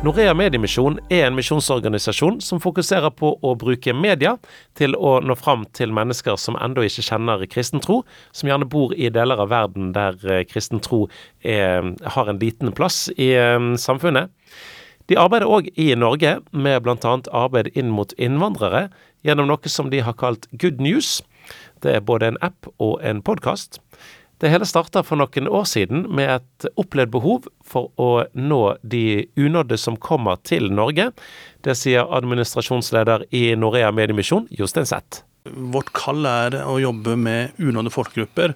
Norea 0.00 0.32
Mediemisjon 0.32 0.94
er 1.12 1.26
en 1.26 1.34
misjonsorganisasjon 1.36 2.38
som 2.40 2.60
fokuserer 2.64 3.12
på 3.12 3.34
å 3.44 3.50
bruke 3.60 3.92
media 3.92 4.32
til 4.80 4.96
å 4.96 5.18
nå 5.20 5.36
fram 5.36 5.66
til 5.76 5.92
mennesker 5.92 6.38
som 6.40 6.56
ennå 6.56 6.86
ikke 6.88 7.04
kjenner 7.04 7.44
kristen 7.52 7.84
tro, 7.84 7.98
som 8.32 8.48
gjerne 8.48 8.68
bor 8.72 8.94
i 8.96 9.10
deler 9.12 9.42
av 9.44 9.52
verden 9.52 9.92
der 9.92 10.16
eh, 10.24 10.46
kristen 10.48 10.80
tro 10.80 11.02
har 11.44 12.32
en 12.32 12.40
liten 12.40 12.72
plass 12.72 13.10
i 13.20 13.34
um, 13.36 13.74
samfunnet. 13.76 14.32
De 15.10 15.18
arbeider 15.18 15.50
òg 15.50 15.68
i 15.74 15.90
Norge 15.98 16.36
med 16.54 16.84
bl.a. 16.86 17.14
arbeid 17.34 17.72
inn 17.74 17.92
mot 17.92 18.12
innvandrere 18.16 18.86
gjennom 19.26 19.50
noe 19.50 19.72
som 19.72 19.90
de 19.90 20.02
har 20.04 20.16
kalt 20.20 20.48
Good 20.52 20.80
News. 20.80 21.20
Det 21.82 21.96
er 21.96 22.06
både 22.06 22.32
en 22.32 22.40
app 22.44 22.68
og 22.78 23.00
en 23.04 23.22
podkast. 23.24 23.80
Det 24.40 24.48
hele 24.48 24.64
starta 24.64 25.02
for 25.04 25.20
noen 25.20 25.48
år 25.52 25.66
siden 25.68 26.06
med 26.16 26.30
et 26.38 26.68
opplevd 26.80 27.12
behov 27.12 27.48
for 27.60 27.90
å 28.00 28.24
nå 28.32 28.60
de 28.80 29.26
unådde 29.36 29.76
som 29.80 29.98
kommer 30.00 30.40
til 30.48 30.70
Norge. 30.72 31.10
Det 31.60 31.76
sier 31.76 32.08
administrasjonsleder 32.08 33.26
i 33.36 33.50
Norea 33.60 33.92
Mediemisjon, 33.92 34.48
Jostein 34.56 34.88
Zett. 34.88 35.20
Vårt 35.44 35.92
kall 35.96 36.24
er 36.28 36.56
å 36.64 36.78
jobbe 36.80 37.18
med 37.20 37.60
unådde 37.60 37.92
folkegrupper. 37.92 38.52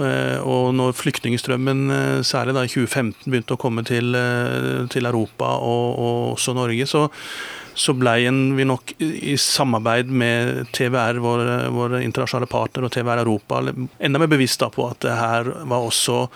Eh, 0.00 0.40
og 0.40 0.72
når 0.76 0.96
flyktningstrømmen, 0.96 1.86
eh, 1.92 2.20
særlig 2.24 2.56
da 2.56 2.64
i 2.64 2.72
2015, 2.72 3.28
begynte 3.28 3.56
å 3.56 3.60
komme 3.60 3.84
til, 3.84 4.14
eh, 4.14 4.86
til 4.88 5.08
Europa 5.08 5.56
og, 5.60 5.98
og 5.98 6.36
også 6.36 6.56
Norge, 6.56 6.88
så 6.88 7.08
så 7.80 7.94
ble 7.96 8.12
vi 8.58 8.66
nok 8.68 8.92
i 9.00 9.36
samarbeid 9.40 10.10
med 10.12 10.66
TVR, 10.76 11.20
vår, 11.24 11.44
vår 11.72 11.96
internasjonale 12.02 12.48
partner, 12.50 12.86
og 12.86 12.92
TVR 12.92 13.22
Europa 13.22 13.62
enda 13.64 14.20
mer 14.20 14.30
bevisst 14.30 14.60
på 14.74 14.84
at 14.90 15.00
det 15.06 15.16
her 15.16 15.48
var 15.70 15.86
også 15.86 16.26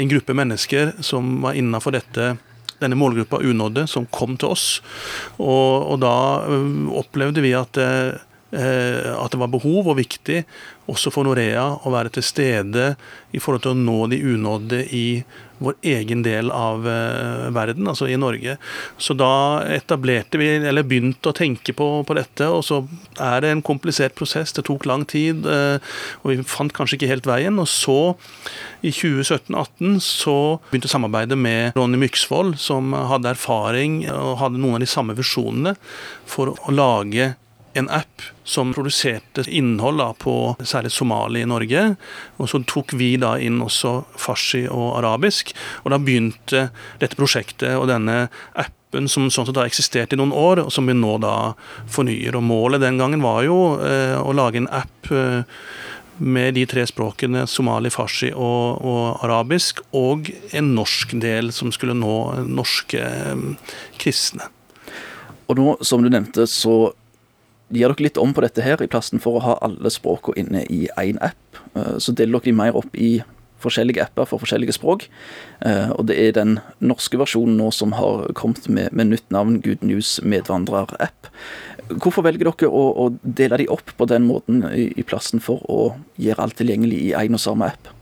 en 0.00 0.12
gruppe 0.12 0.36
mennesker 0.36 0.94
som 1.04 1.36
var 1.44 1.58
innafor 1.58 1.98
dette 1.98 2.36
denne 2.80 2.96
målgruppa 2.98 3.40
unådde, 3.40 3.86
som 3.88 4.04
kom 4.12 4.34
til 4.36 4.52
oss. 4.52 4.66
Og, 5.40 5.92
og 5.92 6.00
da 6.02 6.16
opplevde 7.00 7.44
vi 7.44 7.54
at 7.56 7.72
det, 7.76 7.90
at 8.56 9.32
det 9.32 9.40
var 9.40 9.50
behov 9.50 9.88
og 9.90 9.96
viktig 9.98 10.44
også 10.88 11.10
for 11.10 11.26
Norea 11.26 11.64
å 11.82 11.90
være 11.92 12.12
til 12.14 12.24
stede 12.24 12.92
i 13.34 13.40
forhold 13.42 13.64
til 13.64 13.74
å 13.74 13.80
nå 13.80 13.96
de 14.12 14.20
unådde 14.22 14.84
i 14.94 15.06
vår 15.58 15.76
egen 15.86 16.22
del 16.26 16.50
av 16.54 16.84
uh, 16.86 17.48
verden, 17.54 17.88
altså 17.88 18.08
i 18.10 18.18
Norge. 18.20 18.56
Så 18.98 19.16
da 19.16 19.62
etablerte 19.72 20.40
vi, 20.40 20.50
eller 20.58 20.86
begynte 20.86 21.32
å 21.32 21.36
tenke 21.36 21.74
på, 21.76 21.88
på, 22.06 22.16
dette, 22.18 22.48
og 22.50 22.64
så 22.66 22.82
er 23.22 23.44
det 23.44 23.52
en 23.54 23.64
komplisert 23.64 24.16
prosess. 24.18 24.54
Det 24.56 24.66
tok 24.68 24.88
lang 24.88 25.06
tid, 25.08 25.46
uh, 25.48 25.80
og 26.22 26.32
vi 26.32 26.46
fant 26.48 26.74
kanskje 26.76 27.00
ikke 27.00 27.12
helt 27.14 27.30
veien. 27.30 27.60
Og 27.62 27.70
så, 27.70 27.98
i 28.82 28.92
2017-2018, 28.92 29.96
så 30.04 30.36
begynte 30.70 30.92
samarbeidet 30.92 31.38
med 31.40 31.76
Ronny 31.78 32.00
Myksvold, 32.00 32.56
som 32.60 32.94
hadde 32.96 33.32
erfaring 33.32 34.02
og 34.12 34.38
hadde 34.42 34.60
noen 34.60 34.78
av 34.80 34.84
de 34.84 34.90
samme 34.90 35.16
visjonene 35.16 35.76
for 36.28 36.54
å 36.56 36.74
lage 36.74 37.34
en 37.76 37.90
app 37.92 38.24
som 38.46 38.72
produserte 38.74 39.44
innhold 39.50 40.00
da, 40.00 40.12
på 40.16 40.54
særlig 40.62 40.92
somali 40.94 41.42
i 41.42 41.48
Norge. 41.48 41.88
Og 42.40 42.50
så 42.50 42.62
tok 42.68 42.94
vi 42.96 43.14
da 43.20 43.36
inn 43.42 43.60
også 43.64 43.98
farsi 44.20 44.64
og 44.70 44.96
arabisk. 45.00 45.52
Og 45.84 45.92
da 45.94 46.00
begynte 46.02 46.68
dette 47.02 47.18
prosjektet 47.18 47.74
og 47.76 47.88
denne 47.90 48.26
appen 48.54 49.10
som 49.10 49.28
sånn 49.30 49.48
sett 49.48 49.58
har 49.58 49.68
eksistert 49.68 50.14
i 50.14 50.20
noen 50.20 50.32
år, 50.32 50.64
og 50.66 50.72
som 50.72 50.86
vi 50.88 50.96
nå 50.96 51.16
da 51.22 51.52
fornyer. 51.92 52.38
Og 52.38 52.46
målet 52.46 52.84
den 52.84 53.00
gangen 53.02 53.24
var 53.24 53.42
jo 53.46 53.76
eh, 53.82 54.16
å 54.16 54.34
lage 54.36 54.62
en 54.62 54.70
app 54.72 55.10
eh, 55.12 55.42
med 56.16 56.54
de 56.56 56.64
tre 56.66 56.86
språkene 56.88 57.44
somali, 57.50 57.90
farsi 57.92 58.30
og, 58.32 58.80
og, 58.80 59.02
arabisk, 59.26 59.82
og 59.96 60.30
en 60.56 60.72
norsk 60.76 61.16
del 61.20 61.52
som 61.52 61.72
skulle 61.74 61.96
nå 61.98 62.46
norske 62.48 63.02
eh, 63.02 63.74
kristne. 64.00 64.48
Og 65.46 65.58
nå, 65.60 65.74
som 65.86 66.02
du 66.02 66.10
nevnte, 66.10 66.46
så 66.50 66.94
gir 67.70 67.90
dere 67.90 68.06
litt 68.06 68.20
om 68.20 68.34
på 68.34 68.44
dette 68.44 68.64
her, 68.64 68.82
i 68.82 68.90
plassen 68.90 69.22
for 69.22 69.38
å 69.38 69.44
ha 69.44 69.56
alle 69.66 69.90
språkene 69.92 70.42
inne 70.44 70.66
i 70.72 70.86
én 71.00 71.18
app. 71.24 71.62
Eh, 71.74 71.96
så 72.02 72.14
deler 72.14 72.38
dere 72.38 72.50
de 72.50 72.58
mer 72.60 72.78
opp 72.78 72.94
i 72.94 73.18
forskjellige 73.62 74.04
apper 74.04 74.28
for 74.28 74.42
forskjellige 74.42 74.76
språk. 74.76 75.06
Eh, 75.64 75.90
og 75.96 76.06
det 76.10 76.18
er 76.20 76.36
den 76.36 76.58
norske 76.84 77.18
versjonen 77.18 77.56
nå 77.58 77.70
som 77.74 77.94
har 77.96 78.28
kommet 78.38 78.68
med, 78.68 78.92
med 78.92 79.10
nytt 79.12 79.26
navn, 79.34 79.60
Good 79.64 79.84
News 79.86 80.18
medvandrer-app. 80.22 81.30
Hvorfor 82.02 82.26
velger 82.26 82.50
dere 82.50 82.70
å, 82.70 82.84
å, 83.06 83.10
dele 83.22 83.62
de 83.62 83.68
opp 83.72 83.92
på 83.96 84.08
den 84.10 84.26
måten 84.26 84.64
i, 84.72 84.90
i 84.98 85.06
plassen 85.06 85.42
for 85.42 85.62
å 85.70 85.94
gjøre 86.20 86.48
alt 86.48 86.58
tilgjengelig 86.58 87.02
i 87.08 87.12
én 87.16 87.38
og 87.38 87.42
samme 87.42 87.70
app? 87.72 87.95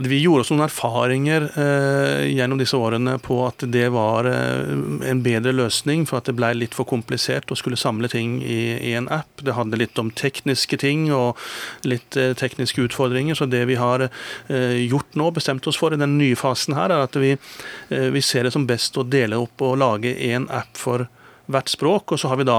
Vi 0.00 0.18
gjorde 0.18 0.42
oss 0.42 0.50
noen 0.50 0.64
erfaringer 0.64 1.44
eh, 1.60 2.24
gjennom 2.32 2.58
disse 2.58 2.78
årene 2.80 3.14
på 3.22 3.36
at 3.46 3.62
det 3.70 3.86
var 3.94 4.26
eh, 4.26 4.72
en 5.10 5.20
bedre 5.22 5.52
løsning, 5.54 6.02
for 6.08 6.18
at 6.18 6.30
det 6.30 6.34
ble 6.38 6.50
litt 6.56 6.74
for 6.74 6.88
komplisert 6.88 7.52
å 7.52 7.58
skulle 7.58 7.78
samle 7.78 8.10
ting 8.10 8.40
i, 8.42 8.74
i 8.90 8.94
en 8.98 9.06
app. 9.12 9.44
Det 9.44 9.54
handler 9.54 9.84
litt 9.84 10.00
om 10.00 10.10
tekniske 10.10 10.80
ting 10.82 11.06
og 11.14 11.38
litt 11.86 12.18
eh, 12.18 12.32
tekniske 12.38 12.88
utfordringer. 12.88 13.38
Så 13.38 13.46
det 13.50 13.62
vi 13.70 13.78
har 13.78 14.08
eh, 14.08 14.80
gjort 14.82 15.14
nå, 15.20 15.30
bestemt 15.36 15.68
oss 15.70 15.78
for 15.78 15.94
i 15.94 16.00
den 16.00 16.16
nye 16.18 16.38
fasen 16.38 16.74
her, 16.78 16.90
er 16.90 17.06
at 17.06 17.20
vi, 17.20 17.36
eh, 17.36 18.08
vi 18.14 18.24
ser 18.24 18.48
det 18.48 18.54
som 18.56 18.66
best 18.66 18.98
å 18.98 19.06
dele 19.06 19.38
opp 19.44 19.62
og 19.62 19.78
lage 19.84 20.16
én 20.16 20.48
app 20.50 20.74
for 20.80 21.06
hvert 21.50 21.70
språk. 21.72 22.12
Og 22.14 22.20
så 22.20 22.30
har 22.30 22.40
vi 22.40 22.46
da, 22.48 22.58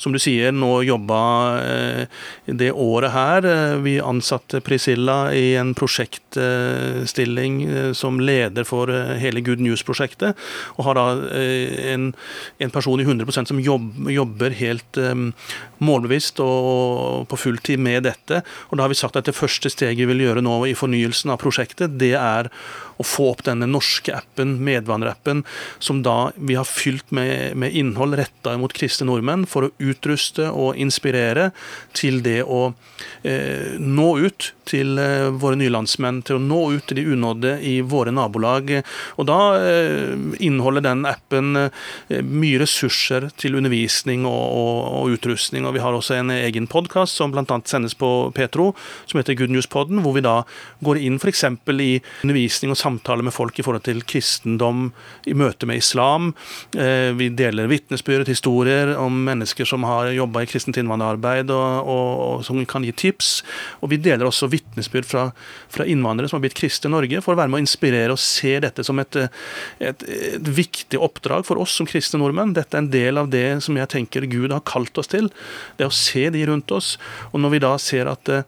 som 0.00 0.14
du 0.14 0.20
sier, 0.22 0.54
nå 0.54 0.80
jobba 0.86 1.20
eh, 1.60 2.22
det 2.46 2.72
året 2.72 3.14
her. 3.14 3.46
Eh, 3.50 3.76
vi 3.84 3.96
ansatte 4.02 4.62
Priscilla 4.64 5.32
i 5.34 5.54
en 5.60 5.74
prosjektstilling 5.76 7.60
eh, 7.66 7.90
som 7.96 8.20
leder 8.20 8.66
for 8.68 8.90
hele 9.20 9.42
Good 9.46 9.62
News-prosjektet. 9.64 10.38
Og 10.76 10.88
har 10.88 10.98
da 10.98 11.06
en, 11.36 12.10
en, 12.58 12.74
person 12.76 13.00
i 13.00 13.06
100% 13.06 13.48
som 13.48 13.60
jobber 13.62 14.54
helt 14.58 14.98
målbevisst 15.78 16.40
og 16.44 17.26
på 17.30 17.38
fulltid 17.40 17.80
med 17.80 18.04
dette. 18.08 18.42
Og 18.70 18.76
da 18.76 18.84
har 18.84 18.92
vi 18.92 18.98
sagt 18.98 19.16
at 19.16 19.28
det 19.28 19.36
første 19.36 19.70
steget 19.72 19.96
vi 19.96 20.10
vil 20.10 20.26
gjøre 20.26 20.44
nå 20.44 20.58
i 20.68 20.74
fornyelsen 20.76 21.32
av 21.32 21.40
prosjektet, 21.40 21.96
det 22.00 22.14
er 22.18 22.50
å 22.96 23.06
få 23.06 23.30
opp 23.32 23.44
denne 23.46 23.68
norske 23.70 24.14
appen, 24.16 24.56
medvandrerappen, 24.64 25.44
som 25.78 26.02
da 26.06 26.30
vi 26.36 26.56
har 26.58 26.68
fylt 26.68 27.10
med, 27.14 27.56
med 27.56 27.76
innhold 27.76 28.16
retta 28.18 28.56
mot 28.60 28.72
kristne 28.76 29.08
nordmenn, 29.10 29.46
for 29.48 29.68
å 29.68 29.72
utruste 29.78 30.50
og 30.50 30.78
inspirere 30.80 31.50
til 31.96 32.22
det 32.24 32.42
å 32.42 32.70
eh, 33.22 33.76
nå 33.80 34.10
ut 34.24 34.52
til 34.66 34.98
eh, 35.00 35.28
våre 35.30 35.58
nye 35.58 35.72
landsmenn, 35.72 36.22
til 36.26 36.38
å 36.38 36.42
nå 36.42 36.60
ut 36.76 36.86
til 36.88 37.00
de 37.00 37.06
unådde 37.14 37.56
i 37.66 37.74
våre 37.86 38.12
nabolag. 38.14 38.72
Og 39.20 39.28
da 39.28 39.40
eh, 39.60 40.14
inneholder 40.42 40.84
den 40.88 41.04
appen 41.08 41.60
eh, 41.60 42.22
mye 42.22 42.60
ressurser 42.62 43.28
til 43.38 43.58
undervisning 43.58 44.26
og, 44.28 44.44
og, 44.46 44.80
og 45.00 45.16
utrustning. 45.16 45.66
Og 45.66 45.76
vi 45.76 45.84
har 45.84 45.96
også 45.96 46.18
en 46.18 46.32
egen 46.34 46.68
podkast 46.70 47.18
som 47.18 47.34
bl.a. 47.34 47.60
sendes 47.68 47.96
på 47.98 48.12
Petro, 48.36 48.72
som 49.06 49.20
heter 49.20 49.38
Good 49.38 49.54
News-podden, 49.54 50.02
hvor 50.04 50.16
vi 50.16 50.24
da 50.26 50.40
går 50.84 51.02
inn 51.06 51.20
f.eks. 51.20 51.44
i 51.46 51.92
undervisning 52.24 52.74
og 52.74 52.80
samtale 52.86 53.24
med 53.26 53.34
folk 53.34 53.58
i 53.58 53.64
forhold 53.66 53.84
til 53.86 54.02
kristendom 54.06 54.90
i 55.26 55.34
møte 55.36 55.66
med 55.68 55.80
islam. 55.80 56.32
Eh, 56.76 57.10
vi 57.18 57.28
deler 57.34 57.70
vitnesbyrd, 57.70 58.28
historier 58.30 58.94
om 59.00 59.18
mennesker 59.26 59.68
som 59.68 59.86
har 59.88 60.12
jobba 60.14 60.44
i 60.44 60.50
kristent 60.50 60.78
innvandrerarbeid 60.80 61.50
og, 61.54 61.90
og, 61.90 62.10
og, 62.26 62.44
som 62.46 62.60
kan 62.68 62.86
gi 62.86 62.94
tips. 62.96 63.30
Og 63.82 63.92
vi 63.92 64.00
deler 64.02 64.28
også 64.28 64.50
vitnesbyrd 64.52 65.08
fra, 65.08 65.28
fra, 65.72 65.86
innvandrere 65.86 66.30
som 66.30 66.38
har 66.38 66.46
blitt 66.46 66.58
kristne 66.58 66.90
i 66.90 66.96
Norge, 66.96 67.22
for 67.24 67.34
å 67.34 67.40
være 67.40 67.52
med 67.52 67.60
å 67.60 67.64
inspirere 67.64 68.14
og 68.14 68.22
se 68.22 68.56
dette 68.62 68.84
som 68.86 69.00
et, 69.02 69.20
et, 69.80 70.06
et 70.06 70.52
viktig 70.60 71.00
oppdrag 71.02 71.46
for 71.48 71.60
oss 71.62 71.76
som 71.78 71.88
kristne 71.88 72.22
nordmenn. 72.22 72.54
Dette 72.56 72.78
er 72.78 72.84
en 72.84 72.92
del 72.92 73.22
av 73.22 73.32
det 73.32 73.48
som 73.66 73.78
jeg 73.78 73.92
tenker 73.92 74.28
Gud 74.30 74.54
har 74.54 74.64
kalt 74.68 74.98
oss 75.00 75.10
til. 75.12 75.30
Det 75.80 75.88
å 75.88 75.94
se 75.94 76.28
de 76.34 76.46
rundt 76.48 76.72
oss. 76.74 76.94
Og 77.32 77.42
når 77.42 77.56
vi 77.56 77.64
da 77.66 77.74
ser 77.82 78.10
at 78.10 78.32
eh, 78.32 78.46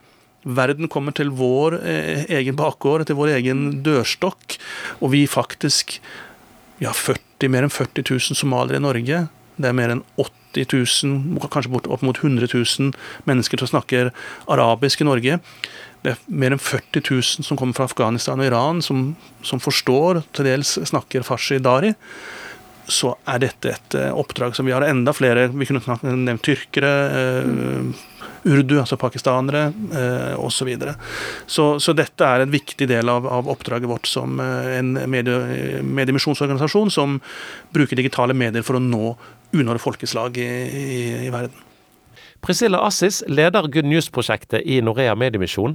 verden 0.56 0.88
kommer 0.92 1.14
til 1.16 1.30
vår 1.36 1.78
eh, 1.82 2.24
egen 2.40 2.56
bakgård, 2.58 3.06
til 3.08 3.18
vår 3.18 3.34
egen 3.38 3.82
dørstokk, 3.84 4.58
og 5.02 5.12
vi 5.14 5.26
faktisk 5.28 5.98
ja, 6.82 6.92
40, 6.94 7.50
mer 7.52 7.66
enn 7.66 7.74
40 7.74 8.06
000 8.06 8.38
somaliere 8.38 8.80
i 8.80 8.84
Norge. 8.84 9.26
Det 9.58 9.70
er 9.70 9.76
mer 9.76 9.94
enn 9.94 10.04
80 10.16 10.70
000, 11.04 11.48
kanskje 11.52 11.82
opp 11.90 12.04
mot 12.06 12.18
100 12.22 12.48
000 12.54 12.94
mennesker 13.28 13.60
som 13.60 13.72
snakker 13.74 14.12
arabisk 14.50 15.02
i 15.02 15.08
Norge. 15.08 15.40
Det 16.04 16.14
er 16.14 16.20
mer 16.30 16.54
enn 16.54 16.62
40 16.62 17.02
000 17.02 17.46
som 17.46 17.58
kommer 17.58 17.76
fra 17.76 17.88
Afghanistan 17.88 18.38
og 18.38 18.46
Iran, 18.48 18.82
som, 18.84 19.12
som 19.42 19.62
forstår, 19.62 20.22
til 20.36 20.46
dels 20.46 20.76
snakker 20.90 21.26
farsi 21.26 21.58
dari. 21.62 21.92
Så 22.88 23.12
er 23.28 23.42
dette 23.42 23.74
et 23.74 23.96
eh, 23.98 24.14
oppdrag 24.16 24.54
som 24.56 24.64
vi 24.64 24.72
har 24.72 24.86
enda 24.86 25.12
flere 25.12 25.50
Vi 25.52 25.66
kunne 25.68 25.98
nevnt 26.00 26.46
tyrkere, 26.46 26.92
eh, 27.18 28.06
urdu, 28.48 28.78
altså 28.80 28.98
pakistanere 29.00 29.68
eh, 29.92 30.34
osv. 30.38 30.58
Så, 30.58 30.66
videre. 30.66 30.94
så 31.46 31.66
Så 31.80 31.94
dette 31.96 32.24
er 32.26 32.42
en 32.42 32.50
viktig 32.50 32.88
del 32.90 33.08
av, 33.08 33.26
av 33.26 33.48
oppdraget 33.48 33.88
vårt 33.88 34.08
som 34.10 34.40
eh, 34.42 34.78
en 34.80 34.94
medie, 35.10 35.82
mediemisjonsorganisasjon 35.84 36.90
som 36.90 37.20
bruker 37.74 37.96
digitale 37.96 38.34
medier 38.34 38.66
for 38.66 38.78
å 38.78 38.82
nå 38.82 39.14
unådde 39.54 39.80
folkeslag 39.80 40.36
i, 40.42 40.48
i, 40.48 41.00
i 41.28 41.32
verden. 41.32 41.64
Priscilla 42.44 42.78
Assis 42.86 43.22
leder 43.26 43.66
Good 43.66 43.88
News-prosjektet 43.88 44.62
i 44.62 44.80
Norea 44.84 45.16
Mediemisjon, 45.18 45.74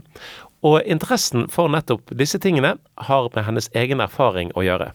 og 0.64 0.80
interessen 0.88 1.50
for 1.52 1.72
nettopp 1.72 2.14
disse 2.16 2.40
tingene 2.40 2.78
har 3.10 3.32
med 3.34 3.48
hennes 3.48 3.68
egen 3.76 4.04
erfaring 4.04 4.54
å 4.56 4.64
gjøre. 4.64 4.94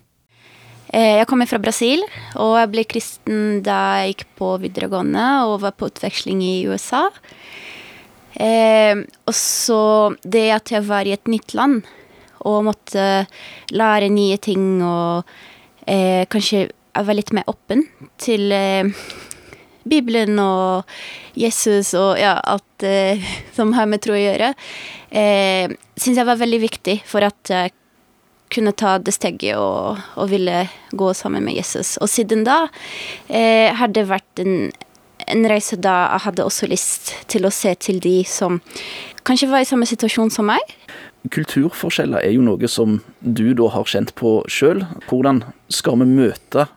Eh, 0.89 1.19
jeg 1.19 1.29
kommer 1.29 1.49
fra 1.49 1.61
Brasil, 1.61 2.03
og 2.41 2.57
jeg 2.61 2.71
ble 2.73 2.85
kristen 2.89 3.61
da 3.67 3.79
jeg 4.01 4.15
gikk 4.15 4.27
på 4.41 4.55
videregående 4.63 5.27
og 5.49 5.61
var 5.67 5.77
på 5.77 5.91
utveksling 5.91 6.41
i 6.45 6.57
USA. 6.71 7.07
Eh, 8.39 9.05
og 9.27 9.37
så 9.37 9.83
det 10.23 10.49
at 10.55 10.73
jeg 10.73 10.87
var 10.89 11.09
i 11.09 11.15
et 11.17 11.31
nytt 11.31 11.57
land 11.59 11.83
og 12.49 12.69
måtte 12.69 13.27
lære 13.75 14.13
nye 14.15 14.39
ting 14.41 14.79
og 14.87 15.27
eh, 15.85 16.25
kanskje 16.31 16.69
jeg 16.69 17.07
var 17.07 17.17
litt 17.19 17.35
mer 17.35 17.51
åpen 17.51 17.85
til 18.19 18.53
Bibelen 19.89 20.39
og 20.43 20.89
Jesus 21.39 21.95
og 21.99 22.19
ja, 22.21 22.37
alt 22.43 22.87
eh, 22.87 23.25
som 23.57 23.75
har 23.77 23.89
med 23.91 24.03
tro 24.05 24.17
å 24.17 24.21
gjøre, 24.21 24.53
eh, 25.11 25.75
syns 25.99 26.21
jeg 26.21 26.29
var 26.29 26.41
veldig 26.41 26.63
viktig 26.65 27.01
for 27.09 27.27
at 27.27 27.53
jeg 27.53 27.75
kunne 28.53 28.73
ta 28.73 28.97
det 28.99 29.15
steget 29.17 29.59
og, 29.61 30.01
og, 30.17 30.29
ville 30.31 30.67
gå 30.91 31.13
sammen 31.17 31.45
med 31.45 31.59
Jesus. 31.59 31.97
Og 32.03 32.11
siden 32.11 32.45
da 32.47 32.67
eh, 33.29 33.75
har 33.77 33.93
det 33.93 34.09
vært 34.09 34.43
en, 34.43 34.71
en, 35.27 35.49
reise 35.51 35.79
da 35.81 35.97
jeg 36.15 36.25
hadde 36.29 36.47
også 36.47 36.71
lyst 36.71 37.13
til 37.29 37.49
å 37.49 37.53
se 37.55 37.75
til 37.81 38.01
de 38.05 38.23
som 38.29 38.61
kanskje 39.29 39.51
var 39.51 39.65
i 39.65 39.69
samme 39.69 39.89
situasjon 39.89 40.33
som 40.33 40.49
meg. 40.49 40.75
Kulturforskjeller 41.35 42.23
er 42.25 42.33
jo 42.37 42.47
noe 42.47 42.71
som 42.71 43.01
du 43.21 43.53
da 43.59 43.69
har 43.75 43.89
kjent 43.91 44.15
på 44.17 44.39
sjøl. 44.49 44.85
Hvordan 45.11 45.43
skal 45.73 46.01
vi 46.01 46.09
møte 46.09 46.69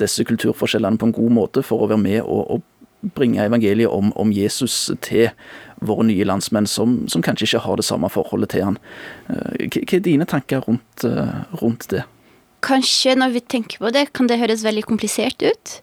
disse 0.00 0.24
kulturforskjellene 0.28 1.00
på 1.00 1.08
en 1.08 1.16
god 1.16 1.32
måte 1.32 1.64
for 1.64 1.82
å 1.82 1.90
være 1.90 2.02
med 2.02 2.20
og, 2.22 2.58
og 2.58 3.12
bringe 3.16 3.44
evangeliet 3.44 3.92
om, 3.92 4.12
om 4.16 4.32
Jesus 4.32 4.90
til 5.04 5.30
våre 5.80 6.06
nye 6.08 6.24
landsmenn 6.24 6.66
som, 6.66 6.98
som, 7.08 7.22
kanskje 7.22 7.48
ikke 7.48 7.64
har 7.66 7.80
det 7.80 7.86
samme 7.86 8.10
forholdet 8.12 8.54
til 8.54 8.66
han. 8.66 8.78
Eh, 9.28 9.66
hva 9.68 9.98
er 9.98 10.04
dine 10.04 10.28
tanker 10.28 10.64
rundt, 10.66 11.04
eh, 11.06 11.40
rundt, 11.60 11.88
det? 11.92 12.04
Kanskje 12.66 13.16
når 13.18 13.34
vi 13.36 13.44
tenker 13.44 13.82
på 13.82 13.92
det, 13.94 14.08
kan 14.16 14.30
det 14.30 14.40
høres 14.40 14.64
veldig 14.66 14.86
komplisert 14.88 15.42
ut. 15.44 15.80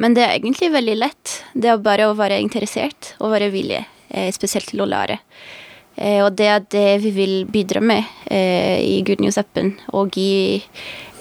Men 0.00 0.16
det 0.16 0.24
er 0.24 0.38
egentlig 0.38 0.72
veldig 0.74 0.96
lett. 0.98 1.36
Det 1.54 1.70
er 1.70 1.82
bare 1.82 2.08
å 2.10 2.16
være 2.18 2.40
interessert 2.42 3.12
og 3.20 3.34
være 3.36 3.52
villig, 3.54 3.84
eh, 4.10 4.30
spesielt 4.34 4.72
til 4.72 4.82
å 4.82 4.90
lære. 4.90 5.20
Og 5.94 6.34
det 6.34 6.46
er 6.50 6.62
det 6.74 7.02
vi 7.04 7.10
vil 7.14 7.34
bidra 7.46 7.78
med 7.78 8.02
i 8.26 8.96
Good 9.06 9.20
News-appen. 9.22 9.76
Og 9.94 10.10
gi 10.10 10.58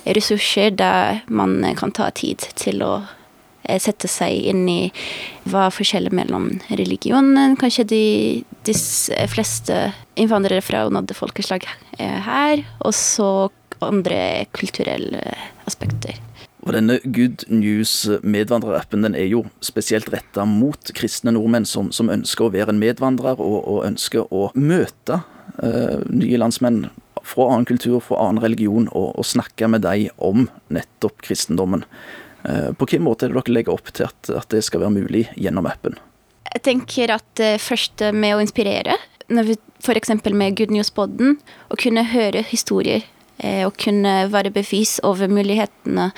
ressurser 0.03 0.73
der 0.73 1.21
man 1.29 1.61
kan 1.77 1.91
ta 1.91 2.09
tid 2.09 2.41
til 2.57 2.81
å 2.81 3.03
sette 3.81 4.09
seg 4.11 4.49
inn 4.51 4.63
i 4.69 4.79
hva 5.49 5.69
forskjellen 5.73 6.15
mellom 6.15 6.49
religionen. 6.69 7.57
Kanskje 7.59 7.87
de, 7.89 8.05
de 8.67 8.75
fleste 9.31 9.79
innvandrere 10.19 10.63
fra 10.65 10.85
unådde 10.89 11.17
folkeslag 11.17 11.67
er 11.97 12.19
her. 12.27 12.63
Og 12.83 12.95
så 12.97 13.29
andre 13.83 14.45
kulturelle 14.55 15.21
aspekter. 15.67 16.19
Og 16.63 16.71
denne 16.75 16.99
Good 17.03 17.43
News 17.51 18.05
medvandrerappen 18.23 19.03
den 19.03 19.17
er 19.19 19.27
jo 19.27 19.43
spesielt 19.63 20.07
retta 20.13 20.45
mot 20.47 20.93
kristne 20.95 21.33
nordmenn 21.35 21.67
som, 21.67 21.91
som, 21.91 22.11
ønsker 22.13 22.47
å 22.47 22.53
være 22.53 22.71
en 22.71 22.79
medvandrer 22.79 23.39
og, 23.43 23.57
og 23.67 23.81
ønsker 23.89 24.31
å 24.31 24.47
møte 24.55 25.19
uh, 25.59 25.99
nye 26.07 26.39
landsmenn 26.39 26.85
fra 27.23 27.49
annen 27.51 27.67
kultur, 27.67 27.99
fra 28.03 28.19
annen 28.23 28.43
religion, 28.43 28.87
og, 28.91 29.13
og 29.19 29.27
snakke 29.27 29.67
med 29.71 29.83
dem 29.83 30.09
om 30.23 30.47
nettopp 30.73 31.23
kristendommen. 31.23 31.85
Eh, 32.43 32.71
på 32.73 32.85
hvilken 32.85 33.05
måte 33.05 33.27
er 33.27 33.33
det 33.33 33.41
dere 33.41 33.57
legger 33.59 33.75
opp 33.75 33.93
til 33.93 34.07
at, 34.09 34.29
at 34.29 34.49
det 34.53 34.63
skal 34.65 34.83
være 34.83 34.97
mulig 34.97 35.27
gjennom 35.35 35.69
appen? 35.69 35.97
Jeg 36.53 36.65
tenker 36.67 37.15
at 37.15 37.41
uh, 37.41 37.55
først 37.61 38.03
med 38.13 38.35
å 38.35 38.43
inspirere, 38.43 38.97
f.eks. 39.83 40.11
med 40.29 40.57
Good 40.57 40.73
News-poden, 40.73 41.37
å 41.71 41.79
kunne 41.79 42.03
høre 42.11 42.43
historier 42.45 43.05
eh, 43.37 43.63
og 43.67 43.75
kunne 43.79 44.13
være 44.31 44.51
bevis 44.53 44.97
over 45.05 45.31
mulighetene 45.31 46.09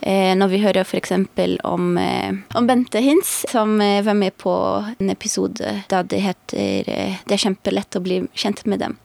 eh, 0.00 0.34
når 0.38 0.52
vi 0.52 0.62
hører 0.62 0.84
f.eks. 0.84 1.14
Om, 1.64 1.88
eh, 2.02 2.32
om 2.58 2.68
Bente 2.68 3.02
Hins, 3.04 3.42
som 3.50 3.78
eh, 3.80 4.02
var 4.06 4.18
med 4.18 4.36
på 4.40 4.54
en 4.98 5.12
episode 5.14 5.74
da 5.90 6.02
det 6.02 6.22
heter 6.24 6.84
'Det 7.24 7.34
er 7.34 7.44
kjempelett 7.44 7.96
å 7.96 8.04
bli 8.04 8.20
kjent 8.34 8.66
med 8.66 8.80
dem'. 8.80 8.96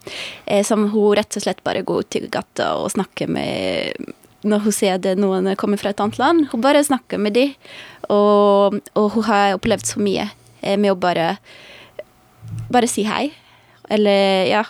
som 0.63 0.89
hun 0.89 1.15
rett 1.15 1.37
og 1.37 1.43
slett 1.43 1.63
bare 1.63 1.81
går 1.81 1.99
ut 1.99 2.15
i 2.15 2.27
gata 2.27 2.75
og 2.75 2.91
snakker 2.91 3.27
med 3.27 4.13
når 4.43 4.65
hun 4.65 4.75
ser 4.75 5.01
det 5.03 5.15
noen 5.19 5.49
kommer 5.59 5.79
fra 5.81 5.93
et 5.93 6.01
annet 6.03 6.19
land. 6.21 6.47
Hun 6.51 6.63
bare 6.63 6.83
snakker 6.83 7.21
med 7.21 7.35
dem, 7.37 7.53
og, 8.11 8.79
og, 8.93 9.07
hun 9.15 9.27
har 9.29 9.57
opplevd 9.57 9.87
så 9.87 10.03
mye 10.03 10.27
eh, 10.61 10.77
med 10.77 10.93
å 10.93 10.99
bare 10.99 11.37
bare 12.73 12.89
si 12.91 13.05
hei. 13.07 13.31
Eller 13.89 14.47
ja. 14.49 14.63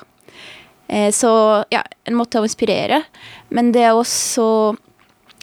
Eh, 0.88 1.12
så 1.16 1.64
ja, 1.74 1.84
en 2.06 2.18
måte 2.18 2.42
å 2.42 2.48
inspirere. 2.48 3.04
Men 3.54 3.72
det 3.76 3.86
er 3.88 3.98
også 3.98 4.48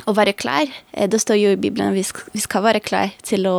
å 0.07 0.17
være 0.17 0.37
klar. 0.39 0.71
Eh, 0.93 1.09
det 1.11 1.23
står 1.23 1.41
jo 1.41 1.55
i 1.55 1.61
Bibelen 1.61 1.93
at 1.93 2.31
vi 2.33 2.43
skal 2.43 2.67
være 2.67 2.83
klar 2.85 3.15
til 3.27 3.49
å 3.51 3.59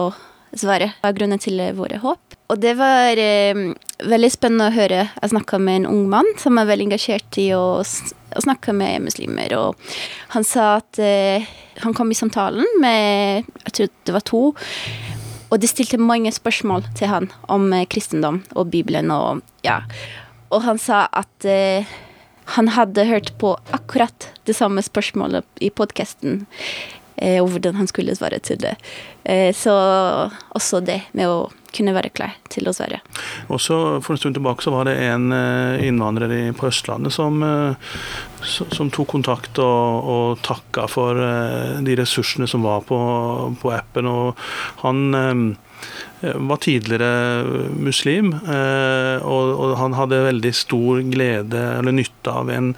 svare. 0.57 0.93
Det 0.99 1.09
er 1.09 1.17
grunnen 1.17 1.41
til 1.41 1.61
våre 1.77 2.01
håp? 2.01 2.37
Og 2.51 2.59
det 2.59 2.73
var 2.79 3.19
eh, 3.19 3.71
veldig 4.03 4.31
spennende 4.33 4.67
å 4.67 4.75
høre. 4.75 5.05
Jeg 5.21 5.33
snakka 5.33 5.59
med 5.61 5.81
en 5.81 5.91
ung 5.93 6.07
mann 6.11 6.27
som 6.41 6.59
er 6.59 6.67
veldig 6.67 6.89
engasjert 6.89 7.39
i 7.39 7.51
å 7.55 7.81
og 8.35 8.45
snakka 8.45 8.75
med 8.77 9.05
muslimer. 9.07 9.55
Og 9.57 9.91
han 10.35 10.45
sa 10.47 10.75
at 10.79 11.01
eh, 11.01 11.47
han 11.81 11.95
kom 11.97 12.11
i 12.11 12.17
samtalen 12.17 12.67
med 12.83 13.47
jeg 13.65 13.73
tror 13.73 13.91
det 14.07 14.15
var 14.17 14.27
to. 14.27 14.43
Og 15.51 15.59
de 15.59 15.67
stilte 15.67 15.99
mange 15.99 16.31
spørsmål 16.31 16.85
til 16.97 17.11
han 17.11 17.31
om 17.51 17.71
eh, 17.75 17.87
kristendom 17.89 18.43
og 18.55 18.71
Bibelen. 18.71 19.11
Og, 19.11 19.43
ja. 19.67 19.81
og 20.49 20.63
han 20.67 20.81
sa 20.81 21.05
at 21.11 21.49
eh, 21.49 21.89
han 22.57 22.73
hadde 22.75 23.07
hørt 23.07 23.35
på 23.39 23.53
akkurat 23.71 24.31
det 24.49 24.57
samme 24.57 24.81
spørsmålet 24.83 25.45
i 25.63 25.69
podkasten 25.71 26.41
Eh, 27.21 27.37
og 27.41 27.51
hvordan 27.53 27.77
han 27.77 27.89
skulle 27.89 28.15
svare 28.17 28.39
til 28.41 28.57
det. 28.61 28.75
Eh, 29.23 29.53
så 29.53 29.73
også 30.57 30.81
det 30.81 31.01
med 31.13 31.29
å 31.29 31.51
kunne 31.75 31.95
være 31.95 32.11
klar 32.15 32.35
til 32.51 32.67
å 32.69 32.75
svare. 32.75 33.01
Også 33.53 34.01
For 34.03 34.15
en 34.15 34.21
stund 34.21 34.37
tilbake 34.37 34.65
så 34.65 34.73
var 34.73 34.89
det 34.89 34.97
en 35.07 35.31
eh, 35.35 35.87
innvandrer 35.87 36.51
på 36.57 36.69
Østlandet 36.69 37.15
som, 37.15 37.41
som 38.43 38.91
tok 38.93 39.09
kontakt 39.15 39.59
og, 39.61 40.11
og 40.15 40.43
takka 40.45 40.87
for 40.91 41.17
de 41.81 41.97
ressursene 41.99 42.49
som 42.49 42.65
var 42.65 42.83
på, 42.87 42.99
på 43.61 43.73
appen. 43.75 44.09
og 44.09 44.39
han 44.83 45.11
Eh, 45.15 45.70
var 46.21 46.57
tidligere 46.57 47.43
muslim, 47.81 48.33
eh, 48.33 49.23
og 49.25 49.77
han 49.77 49.95
hadde 49.97 50.19
veldig 50.27 50.51
stor 50.53 51.01
glede 51.09 51.61
eller 51.79 51.95
nytte 51.97 52.33
av 52.33 52.51
en 52.53 52.73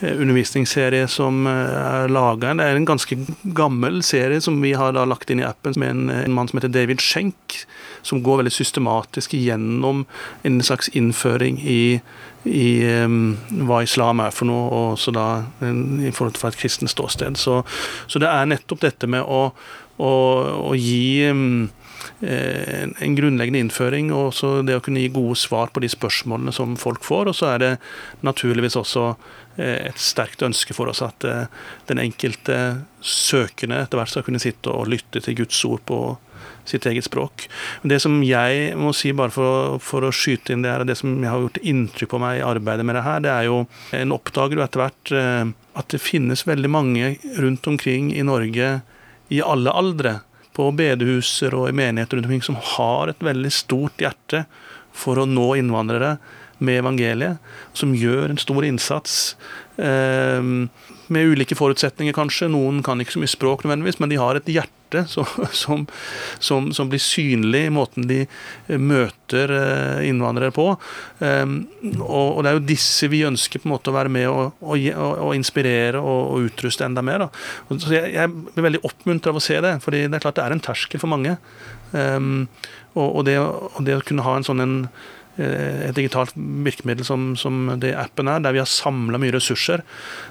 eh, 0.00 0.16
undervisningsserie 0.16 1.06
som 1.10 1.46
er 1.46 2.10
laga. 2.10 2.54
Det 2.58 2.66
er 2.66 2.80
en 2.80 2.88
ganske 2.88 3.18
gammel 3.56 4.02
serie 4.06 4.40
som 4.42 4.58
vi 4.62 4.74
har 4.74 4.98
lagt 4.98 5.30
inn 5.30 5.42
i 5.42 5.46
appen 5.46 5.78
med 5.78 5.90
en, 5.94 6.34
mann 6.34 6.50
som 6.50 6.58
heter 6.58 6.74
David 6.74 7.02
Schenk, 7.04 7.60
som 8.02 8.24
går 8.26 8.42
veldig 8.42 8.54
systematisk 8.54 9.36
gjennom 9.38 10.04
en 10.42 10.60
slags 10.64 10.90
innføring 10.96 11.62
i 11.62 11.82
i 12.48 12.80
um, 13.04 13.34
hva 13.68 13.82
islam 13.84 14.22
er 14.24 14.32
for 14.32 14.48
noe, 14.48 14.62
og 14.72 14.84
også 14.94 15.12
da 15.12 15.26
i 15.60 16.08
forhold 16.08 16.38
til 16.38 16.46
et 16.48 16.56
kristent 16.56 16.88
ståsted. 16.88 17.36
Så, 17.36 17.58
så, 18.08 18.22
det 18.22 18.30
er 18.32 18.48
nettopp 18.48 18.80
dette 18.80 19.04
med 19.12 19.20
å, 19.20 19.50
å, 20.00 20.12
å 20.70 20.72
gi 20.72 21.28
um, 21.28 21.68
Eh, 21.68 21.79
en 22.20 23.16
grunnleggende 23.16 23.60
innføring 23.64 24.10
og 24.14 24.30
også 24.30 24.60
det 24.66 24.76
å 24.78 24.82
kunne 24.84 25.02
gi 25.02 25.12
gode 25.12 25.36
svar 25.40 25.72
på 25.72 25.82
de 25.84 25.90
spørsmålene 25.90 26.52
som 26.54 26.76
folk 26.80 27.04
får. 27.06 27.30
Og 27.30 27.36
så 27.36 27.52
er 27.54 27.62
det 27.62 27.70
naturligvis 28.26 28.78
også 28.80 29.04
eh, 29.56 29.90
et 29.90 30.00
sterkt 30.00 30.44
ønske 30.46 30.76
for 30.76 30.90
oss 30.92 31.02
at 31.04 31.26
eh, 31.28 31.46
den 31.90 32.02
enkelte 32.02 32.58
søkende 33.00 33.82
etter 33.84 34.00
hvert 34.00 34.12
skal 34.12 34.26
kunne 34.26 34.42
sitte 34.42 34.72
og 34.72 34.90
lytte 34.92 35.22
til 35.24 35.40
Guds 35.42 35.60
ord 35.68 35.84
på 35.88 36.00
sitt 36.68 36.86
eget 36.86 37.04
språk. 37.04 37.48
Det 37.82 37.98
som 38.00 38.20
jeg 38.24 38.76
må 38.78 38.92
si, 38.96 39.12
bare 39.16 39.32
for, 39.34 39.80
for 39.82 40.06
å 40.06 40.12
skyte 40.14 40.54
inn 40.54 40.62
det 40.64 40.72
her, 40.72 40.84
det 40.88 40.96
som 41.00 41.12
jeg 41.18 41.28
har 41.32 41.42
gjort 41.42 41.60
inntrykk 41.66 42.12
på 42.12 42.20
meg 42.22 42.38
i 42.38 42.46
arbeidet 42.46 42.86
med 42.86 42.96
det 42.96 43.04
her, 43.04 43.24
det 43.24 43.32
er 43.32 43.48
jo 43.48 43.58
En 43.96 44.14
oppdager 44.14 44.60
jo 44.60 44.64
etter 44.64 44.82
hvert 44.84 45.12
at 45.80 45.92
det 45.92 46.00
finnes 46.02 46.46
veldig 46.46 46.70
mange 46.70 47.14
rundt 47.40 47.66
omkring 47.68 48.12
i 48.14 48.24
Norge 48.26 48.70
i 49.30 49.40
alle 49.42 49.72
aldre 49.74 50.20
på 50.60 50.68
bedehuser 50.76 51.56
og 51.56 51.70
i 51.70 51.76
menigheter 51.76 52.18
rundt 52.18 52.28
omkring 52.28 52.44
som 52.44 52.60
har 52.76 53.10
et 53.10 53.24
veldig 53.24 53.52
stort 53.54 54.02
hjerte 54.02 54.44
for 54.96 55.20
å 55.20 55.28
nå 55.28 55.54
innvandrere 55.56 56.18
med 56.60 56.82
evangeliet, 56.82 57.38
som 57.72 57.94
gjør 57.96 58.34
en 58.34 58.40
stor 58.40 58.66
innsats. 58.68 59.14
Eh, 59.80 60.50
med 61.12 61.32
ulike 61.34 61.56
forutsetninger, 61.58 62.14
kanskje. 62.16 62.50
Noen 62.52 62.82
kan 62.86 63.00
ikke 63.02 63.16
så 63.16 63.22
mye 63.22 63.32
språk 63.32 63.64
nødvendigvis, 63.64 64.00
men 64.02 64.12
de 64.12 64.20
har 64.20 64.38
et 64.38 64.50
hjerte 64.50 65.04
som, 65.12 65.26
som, 65.54 65.84
som, 66.42 66.70
som 66.74 66.88
blir 66.90 67.02
synlig 67.02 67.66
i 67.68 67.72
måten 67.74 68.08
de 68.10 68.24
eh, 68.24 68.80
møter 68.80 69.52
eh, 69.54 70.08
innvandrere 70.08 70.50
på. 70.54 70.66
Ehm, 71.22 71.60
og, 72.00 72.40
det 72.42 72.50
er 72.50 72.58
jo 72.58 72.64
disse 72.72 73.10
vi 73.12 73.22
ønsker 73.28 73.62
på 73.62 73.68
en 73.68 73.74
måte 73.76 73.92
å 73.92 73.96
være 73.96 74.12
med 74.12 74.26
og, 74.30 74.58
og, 74.64 74.88
og 74.96 75.36
inspirere 75.38 76.02
og, 76.02 76.34
og, 76.34 76.50
utruste 76.50 76.88
enda 76.88 77.04
mer. 77.06 77.28
Så 77.70 77.94
jeg, 77.94 78.16
jeg 78.16 78.34
blir 78.34 78.66
veldig 78.70 78.82
oppmuntret 78.90 79.30
av 79.30 79.38
å 79.38 79.44
se 79.44 79.60
det, 79.62 79.76
fordi 79.84 80.06
det 80.08 80.18
er 80.18 80.26
klart 80.26 80.40
det 80.40 80.48
er 80.48 80.58
en 80.58 80.66
terskel 80.70 81.02
for 81.02 81.12
mange. 81.12 81.38
Um, 81.90 82.46
og, 82.98 83.22
det, 83.26 83.36
det, 83.86 83.94
å 83.98 84.04
kunne 84.06 84.26
ha 84.26 84.36
en 84.36 84.46
sånn 84.46 84.62
en 84.62 84.76
et 85.40 85.96
digitalt 85.96 86.34
virkemiddel 86.36 87.06
som, 87.06 87.32
som, 87.38 87.62
det 87.80 87.94
appen 87.98 88.28
er, 88.30 88.42
der 88.44 88.54
vi 88.56 88.62
har 88.62 88.68
samla 88.70 89.20
mye 89.20 89.34
ressurser. 89.34 89.82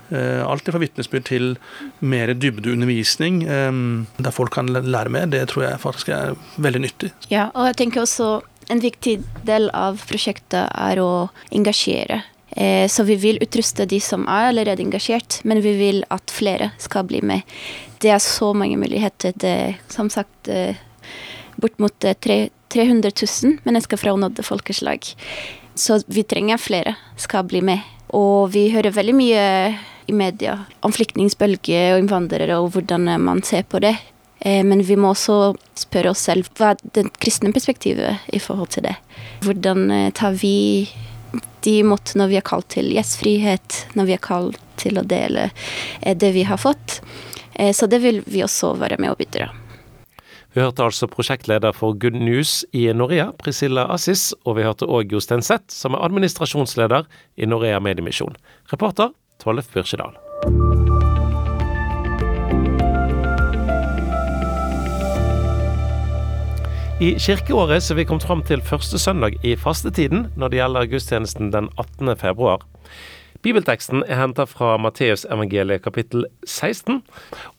Eh, 0.10 0.41
alt 0.45 0.70
fra 0.70 0.82
vitnesbyrd 0.82 1.28
til 1.30 1.53
mer 1.99 2.34
dybdeundervisning, 2.34 3.43
eh, 3.49 3.70
der 4.20 4.36
folk 4.36 4.53
kan 4.57 4.70
lære 4.70 5.14
mer. 5.14 5.30
Det 5.32 5.45
tror 5.51 5.68
jeg 5.68 5.84
faktisk 5.84 6.12
er 6.16 6.36
veldig 6.57 6.84
nyttig. 6.88 7.14
Ja, 7.34 7.49
og 7.53 7.70
jeg 7.72 7.80
tenker 7.84 8.05
også 8.05 8.39
en 8.70 8.84
viktig 8.84 9.20
del 9.47 9.70
av 9.74 10.01
prosjektet 10.10 10.70
er 10.70 11.01
å 11.01 11.30
engasjere. 11.55 12.24
Så 12.89 13.03
vi 13.05 13.14
vil 13.22 13.38
utruste 13.45 13.86
de 13.86 13.99
som 14.01 14.24
er 14.26 14.47
allerede 14.49 14.82
engasjert, 14.82 15.36
men 15.45 15.62
vi 15.62 15.76
vil 15.78 15.99
at 16.10 16.34
flere 16.34 16.72
skal 16.82 17.05
bli 17.05 17.22
med. 17.22 17.45
Det 18.01 18.10
er 18.10 18.22
så 18.26 18.49
mange 18.57 18.78
muligheter. 18.82 19.36
Det 19.38 19.51
er 19.53 19.76
som 19.93 20.10
sagt 20.10 20.49
bort 21.62 21.78
mot 21.82 22.10
300 22.70 23.11
000 23.43 23.57
mennesker 23.67 23.97
fra 23.97 24.13
unådde 24.15 24.45
folkeslag. 24.45 25.07
Så 25.76 26.01
vi 26.07 26.24
trenger 26.24 26.61
flere 26.61 26.95
skal 27.17 27.47
bli 27.49 27.61
med. 27.65 27.86
Og 28.15 28.49
vi 28.53 28.70
hører 28.74 28.95
veldig 28.95 29.15
mye 29.15 29.43
i 30.09 30.13
media 30.15 30.55
om 30.86 30.93
flyktningbølge 30.93 31.82
og 31.93 32.01
innvandrere 32.01 32.57
og 32.57 32.74
hvordan 32.74 33.11
man 33.22 33.43
ser 33.45 33.67
på 33.70 33.82
det. 33.84 33.95
Eh, 34.39 34.63
men 34.63 34.84
vi 34.84 34.95
må 34.95 35.11
også 35.13 35.53
spørre 35.78 36.13
oss 36.13 36.24
selv 36.30 36.47
hva 36.57 36.74
er 36.74 36.84
det 36.95 37.09
kristne 37.20 37.51
perspektivet 37.55 38.32
i 38.34 38.39
forhold 38.41 38.72
til 38.76 38.88
det. 38.88 38.95
Hvordan 39.43 39.89
eh, 39.91 40.09
tar 40.15 40.38
vi 40.39 40.89
de 41.65 41.76
imot 41.84 42.15
når 42.17 42.32
vi 42.32 42.39
er 42.39 42.47
kalt 42.47 42.70
til 42.74 42.89
gjestfrihet, 42.95 43.84
når 43.99 44.07
vi 44.07 44.15
er 44.15 44.24
kalt 44.24 44.61
til 44.80 44.97
å 44.99 45.05
dele 45.05 45.49
eh, 46.01 46.15
det 46.15 46.32
vi 46.38 46.47
har 46.47 46.61
fått. 46.61 47.01
Så 47.76 47.89
det 47.91 47.97
vil 47.99 48.22
vi 48.24 48.39
også 48.39 48.70
være 48.80 48.95
med 49.03 49.11
og 49.11 49.17
bidra. 49.20 49.49
Vi 50.60 50.64
hørte 50.66 50.84
altså 50.84 51.07
prosjektleder 51.07 51.72
for 51.72 51.95
Good 51.95 52.18
News 52.20 52.66
i 52.76 52.82
Norea, 52.91 53.30
Priscilla 53.39 53.86
Assis, 53.93 54.34
og 54.43 54.57
vi 54.57 54.66
hørte 54.68 54.89
òg 54.91 55.14
Jostein 55.16 55.39
Zett, 55.39 55.72
som 55.72 55.95
er 55.95 56.01
administrasjonsleder 56.03 57.05
i 57.39 57.47
Norea 57.47 57.78
Mediemisjon. 57.80 58.36
Reporter 58.68 59.14
Tollef 59.39 59.70
Byrkjedal. 59.72 60.18
I 66.99 67.14
kirkeåret 67.16 67.88
så 67.88 67.95
er 67.95 68.01
vi 68.01 68.07
kommet 68.12 68.28
fram 68.28 68.43
til 68.43 68.60
første 68.60 68.99
søndag 68.99 69.39
i 69.47 69.55
fastetiden 69.55 70.28
når 70.36 70.51
det 70.51 70.60
gjelder 70.60 70.91
gudstjenesten 70.91 71.55
den 71.55 71.72
18. 71.80 72.18
februar. 72.20 72.68
Bibelteksten 73.39 74.01
er 74.03 74.17
henta 74.19 74.43
fra 74.43 74.73
Matteusevangeliet 74.83 75.83
kapittel 75.85 76.25
16, 76.43 76.99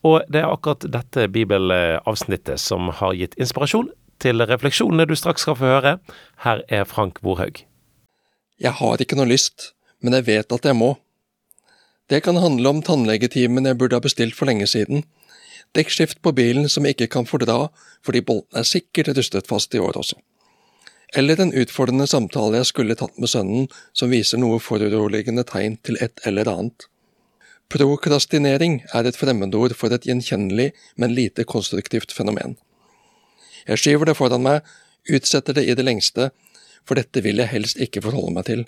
og 0.05 0.27
det 0.29 0.43
er 0.43 0.51
akkurat 0.51 0.85
dette 0.93 1.25
bibelavsnittet 1.33 2.61
som 2.61 2.91
har 2.99 3.15
gitt 3.17 3.33
inspirasjon 3.41 3.89
til 4.21 4.45
refleksjonene 4.45 5.07
du 5.09 5.15
straks 5.17 5.41
skal 5.47 5.57
få 5.57 5.71
høre. 5.71 5.95
Her 6.45 6.61
er 6.69 6.85
Frank 6.85 7.17
Borhaug. 7.25 7.63
Jeg 8.61 8.77
har 8.77 9.01
ikke 9.01 9.17
noe 9.17 9.31
lyst, 9.31 9.71
men 10.05 10.13
jeg 10.19 10.27
vet 10.29 10.53
at 10.53 10.69
jeg 10.69 10.77
må. 10.77 10.93
Det 12.13 12.21
kan 12.21 12.37
handle 12.37 12.75
om 12.75 12.83
tannlegetimen 12.85 13.65
jeg 13.65 13.79
burde 13.81 13.97
ha 13.97 14.05
bestilt 14.05 14.37
for 14.37 14.45
lenge 14.51 14.69
siden, 14.69 15.07
dekkskift 15.73 16.21
på 16.21 16.35
bilen 16.37 16.69
som 16.69 16.85
jeg 16.85 16.97
ikke 16.97 17.15
kan 17.15 17.25
fordra 17.25 17.71
fordi 18.05 18.21
bolten 18.21 18.59
er 18.59 18.67
sikkert 18.67 19.15
rustet 19.17 19.49
fast 19.49 19.73
i 19.73 19.81
år 19.81 19.97
også 19.97 20.19
eller 21.15 21.41
en 21.41 21.53
utfordrende 21.53 22.07
samtale 22.07 22.61
jeg 22.61 22.69
skulle 22.69 22.95
tatt 22.99 23.17
med 23.19 23.31
sønnen 23.31 23.67
som 23.97 24.11
viser 24.13 24.39
noe 24.39 24.59
foruroligende 24.63 25.43
tegn 25.47 25.77
til 25.85 25.99
et 26.03 26.21
eller 26.27 26.47
annet. 26.47 26.87
Prokrastinering 27.71 28.81
er 28.95 29.07
et 29.07 29.17
fremmedord 29.19 29.75
for 29.79 29.93
et 29.95 30.05
gjenkjennelig, 30.07 30.71
men 30.99 31.15
lite 31.15 31.45
konstruktivt 31.47 32.11
fenomen. 32.15 32.57
Jeg 33.67 33.79
skyver 33.79 34.09
det 34.09 34.17
foran 34.19 34.43
meg, 34.43 34.61
utsetter 35.07 35.55
det 35.55 35.67
i 35.67 35.75
det 35.75 35.85
lengste, 35.87 36.31
for 36.87 36.99
dette 36.99 37.23
vil 37.23 37.39
jeg 37.39 37.51
helst 37.51 37.79
ikke 37.79 38.03
forholde 38.03 38.35
meg 38.35 38.47
til. 38.47 38.63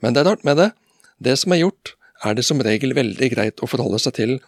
Men 0.00 0.14
det 0.14 0.22
er 0.22 0.30
rart 0.30 0.44
med 0.48 0.60
det, 0.60 0.70
det 1.20 1.36
som 1.40 1.52
er 1.52 1.64
gjort, 1.64 1.96
er 2.24 2.36
det 2.36 2.44
som 2.48 2.60
regel 2.64 2.94
veldig 2.96 3.28
greit 3.32 3.60
å 3.60 3.68
forholde 3.68 4.00
seg 4.00 4.16
til, 4.16 4.38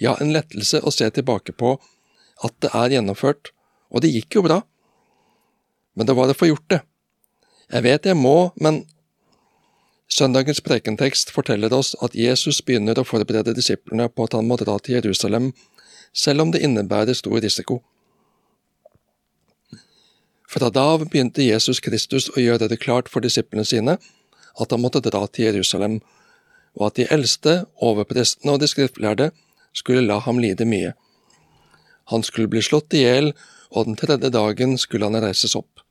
ja, 0.00 0.14
en 0.20 0.32
lettelse 0.32 0.80
å 0.84 0.92
se 0.94 1.08
tilbake 1.12 1.54
på 1.56 1.76
at 2.44 2.54
det 2.62 2.72
er 2.76 2.96
gjennomført, 2.96 3.52
og 3.88 4.04
det 4.04 4.12
gikk 4.12 4.36
jo 4.38 4.44
bra 4.44 4.60
men 5.98 6.06
det 6.06 6.14
var 6.14 6.30
å 6.30 6.36
få 6.38 6.52
gjort 6.52 6.70
det. 6.70 6.80
Jeg 7.68 7.84
vet 7.84 8.06
jeg 8.06 8.16
må, 8.16 8.52
men 8.62 8.84
Søndagens 10.08 10.62
prekentekst 10.64 11.28
forteller 11.34 11.72
oss 11.76 11.92
at 12.00 12.14
Jesus 12.16 12.62
begynner 12.64 12.96
å 12.96 13.04
forberede 13.04 13.52
disiplene 13.52 14.06
på 14.08 14.24
at 14.24 14.38
han 14.38 14.46
må 14.48 14.56
dra 14.56 14.78
til 14.80 14.96
Jerusalem, 14.96 15.50
selv 16.16 16.46
om 16.46 16.52
det 16.54 16.62
innebærer 16.64 17.18
stor 17.18 17.36
risiko. 17.44 17.82
Fra 20.48 20.70
da 20.72 20.86
av 20.94 21.04
begynte 21.12 21.44
Jesus 21.44 21.82
Kristus 21.84 22.30
å 22.32 22.40
gjøre 22.40 22.70
det 22.72 22.80
klart 22.80 23.10
for 23.12 23.20
disiplene 23.20 23.66
sine 23.68 23.98
at 24.58 24.72
han 24.72 24.80
måtte 24.80 25.04
dra 25.04 25.26
til 25.28 25.50
Jerusalem, 25.50 25.98
og 26.78 26.88
at 26.88 26.96
de 26.96 27.06
eldste, 27.12 27.66
overprestene 27.84 28.54
og 28.54 28.62
de 28.62 28.70
skriftlærde 28.70 29.28
skulle 29.76 30.06
la 30.06 30.16
ham 30.24 30.40
lide 30.40 30.64
mye. 30.64 30.94
Han 32.08 32.24
skulle 32.24 32.48
bli 32.48 32.64
slått 32.64 32.96
i 32.96 33.04
hjel, 33.04 33.34
og 33.68 33.90
den 33.90 34.00
tredje 34.00 34.32
dagen 34.32 34.78
skulle 34.80 35.10
han 35.10 35.20
reises 35.20 35.52
opp. 35.58 35.84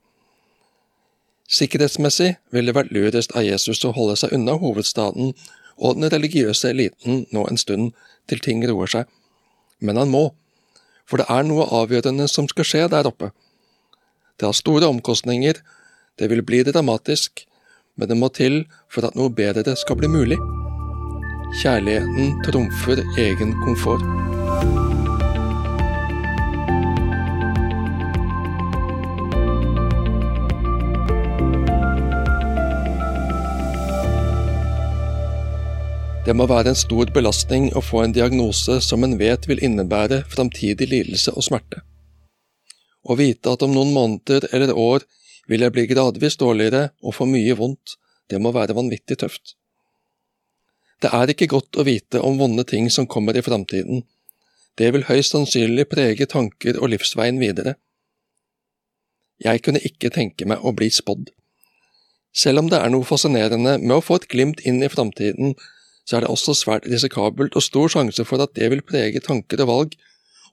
Sikkerhetsmessig 1.47 2.33
ville 2.51 2.71
det 2.71 2.75
vært 2.75 2.91
lurest 2.91 3.31
av 3.37 3.45
Jesus 3.47 3.79
å 3.87 3.93
holde 3.95 4.17
seg 4.19 4.33
unna 4.35 4.57
hovedstaden 4.59 5.31
og 5.77 5.95
den 5.95 6.11
religiøse 6.11 6.73
eliten 6.73 7.23
nå 7.31 7.45
en 7.47 7.59
stund 7.61 7.93
til 8.27 8.41
ting 8.43 8.65
roer 8.67 8.91
seg. 8.91 9.07
Men 9.79 9.99
han 10.01 10.11
må, 10.11 10.25
for 11.07 11.21
det 11.21 11.29
er 11.31 11.47
noe 11.47 11.69
avgjørende 11.79 12.27
som 12.27 12.49
skal 12.51 12.67
skje 12.67 12.83
der 12.91 13.07
oppe. 13.07 13.31
Det 14.37 14.49
har 14.49 14.57
store 14.57 14.89
omkostninger, 14.91 15.61
det 16.19 16.29
vil 16.29 16.43
bli 16.43 16.63
dramatisk, 16.67 17.45
men 17.95 18.11
det 18.11 18.17
må 18.19 18.29
til 18.33 18.65
for 18.91 19.07
at 19.07 19.15
noe 19.17 19.31
bedre 19.33 19.77
skal 19.79 19.97
bli 20.01 20.11
mulig. 20.11 20.39
Kjærligheten 21.61 22.41
trumfer 22.43 23.01
egen 23.23 23.55
komfort. 23.63 24.03
Det 36.27 36.33
må 36.35 36.43
være 36.43 36.73
en 36.73 36.75
stor 36.75 37.07
belastning 37.15 37.69
å 37.71 37.79
få 37.79 38.01
en 38.03 38.11
diagnose 38.11 38.81
som 38.83 39.05
en 39.05 39.13
vet 39.15 39.45
vil 39.47 39.61
innebære 39.63 40.25
framtidig 40.27 40.89
lidelse 40.91 41.31
og 41.31 41.45
smerte. 41.45 41.79
Å 43.07 43.15
vite 43.15 43.53
at 43.55 43.61
om 43.63 43.71
noen 43.71 43.93
måneder 43.95 44.49
eller 44.51 44.73
år 44.75 45.05
vil 45.47 45.63
jeg 45.63 45.71
bli 45.71 45.85
gradvis 45.87 46.35
dårligere 46.41 46.89
og 46.99 47.15
få 47.15 47.29
mye 47.31 47.55
vondt, 47.55 47.95
det 48.27 48.41
må 48.43 48.51
være 48.51 48.75
vanvittig 48.75 49.15
tøft. 49.21 49.53
Det 50.99 51.13
er 51.15 51.31
ikke 51.31 51.47
godt 51.53 51.79
å 51.79 51.87
vite 51.87 52.19
om 52.19 52.35
vonde 52.41 52.67
ting 52.67 52.91
som 52.91 53.07
kommer 53.07 53.39
i 53.39 53.45
framtiden. 53.45 54.03
Det 54.75 54.91
vil 54.91 55.07
høyst 55.07 55.31
sannsynlig 55.31 55.87
prege 55.93 56.27
tanker 56.27 56.81
og 56.81 56.91
livsveien 56.91 57.39
videre. 57.39 57.77
Jeg 59.39 59.63
kunne 59.63 59.79
ikke 59.79 60.11
tenke 60.11 60.43
meg 60.43 60.59
å 60.59 60.75
bli 60.75 60.91
spådd. 60.91 61.31
Selv 62.35 62.65
om 62.65 62.75
det 62.75 62.83
er 62.83 62.91
noe 62.91 63.07
fascinerende 63.07 63.77
med 63.79 63.95
å 63.95 64.03
få 64.03 64.19
et 64.19 64.27
glimt 64.27 64.59
inn 64.67 64.83
i 64.83 64.91
framtiden, 64.91 65.55
så 66.07 66.17
er 66.17 66.23
det 66.23 66.31
også 66.31 66.55
svært 66.55 66.87
risikabelt 66.87 67.55
og 67.59 67.63
stor 67.63 67.91
sjanse 67.91 68.23
for 68.25 68.41
at 68.43 68.55
det 68.55 68.69
vil 68.71 68.81
prege 68.81 69.19
tanker 69.23 69.61
og 69.65 69.71
valg, 69.71 69.95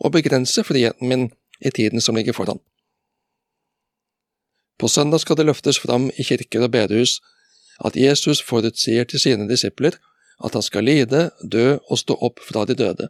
og 0.02 0.12
begrense 0.16 0.64
friheten 0.66 1.08
min 1.08 1.28
i 1.62 1.70
tiden 1.70 2.02
som 2.02 2.18
ligger 2.18 2.34
foran. 2.34 2.58
På 4.78 4.88
søndag 4.90 5.22
skal 5.22 5.38
det 5.38 5.46
løftes 5.46 5.78
fram 5.78 6.10
i 6.18 6.26
kirker 6.26 6.66
og 6.66 6.72
bedehus 6.74 7.20
at 7.84 7.96
Jesus 7.96 8.42
forutsier 8.42 9.06
til 9.06 9.20
sine 9.20 9.46
disipler 9.48 9.94
at 10.44 10.54
han 10.54 10.62
skal 10.62 10.84
lide, 10.84 11.30
dø 11.52 11.76
og 11.90 11.98
stå 11.98 12.16
opp 12.18 12.42
fra 12.42 12.64
de 12.66 12.74
døde. 12.74 13.08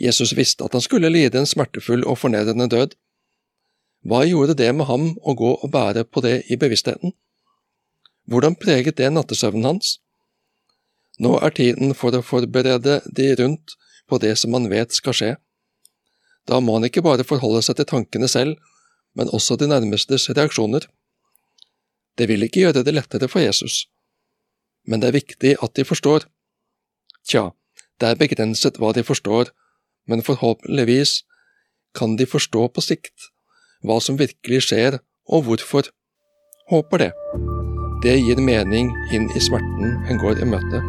Jesus 0.00 0.34
visste 0.36 0.64
at 0.66 0.74
han 0.74 0.82
skulle 0.82 1.08
lide 1.08 1.38
en 1.38 1.46
smertefull 1.46 2.02
og 2.04 2.18
fornedrende 2.18 2.66
død. 2.68 2.96
Hva 4.04 4.24
gjorde 4.26 4.56
det 4.58 4.72
med 4.74 4.88
ham 4.90 5.12
å 5.22 5.34
gå 5.38 5.54
og 5.54 5.70
bære 5.70 6.04
på 6.04 6.20
det 6.20 6.42
i 6.50 6.58
bevisstheten? 6.58 7.14
Hvordan 8.26 8.56
preget 8.58 8.98
det 8.98 9.12
nattesøvnen 9.12 9.64
hans? 9.64 10.00
Nå 11.22 11.36
er 11.38 11.54
tiden 11.54 11.94
for 11.94 12.14
å 12.16 12.24
forberede 12.26 13.00
de 13.06 13.30
rundt 13.38 13.76
på 14.10 14.18
det 14.22 14.34
som 14.40 14.54
man 14.54 14.68
vet 14.70 14.94
skal 14.94 15.16
skje. 15.16 15.32
Da 16.48 16.60
må 16.60 16.76
han 16.76 16.88
ikke 16.88 17.04
bare 17.04 17.26
forholde 17.26 17.62
seg 17.64 17.78
til 17.78 17.88
tankene 17.88 18.28
selv, 18.28 18.58
men 19.14 19.30
også 19.32 19.56
de 19.56 19.70
nærmestes 19.70 20.28
reaksjoner. 20.34 20.86
Det 22.18 22.28
vil 22.30 22.46
ikke 22.46 22.66
gjøre 22.66 22.84
det 22.86 22.94
lettere 22.94 23.28
for 23.30 23.42
Jesus, 23.42 23.86
men 24.86 25.00
det 25.00 25.10
er 25.10 25.18
viktig 25.18 25.54
at 25.62 25.74
de 25.78 25.86
forstår. 25.86 26.26
Tja, 27.24 27.50
det 28.00 28.10
er 28.10 28.20
begrenset 28.20 28.78
hva 28.78 28.92
de 28.94 29.06
forstår, 29.06 29.54
men 30.10 30.22
forhåpentligvis 30.22 31.22
kan 31.96 32.18
de 32.18 32.26
forstå 32.28 32.68
på 32.74 32.84
sikt 32.84 33.30
hva 33.84 34.00
som 34.02 34.18
virkelig 34.20 34.66
skjer 34.68 34.98
og 35.28 35.46
hvorfor. 35.48 35.88
Håper 36.72 37.06
det. 37.06 37.10
Det 38.04 38.16
gir 38.20 38.40
mening 38.40 38.92
inn 39.12 39.30
i 39.36 39.40
smerten 39.40 39.98
en 40.08 40.20
går 40.20 40.40
i 40.40 40.48
møte. 40.48 40.84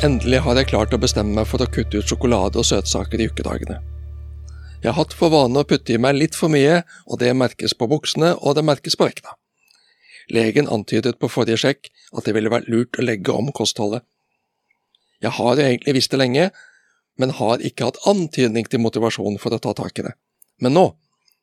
Endelig 0.00 0.38
har 0.40 0.56
jeg 0.56 0.70
klart 0.70 0.94
å 0.96 0.98
bestemme 1.00 1.34
meg 1.36 1.44
for 1.44 1.60
å 1.60 1.66
kutte 1.68 1.98
ut 2.00 2.08
sjokolade 2.08 2.56
og 2.56 2.64
søtsaker 2.64 3.20
i 3.20 3.26
ukedagene. 3.28 3.74
Jeg 4.80 4.86
har 4.88 4.96
hatt 4.96 5.12
for 5.12 5.28
vane 5.28 5.60
å 5.60 5.66
putte 5.68 5.92
i 5.92 5.98
meg 6.00 6.14
litt 6.16 6.38
for 6.38 6.48
mye, 6.48 6.78
og 7.04 7.18
det 7.20 7.34
merkes 7.36 7.74
på 7.76 7.84
buksene, 7.90 8.30
og 8.40 8.56
det 8.56 8.64
merkes 8.64 8.96
på 8.96 9.04
vekta. 9.04 9.34
Legen 10.32 10.70
antydet 10.72 11.18
på 11.20 11.28
forrige 11.28 11.60
sjekk 11.60 11.90
at 12.16 12.24
det 12.24 12.32
ville 12.32 12.48
vært 12.48 12.70
lurt 12.72 12.96
å 12.96 13.04
legge 13.04 13.34
om 13.36 13.50
kostholdet. 13.52 14.06
Jeg 15.20 15.36
har 15.36 15.60
jo 15.60 15.66
egentlig 15.66 15.98
visst 15.98 16.16
det 16.16 16.22
lenge, 16.22 16.48
men 17.20 17.36
har 17.36 17.60
ikke 17.60 17.90
hatt 17.90 18.00
antydning 18.08 18.72
til 18.72 18.80
motivasjon 18.80 19.36
for 19.42 19.52
å 19.52 19.60
ta 19.60 19.74
tak 19.76 20.00
i 20.00 20.06
det. 20.08 20.14
Men 20.64 20.78
nå, 20.78 20.86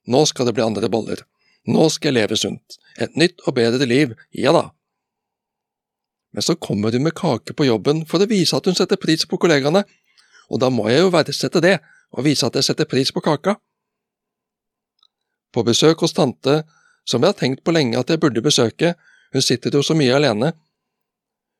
nå 0.10 0.24
skal 0.26 0.50
det 0.50 0.58
bli 0.58 0.66
andre 0.66 0.90
boller. 0.90 1.22
Nå 1.70 1.92
skal 1.94 2.10
jeg 2.10 2.24
leve 2.24 2.42
sunt. 2.42 2.82
Et 2.98 3.14
nytt 3.22 3.38
og 3.46 3.60
bedre 3.62 3.86
liv, 3.86 4.18
ja 4.34 4.56
da. 4.58 4.72
Men 6.38 6.46
så 6.46 6.54
kommer 6.56 6.92
hun 6.92 7.02
med 7.04 7.16
kake 7.18 7.54
på 7.58 7.66
jobben 7.66 8.04
for 8.06 8.22
å 8.22 8.30
vise 8.30 8.54
at 8.54 8.68
hun 8.70 8.76
setter 8.78 9.00
pris 9.02 9.24
på 9.26 9.40
kollegaene, 9.42 9.82
og 10.54 10.60
da 10.62 10.68
må 10.70 10.84
jeg 10.92 11.00
jo 11.02 11.14
verdsette 11.16 11.62
det 11.66 11.80
og 12.14 12.28
vise 12.28 12.46
at 12.46 12.54
jeg 12.60 12.68
setter 12.68 12.86
pris 12.86 13.10
på 13.10 13.24
kaka. 13.26 13.56
På 15.50 15.64
besøk 15.66 16.04
hos 16.06 16.14
tante, 16.14 16.60
som 17.10 17.26
jeg 17.26 17.34
har 17.34 17.40
tenkt 17.40 17.64
på 17.66 17.74
lenge 17.74 17.98
at 17.98 18.14
jeg 18.14 18.22
burde 18.22 18.44
besøke, 18.46 18.94
hun 19.34 19.42
sitter 19.42 19.74
jo 19.74 19.82
så 19.82 19.98
mye 19.98 20.14
alene. 20.14 20.52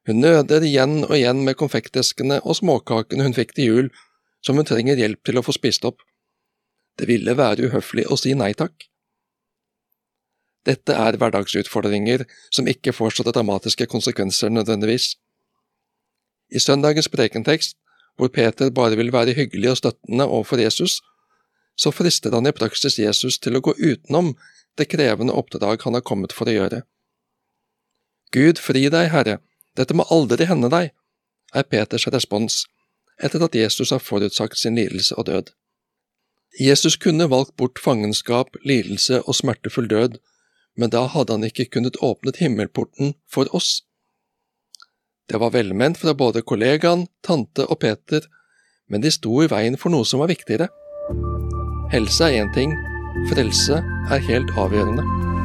Hun 0.06 0.22
nøder 0.22 0.70
igjen 0.70 1.00
og 1.08 1.16
igjen 1.18 1.42
med 1.48 1.58
konfekteskene 1.58 2.38
og 2.44 2.60
småkakene 2.62 3.26
hun 3.26 3.34
fikk 3.34 3.58
til 3.58 3.72
jul, 3.72 3.90
som 4.46 4.62
hun 4.62 4.70
trenger 4.70 5.02
hjelp 5.02 5.26
til 5.26 5.42
å 5.42 5.46
få 5.48 5.58
spist 5.58 5.90
opp. 5.90 6.06
Det 7.02 7.10
ville 7.10 7.34
være 7.34 7.66
uhøflig 7.66 8.06
å 8.14 8.22
si 8.22 8.38
nei 8.38 8.54
takk. 8.54 8.78
Dette 10.68 10.96
er 11.00 11.16
hverdagsutfordringer 11.20 12.26
som 12.52 12.68
ikke 12.68 12.94
får 12.96 13.18
så 13.18 13.26
dramatiske 13.28 13.88
konsekvenser 13.88 14.52
nødvendigvis. 14.52 15.16
I 16.52 16.60
søndagens 16.60 17.10
prekentekst, 17.12 17.78
hvor 18.18 18.32
Peter 18.34 18.70
bare 18.70 18.98
vil 19.00 19.14
være 19.14 19.36
hyggelig 19.38 19.72
og 19.72 19.78
støttende 19.78 20.28
overfor 20.28 20.60
Jesus, 20.60 21.02
så 21.78 21.92
frister 21.92 22.34
han 22.34 22.48
i 22.50 22.56
praksis 22.56 23.00
Jesus 23.00 23.40
til 23.40 23.58
å 23.58 23.64
gå 23.64 23.76
utenom 23.78 24.34
det 24.78 24.90
krevende 24.92 25.36
oppdrag 25.38 25.84
han 25.86 25.98
har 25.98 26.06
kommet 26.06 26.34
for 26.34 26.50
å 26.50 26.56
gjøre. 26.56 26.82
Gud 28.34 28.60
fri 28.60 28.88
deg, 28.92 29.12
Herre, 29.14 29.38
dette 29.78 29.96
må 29.96 30.04
aldri 30.12 30.48
hende 30.50 30.72
deg, 30.74 30.92
er 31.56 31.70
Peters 31.70 32.08
respons 32.12 32.66
etter 33.24 33.42
at 33.42 33.56
Jesus 33.56 33.94
har 33.94 34.04
forutsagt 34.04 34.60
sin 34.60 34.76
lidelse 34.78 35.16
og 35.18 35.26
død. 35.30 35.54
Jesus 36.60 36.98
kunne 36.98 37.30
valgt 37.30 37.56
bort 37.58 37.80
fangenskap, 37.82 38.58
lidelse 38.66 39.22
og 39.24 39.38
smertefull 39.38 39.88
død 39.90 40.18
men 40.78 40.94
da 40.94 41.08
hadde 41.12 41.36
han 41.36 41.46
ikke 41.48 41.68
kunnet 41.74 42.00
åpnet 42.06 42.40
himmelporten 42.42 43.16
for 43.30 43.50
oss. 43.56 43.82
Det 45.28 45.42
var 45.42 45.52
velment 45.52 45.98
fra 46.00 46.14
både 46.16 46.46
kollegaen, 46.48 47.08
tante 47.26 47.66
og 47.68 47.82
Peter, 47.84 48.24
men 48.88 49.04
de 49.04 49.12
sto 49.12 49.42
i 49.44 49.50
veien 49.52 49.76
for 49.80 49.92
noe 49.92 50.08
som 50.08 50.24
var 50.24 50.32
viktigere. 50.32 50.70
Helse 51.92 52.30
er 52.30 52.44
én 52.44 52.54
ting, 52.56 52.76
frelse 53.32 53.82
er 53.82 54.28
helt 54.30 54.54
avgjørende. 54.56 55.37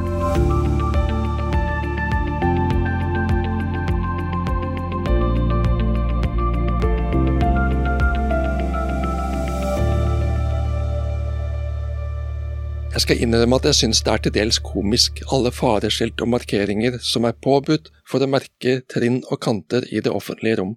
Jeg 12.92 13.06
skal 13.06 13.22
innrømme 13.24 13.56
at 13.56 13.64
jeg 13.70 13.76
synes 13.78 14.02
det 14.04 14.12
er 14.12 14.20
til 14.20 14.32
dels 14.34 14.58
komisk, 14.60 15.22
alle 15.32 15.48
fareskilt 15.48 16.20
og 16.20 16.28
markeringer 16.28 16.98
som 17.00 17.24
er 17.24 17.38
påbudt 17.40 17.88
for 18.04 18.20
å 18.20 18.28
merke 18.28 18.82
trinn 18.92 19.22
og 19.32 19.40
kanter 19.40 19.86
i 19.88 20.02
det 20.04 20.12
offentlige 20.12 20.58
rom. 20.60 20.74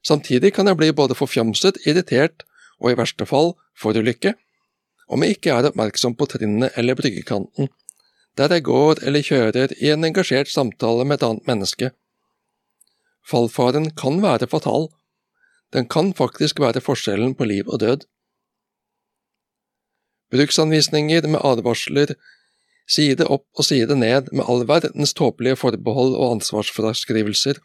Samtidig 0.00 0.54
kan 0.56 0.70
jeg 0.70 0.78
bli 0.80 0.88
både 0.96 1.14
forfjamset, 1.18 1.82
irritert 1.84 2.46
og 2.80 2.88
i 2.88 2.96
verste 2.98 3.26
fall 3.28 3.52
forulykke, 3.76 4.32
om 5.12 5.22
jeg 5.22 5.36
ikke 5.36 5.52
er 5.52 5.68
oppmerksom 5.68 6.16
på 6.16 6.30
trinnet 6.32 6.72
eller 6.80 6.96
bryggekanten, 6.96 7.68
der 8.40 8.56
jeg 8.56 8.64
går 8.64 9.04
eller 9.04 9.28
kjører 9.28 9.76
i 9.76 9.92
en 9.92 10.08
engasjert 10.08 10.48
samtale 10.48 11.04
med 11.04 11.20
et 11.20 11.26
annet 11.28 11.52
menneske. 11.52 11.92
Fallfaren 13.28 13.90
kan 13.92 14.22
være 14.24 14.48
fatal, 14.48 14.88
den 15.76 15.84
kan 15.84 16.14
faktisk 16.16 16.64
være 16.64 16.80
forskjellen 16.80 17.36
på 17.36 17.44
liv 17.52 17.68
og 17.68 17.84
død. 17.84 18.08
Bruksanvisninger 20.32 21.28
med 21.28 21.44
advarsler, 21.44 22.14
side 22.88 23.26
opp 23.28 23.46
og 23.56 23.66
side 23.68 23.94
ned 23.96 24.32
med 24.32 24.48
all 24.48 24.64
verdens 24.68 25.14
tåpelige 25.14 25.58
forbehold 25.60 26.16
og 26.16 26.38
ansvarsfraskrivelser 26.38 27.60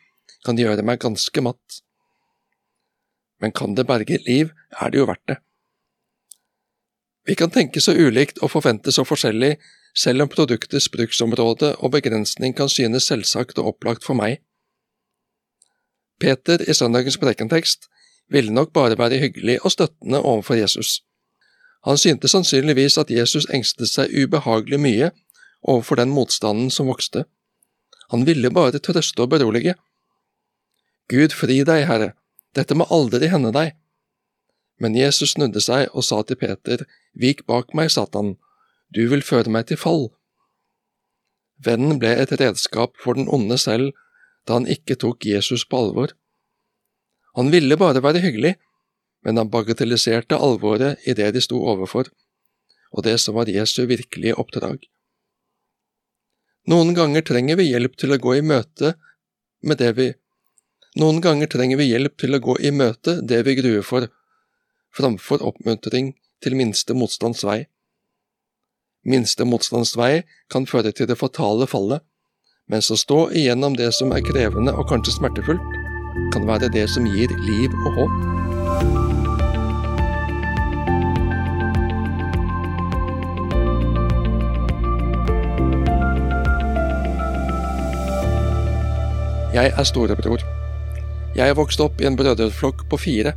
kan 0.46 0.60
gjøre 0.60 0.86
meg 0.86 1.02
ganske 1.04 1.44
matt. 1.44 1.82
Men 3.42 3.54
kan 3.54 3.76
det 3.78 3.88
berge 3.88 4.20
liv, 4.26 4.52
er 4.82 4.92
det 4.92 5.02
jo 5.02 5.08
verdt 5.10 5.28
det. 5.30 5.38
Vi 7.28 7.36
kan 7.36 7.52
tenke 7.52 7.82
så 7.84 7.92
ulikt 7.92 8.40
og 8.40 8.54
forvente 8.54 8.92
så 8.92 9.04
forskjellig, 9.04 9.58
selv 9.98 10.24
om 10.24 10.30
produktets 10.32 10.88
bruksområde 10.94 11.74
og 11.84 11.92
begrensning 11.92 12.56
kan 12.56 12.70
synes 12.70 13.10
selvsagt 13.10 13.58
og 13.60 13.74
opplagt 13.74 14.06
for 14.06 14.16
meg. 14.16 14.40
Peter 16.22 16.62
i 16.64 16.74
søndagens 16.74 17.18
prekentekst 17.22 17.90
ville 18.32 18.54
nok 18.54 18.72
bare 18.74 18.98
være 18.98 19.20
hyggelig 19.22 19.60
og 19.64 19.72
støttende 19.72 20.22
overfor 20.22 20.58
Jesus. 20.60 21.02
Han 21.86 21.98
syntes 21.98 22.34
sannsynligvis 22.34 22.98
at 22.98 23.12
Jesus 23.14 23.48
engstet 23.54 23.92
seg 23.92 24.14
ubehagelig 24.14 24.80
mye 24.82 25.12
overfor 25.62 26.00
den 26.00 26.14
motstanden 26.14 26.72
som 26.74 26.90
vokste. 26.90 27.26
Han 28.12 28.26
ville 28.28 28.52
bare 28.54 28.80
trøste 28.80 29.24
og 29.24 29.32
berolige. 29.34 29.76
Gud 31.12 31.36
fri 31.36 31.62
deg, 31.68 31.86
Herre, 31.88 32.14
dette 32.56 32.76
må 32.76 32.88
aldri 32.92 33.30
hende 33.32 33.54
deg. 33.56 33.76
Men 34.82 34.96
Jesus 34.96 35.34
snudde 35.36 35.62
seg 35.64 35.90
og 35.94 36.06
sa 36.06 36.22
til 36.24 36.40
Peter, 36.40 36.84
Vik 37.18 37.46
bak 37.50 37.74
meg, 37.78 37.92
Satan, 37.92 38.36
du 38.94 39.08
vil 39.12 39.24
føre 39.26 39.52
meg 39.52 39.68
til 39.70 39.80
fall. 39.80 40.10
Vennen 41.64 41.98
ble 42.02 42.14
et 42.22 42.36
redskap 42.40 42.94
for 43.02 43.18
den 43.18 43.30
onde 43.34 43.58
selv 43.58 43.96
da 44.48 44.60
han 44.60 44.70
ikke 44.70 44.96
tok 45.00 45.26
Jesus 45.26 45.66
på 45.68 45.80
alvor. 45.82 46.14
Han 47.36 47.52
ville 47.52 47.78
bare 47.78 48.04
være 48.04 48.22
hyggelig, 48.24 48.56
men 49.28 49.38
han 49.38 49.50
bagatelliserte 49.52 50.38
alvoret 50.40 51.04
i 51.04 51.14
det 51.14 51.34
de 51.36 51.42
sto 51.44 51.58
overfor, 51.60 52.08
og 52.96 53.04
det 53.04 53.18
som 53.20 53.36
var 53.36 53.50
Jesu 53.52 53.82
virkelige 53.90 54.38
oppdrag. 54.40 54.86
Noen 56.72 56.94
ganger 56.96 57.26
trenger 57.28 57.60
vi 57.60 57.66
hjelp 57.68 57.98
til 58.00 58.16
å 58.16 58.20
gå 58.24 58.38
i 58.38 58.46
møte 58.46 58.94
med 59.68 59.84
det 59.84 59.92
vi 60.00 60.14
Noen 60.98 61.20
ganger 61.22 61.52
trenger 61.52 61.78
vi 61.78 61.90
hjelp 61.92 62.16
til 62.18 62.34
å 62.34 62.40
gå 62.42 62.56
i 62.66 62.72
møte 62.74 63.20
det 63.22 63.44
vi 63.46 63.54
gruer 63.60 63.84
for, 63.86 64.08
framfor 64.96 65.44
oppmuntring 65.46 66.16
til 66.42 66.56
minste 66.58 66.96
motstands 66.98 67.44
vei. 67.46 67.68
Minste 69.06 69.46
motstands 69.46 69.94
vei 70.00 70.24
kan 70.50 70.66
føre 70.66 70.96
til 70.96 71.12
det 71.12 71.20
fatale 71.20 71.68
fallet, 71.70 72.02
mens 72.72 72.90
å 72.90 72.98
stå 72.98 73.20
igjennom 73.30 73.78
det 73.78 73.92
som 74.00 74.16
er 74.16 74.26
krevende 74.26 74.74
og 74.74 74.90
kanskje 74.90 75.20
smertefullt, 75.20 75.78
kan 76.34 76.50
være 76.50 76.72
det 76.74 76.88
som 76.96 77.06
gir 77.06 77.36
liv 77.46 77.78
og 77.84 78.02
håp. 78.02 79.07
Jeg 89.58 89.72
er 89.74 89.86
storebror. 89.90 90.42
Jeg 91.34 91.50
er 91.50 91.56
vokst 91.58 91.80
opp 91.82 92.02
i 92.04 92.06
en 92.06 92.18
brødreflokk 92.20 92.84
på 92.92 92.98
fire. 93.02 93.32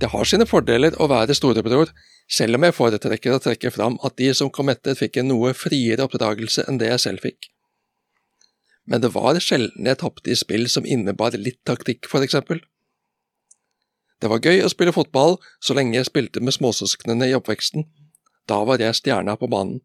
Det 0.00 0.08
har 0.08 0.24
sine 0.30 0.46
fordeler 0.48 0.94
å 0.96 1.08
være 1.10 1.36
storebror, 1.36 1.90
selv 2.32 2.56
om 2.56 2.64
jeg 2.64 2.76
foretrekker 2.78 3.34
å 3.34 3.42
trekke 3.44 3.74
fram 3.74 3.98
at 4.08 4.16
de 4.16 4.30
som 4.32 4.48
kom 4.48 4.72
etter 4.72 4.96
fikk 4.96 5.20
en 5.20 5.28
noe 5.28 5.52
friere 5.58 6.06
oppdragelse 6.06 6.64
enn 6.64 6.80
det 6.80 6.88
jeg 6.94 7.04
selv 7.04 7.26
fikk. 7.26 7.50
Men 8.88 9.04
det 9.04 9.12
var 9.12 9.36
sjelden 9.36 9.90
jeg 9.90 10.00
tapte 10.00 10.32
i 10.32 10.38
spill 10.38 10.64
som 10.72 10.88
innebar 10.88 11.36
litt 11.36 11.60
taktikk, 11.68 12.08
for 12.08 12.24
eksempel. 12.24 12.64
Det 14.22 14.32
var 14.32 14.40
gøy 14.40 14.64
å 14.64 14.72
spille 14.72 14.96
fotball 14.96 15.36
så 15.60 15.76
lenge 15.76 15.98
jeg 15.98 16.08
spilte 16.08 16.40
med 16.40 16.56
småsøsknene 16.56 17.28
i 17.28 17.36
oppveksten. 17.36 17.84
Da 18.48 18.64
var 18.64 18.80
jeg 18.80 18.96
stjerna 18.96 19.36
på 19.36 19.52
banen. 19.52 19.82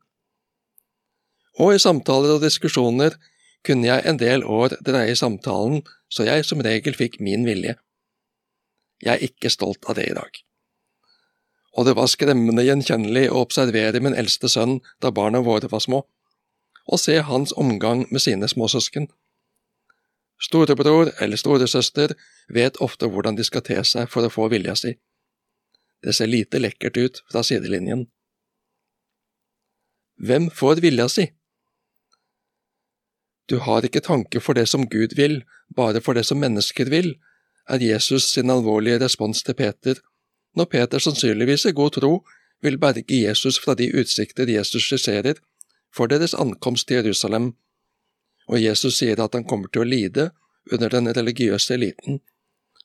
Og 1.59 1.75
i 1.75 1.83
samtaler 1.83 2.37
og 2.37 2.45
diskusjoner 2.47 3.19
kunne 3.67 3.89
jeg 3.89 4.05
en 4.07 4.19
del 4.21 4.45
år 4.47 4.77
dreie 4.85 5.15
samtalen 5.19 5.83
så 6.09 6.25
jeg 6.27 6.45
som 6.47 6.63
regel 6.63 6.95
fikk 6.95 7.19
min 7.23 7.45
vilje. 7.47 7.75
Jeg 9.03 9.13
er 9.13 9.25
ikke 9.27 9.51
stolt 9.53 9.85
av 9.85 9.97
det 9.99 10.07
i 10.09 10.15
dag. 10.17 10.39
Og 11.77 11.85
det 11.85 11.93
var 11.99 12.09
skremmende 12.09 12.65
gjenkjennelig 12.65 13.27
å 13.29 13.43
observere 13.43 14.01
min 14.01 14.15
eldste 14.17 14.49
sønn 14.49 14.79
da 15.03 15.11
barna 15.13 15.43
våre 15.45 15.69
var 15.69 15.83
små, 15.83 16.01
og 16.87 17.01
se 17.01 17.19
hans 17.21 17.53
omgang 17.53 18.05
med 18.09 18.23
sine 18.23 18.49
småsøsken. 18.49 19.09
Storebror 20.41 21.11
eller 21.21 21.37
storesøster 21.37 22.13
vet 22.53 22.79
ofte 22.81 23.09
hvordan 23.11 23.37
de 23.37 23.45
skal 23.45 23.65
te 23.65 23.77
seg 23.85 24.09
for 24.09 24.25
å 24.25 24.33
få 24.33 24.47
vilja 24.53 24.75
si. 24.79 24.95
Det 26.01 26.13
ser 26.13 26.29
lite 26.29 26.61
lekkert 26.61 26.97
ut 26.97 27.21
fra 27.29 27.43
sidelinjen. 27.45 28.05
Hvem 30.17 30.49
får 30.53 30.81
vilja 30.81 31.09
si? 31.09 31.27
Du 33.49 33.57
har 33.63 33.85
ikke 33.85 34.03
tanke 34.03 34.41
for 34.43 34.57
det 34.57 34.67
som 34.67 34.87
Gud 34.91 35.15
vil, 35.15 35.41
bare 35.75 36.01
for 36.03 36.13
det 36.13 36.25
som 36.27 36.39
mennesker 36.39 36.89
vil, 36.91 37.15
er 37.67 37.83
Jesus 37.83 38.31
sin 38.31 38.51
alvorlige 38.51 38.99
respons 39.03 39.43
til 39.43 39.55
Peter, 39.55 39.99
når 40.55 40.65
Peter 40.71 40.99
sannsynligvis 40.99 41.65
i 41.65 41.75
god 41.75 41.91
tro 41.99 42.11
vil 42.61 42.79
berge 42.81 43.21
Jesus 43.21 43.59
fra 43.59 43.75
de 43.75 43.89
utsikter 43.99 44.49
Jesus 44.49 44.83
skisserer 44.83 45.39
for 45.95 46.07
deres 46.07 46.33
ankomst 46.33 46.87
til 46.87 47.03
Jerusalem, 47.03 47.53
og 48.47 48.61
Jesus 48.63 48.99
sier 48.99 49.19
at 49.23 49.35
han 49.35 49.45
kommer 49.47 49.71
til 49.71 49.83
å 49.83 49.89
lide 49.91 50.29
under 50.71 50.91
den 50.91 51.11
religiøse 51.15 51.75
eliten, 51.75 52.21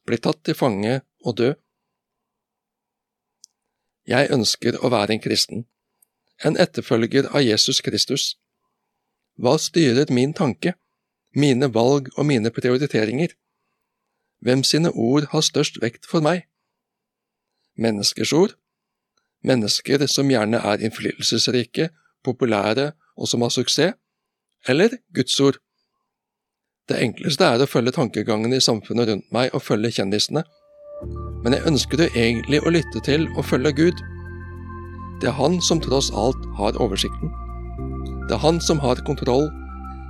bli 0.06 0.18
tatt 0.18 0.42
til 0.44 0.58
fange 0.58 1.00
og 1.24 1.36
dø. 1.38 1.52
Jeg 4.06 4.30
ønsker 4.34 4.78
å 4.82 4.90
være 4.90 5.16
en 5.16 5.22
kristen, 5.22 5.64
en 6.42 6.58
etterfølger 6.58 7.30
av 7.30 7.44
Jesus 7.46 7.80
Kristus. 7.80 8.32
Hva 9.42 9.56
styrer 9.58 10.06
min 10.14 10.30
tanke, 10.38 10.76
mine 11.34 11.66
valg 11.74 12.12
og 12.14 12.26
mine 12.28 12.52
prioriteringer? 12.54 13.34
Hvem 14.42 14.62
sine 14.62 14.92
ord 14.94 15.26
har 15.32 15.42
størst 15.42 15.80
vekt 15.82 16.06
for 16.06 16.22
meg? 16.22 16.44
Menneskers 17.74 18.32
ord? 18.32 18.54
Mennesker 19.42 20.06
som 20.06 20.30
gjerne 20.30 20.62
er 20.62 20.86
innflytelsesrike, 20.86 21.88
populære 22.22 22.92
og 23.18 23.28
som 23.28 23.42
har 23.42 23.50
suksess? 23.50 23.98
Eller 24.68 24.94
Guds 25.14 25.40
ord? 25.40 25.58
Det 26.86 27.02
enkleste 27.02 27.46
er 27.46 27.62
å 27.62 27.70
følge 27.70 27.96
tankegangene 27.98 28.58
i 28.58 28.62
samfunnet 28.62 29.10
rundt 29.10 29.30
meg 29.34 29.50
og 29.54 29.62
følge 29.66 29.90
kjendisene, 29.98 30.44
men 31.42 31.56
jeg 31.56 31.66
ønsker 31.66 32.04
jo 32.04 32.10
egentlig 32.14 32.62
å 32.62 32.70
lytte 32.70 33.02
til 33.02 33.26
og 33.34 33.46
følge 33.50 33.74
Gud. 33.74 34.02
Det 35.22 35.30
er 35.30 35.38
Han 35.38 35.58
som 35.62 35.82
tross 35.82 36.14
alt 36.14 36.46
har 36.58 36.78
oversikten. 36.78 37.41
Det 38.32 38.38
er 38.38 38.46
han 38.46 38.62
som 38.64 38.78
har 38.80 38.96
kontroll, 39.04 39.50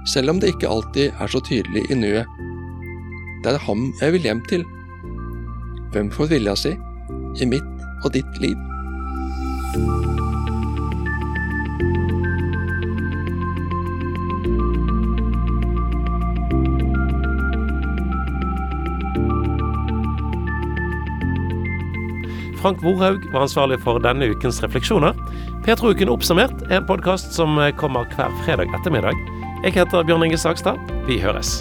selv 0.07 0.31
om 0.31 0.39
det 0.39 0.53
ikke 0.53 0.69
alltid 0.71 1.11
er 1.11 1.31
så 1.33 1.41
tydelig 1.43 1.83
i 1.91 1.97
nuet. 1.99 2.37
Det 3.43 3.51
er 3.51 3.65
ham 3.67 3.89
jeg 3.99 4.15
vil 4.15 4.29
hjem 4.29 4.45
til. 4.47 4.63
Hvem 5.91 6.13
får 6.15 6.31
vilja 6.31 6.55
si 6.55 6.77
i 7.43 7.51
mitt 7.51 7.83
og 8.07 8.13
ditt 8.15 8.39
liv? 8.39 10.12
Frank 22.63 22.83
Vorhaug 22.83 23.25
var 23.33 23.43
ansvarlig 23.43 23.81
for 23.83 23.99
denne 23.99 24.29
ukens 24.31 24.61
refleksjoner. 24.63 25.19
Petrouken 25.67 26.13
oppsummert 26.13 26.63
er 26.69 26.79
en 26.79 26.87
podkast 26.87 27.35
som 27.35 27.59
kommer 27.81 28.07
hver 28.15 28.31
fredag 28.45 28.71
ettermiddag. 28.79 29.19
Jeg 29.67 29.81
heter 29.81 30.07
Bjørn 30.07 30.31
Inge 30.31 30.39
Sagstad. 30.39 30.79
Vi 31.11 31.19
høres. 31.23 31.61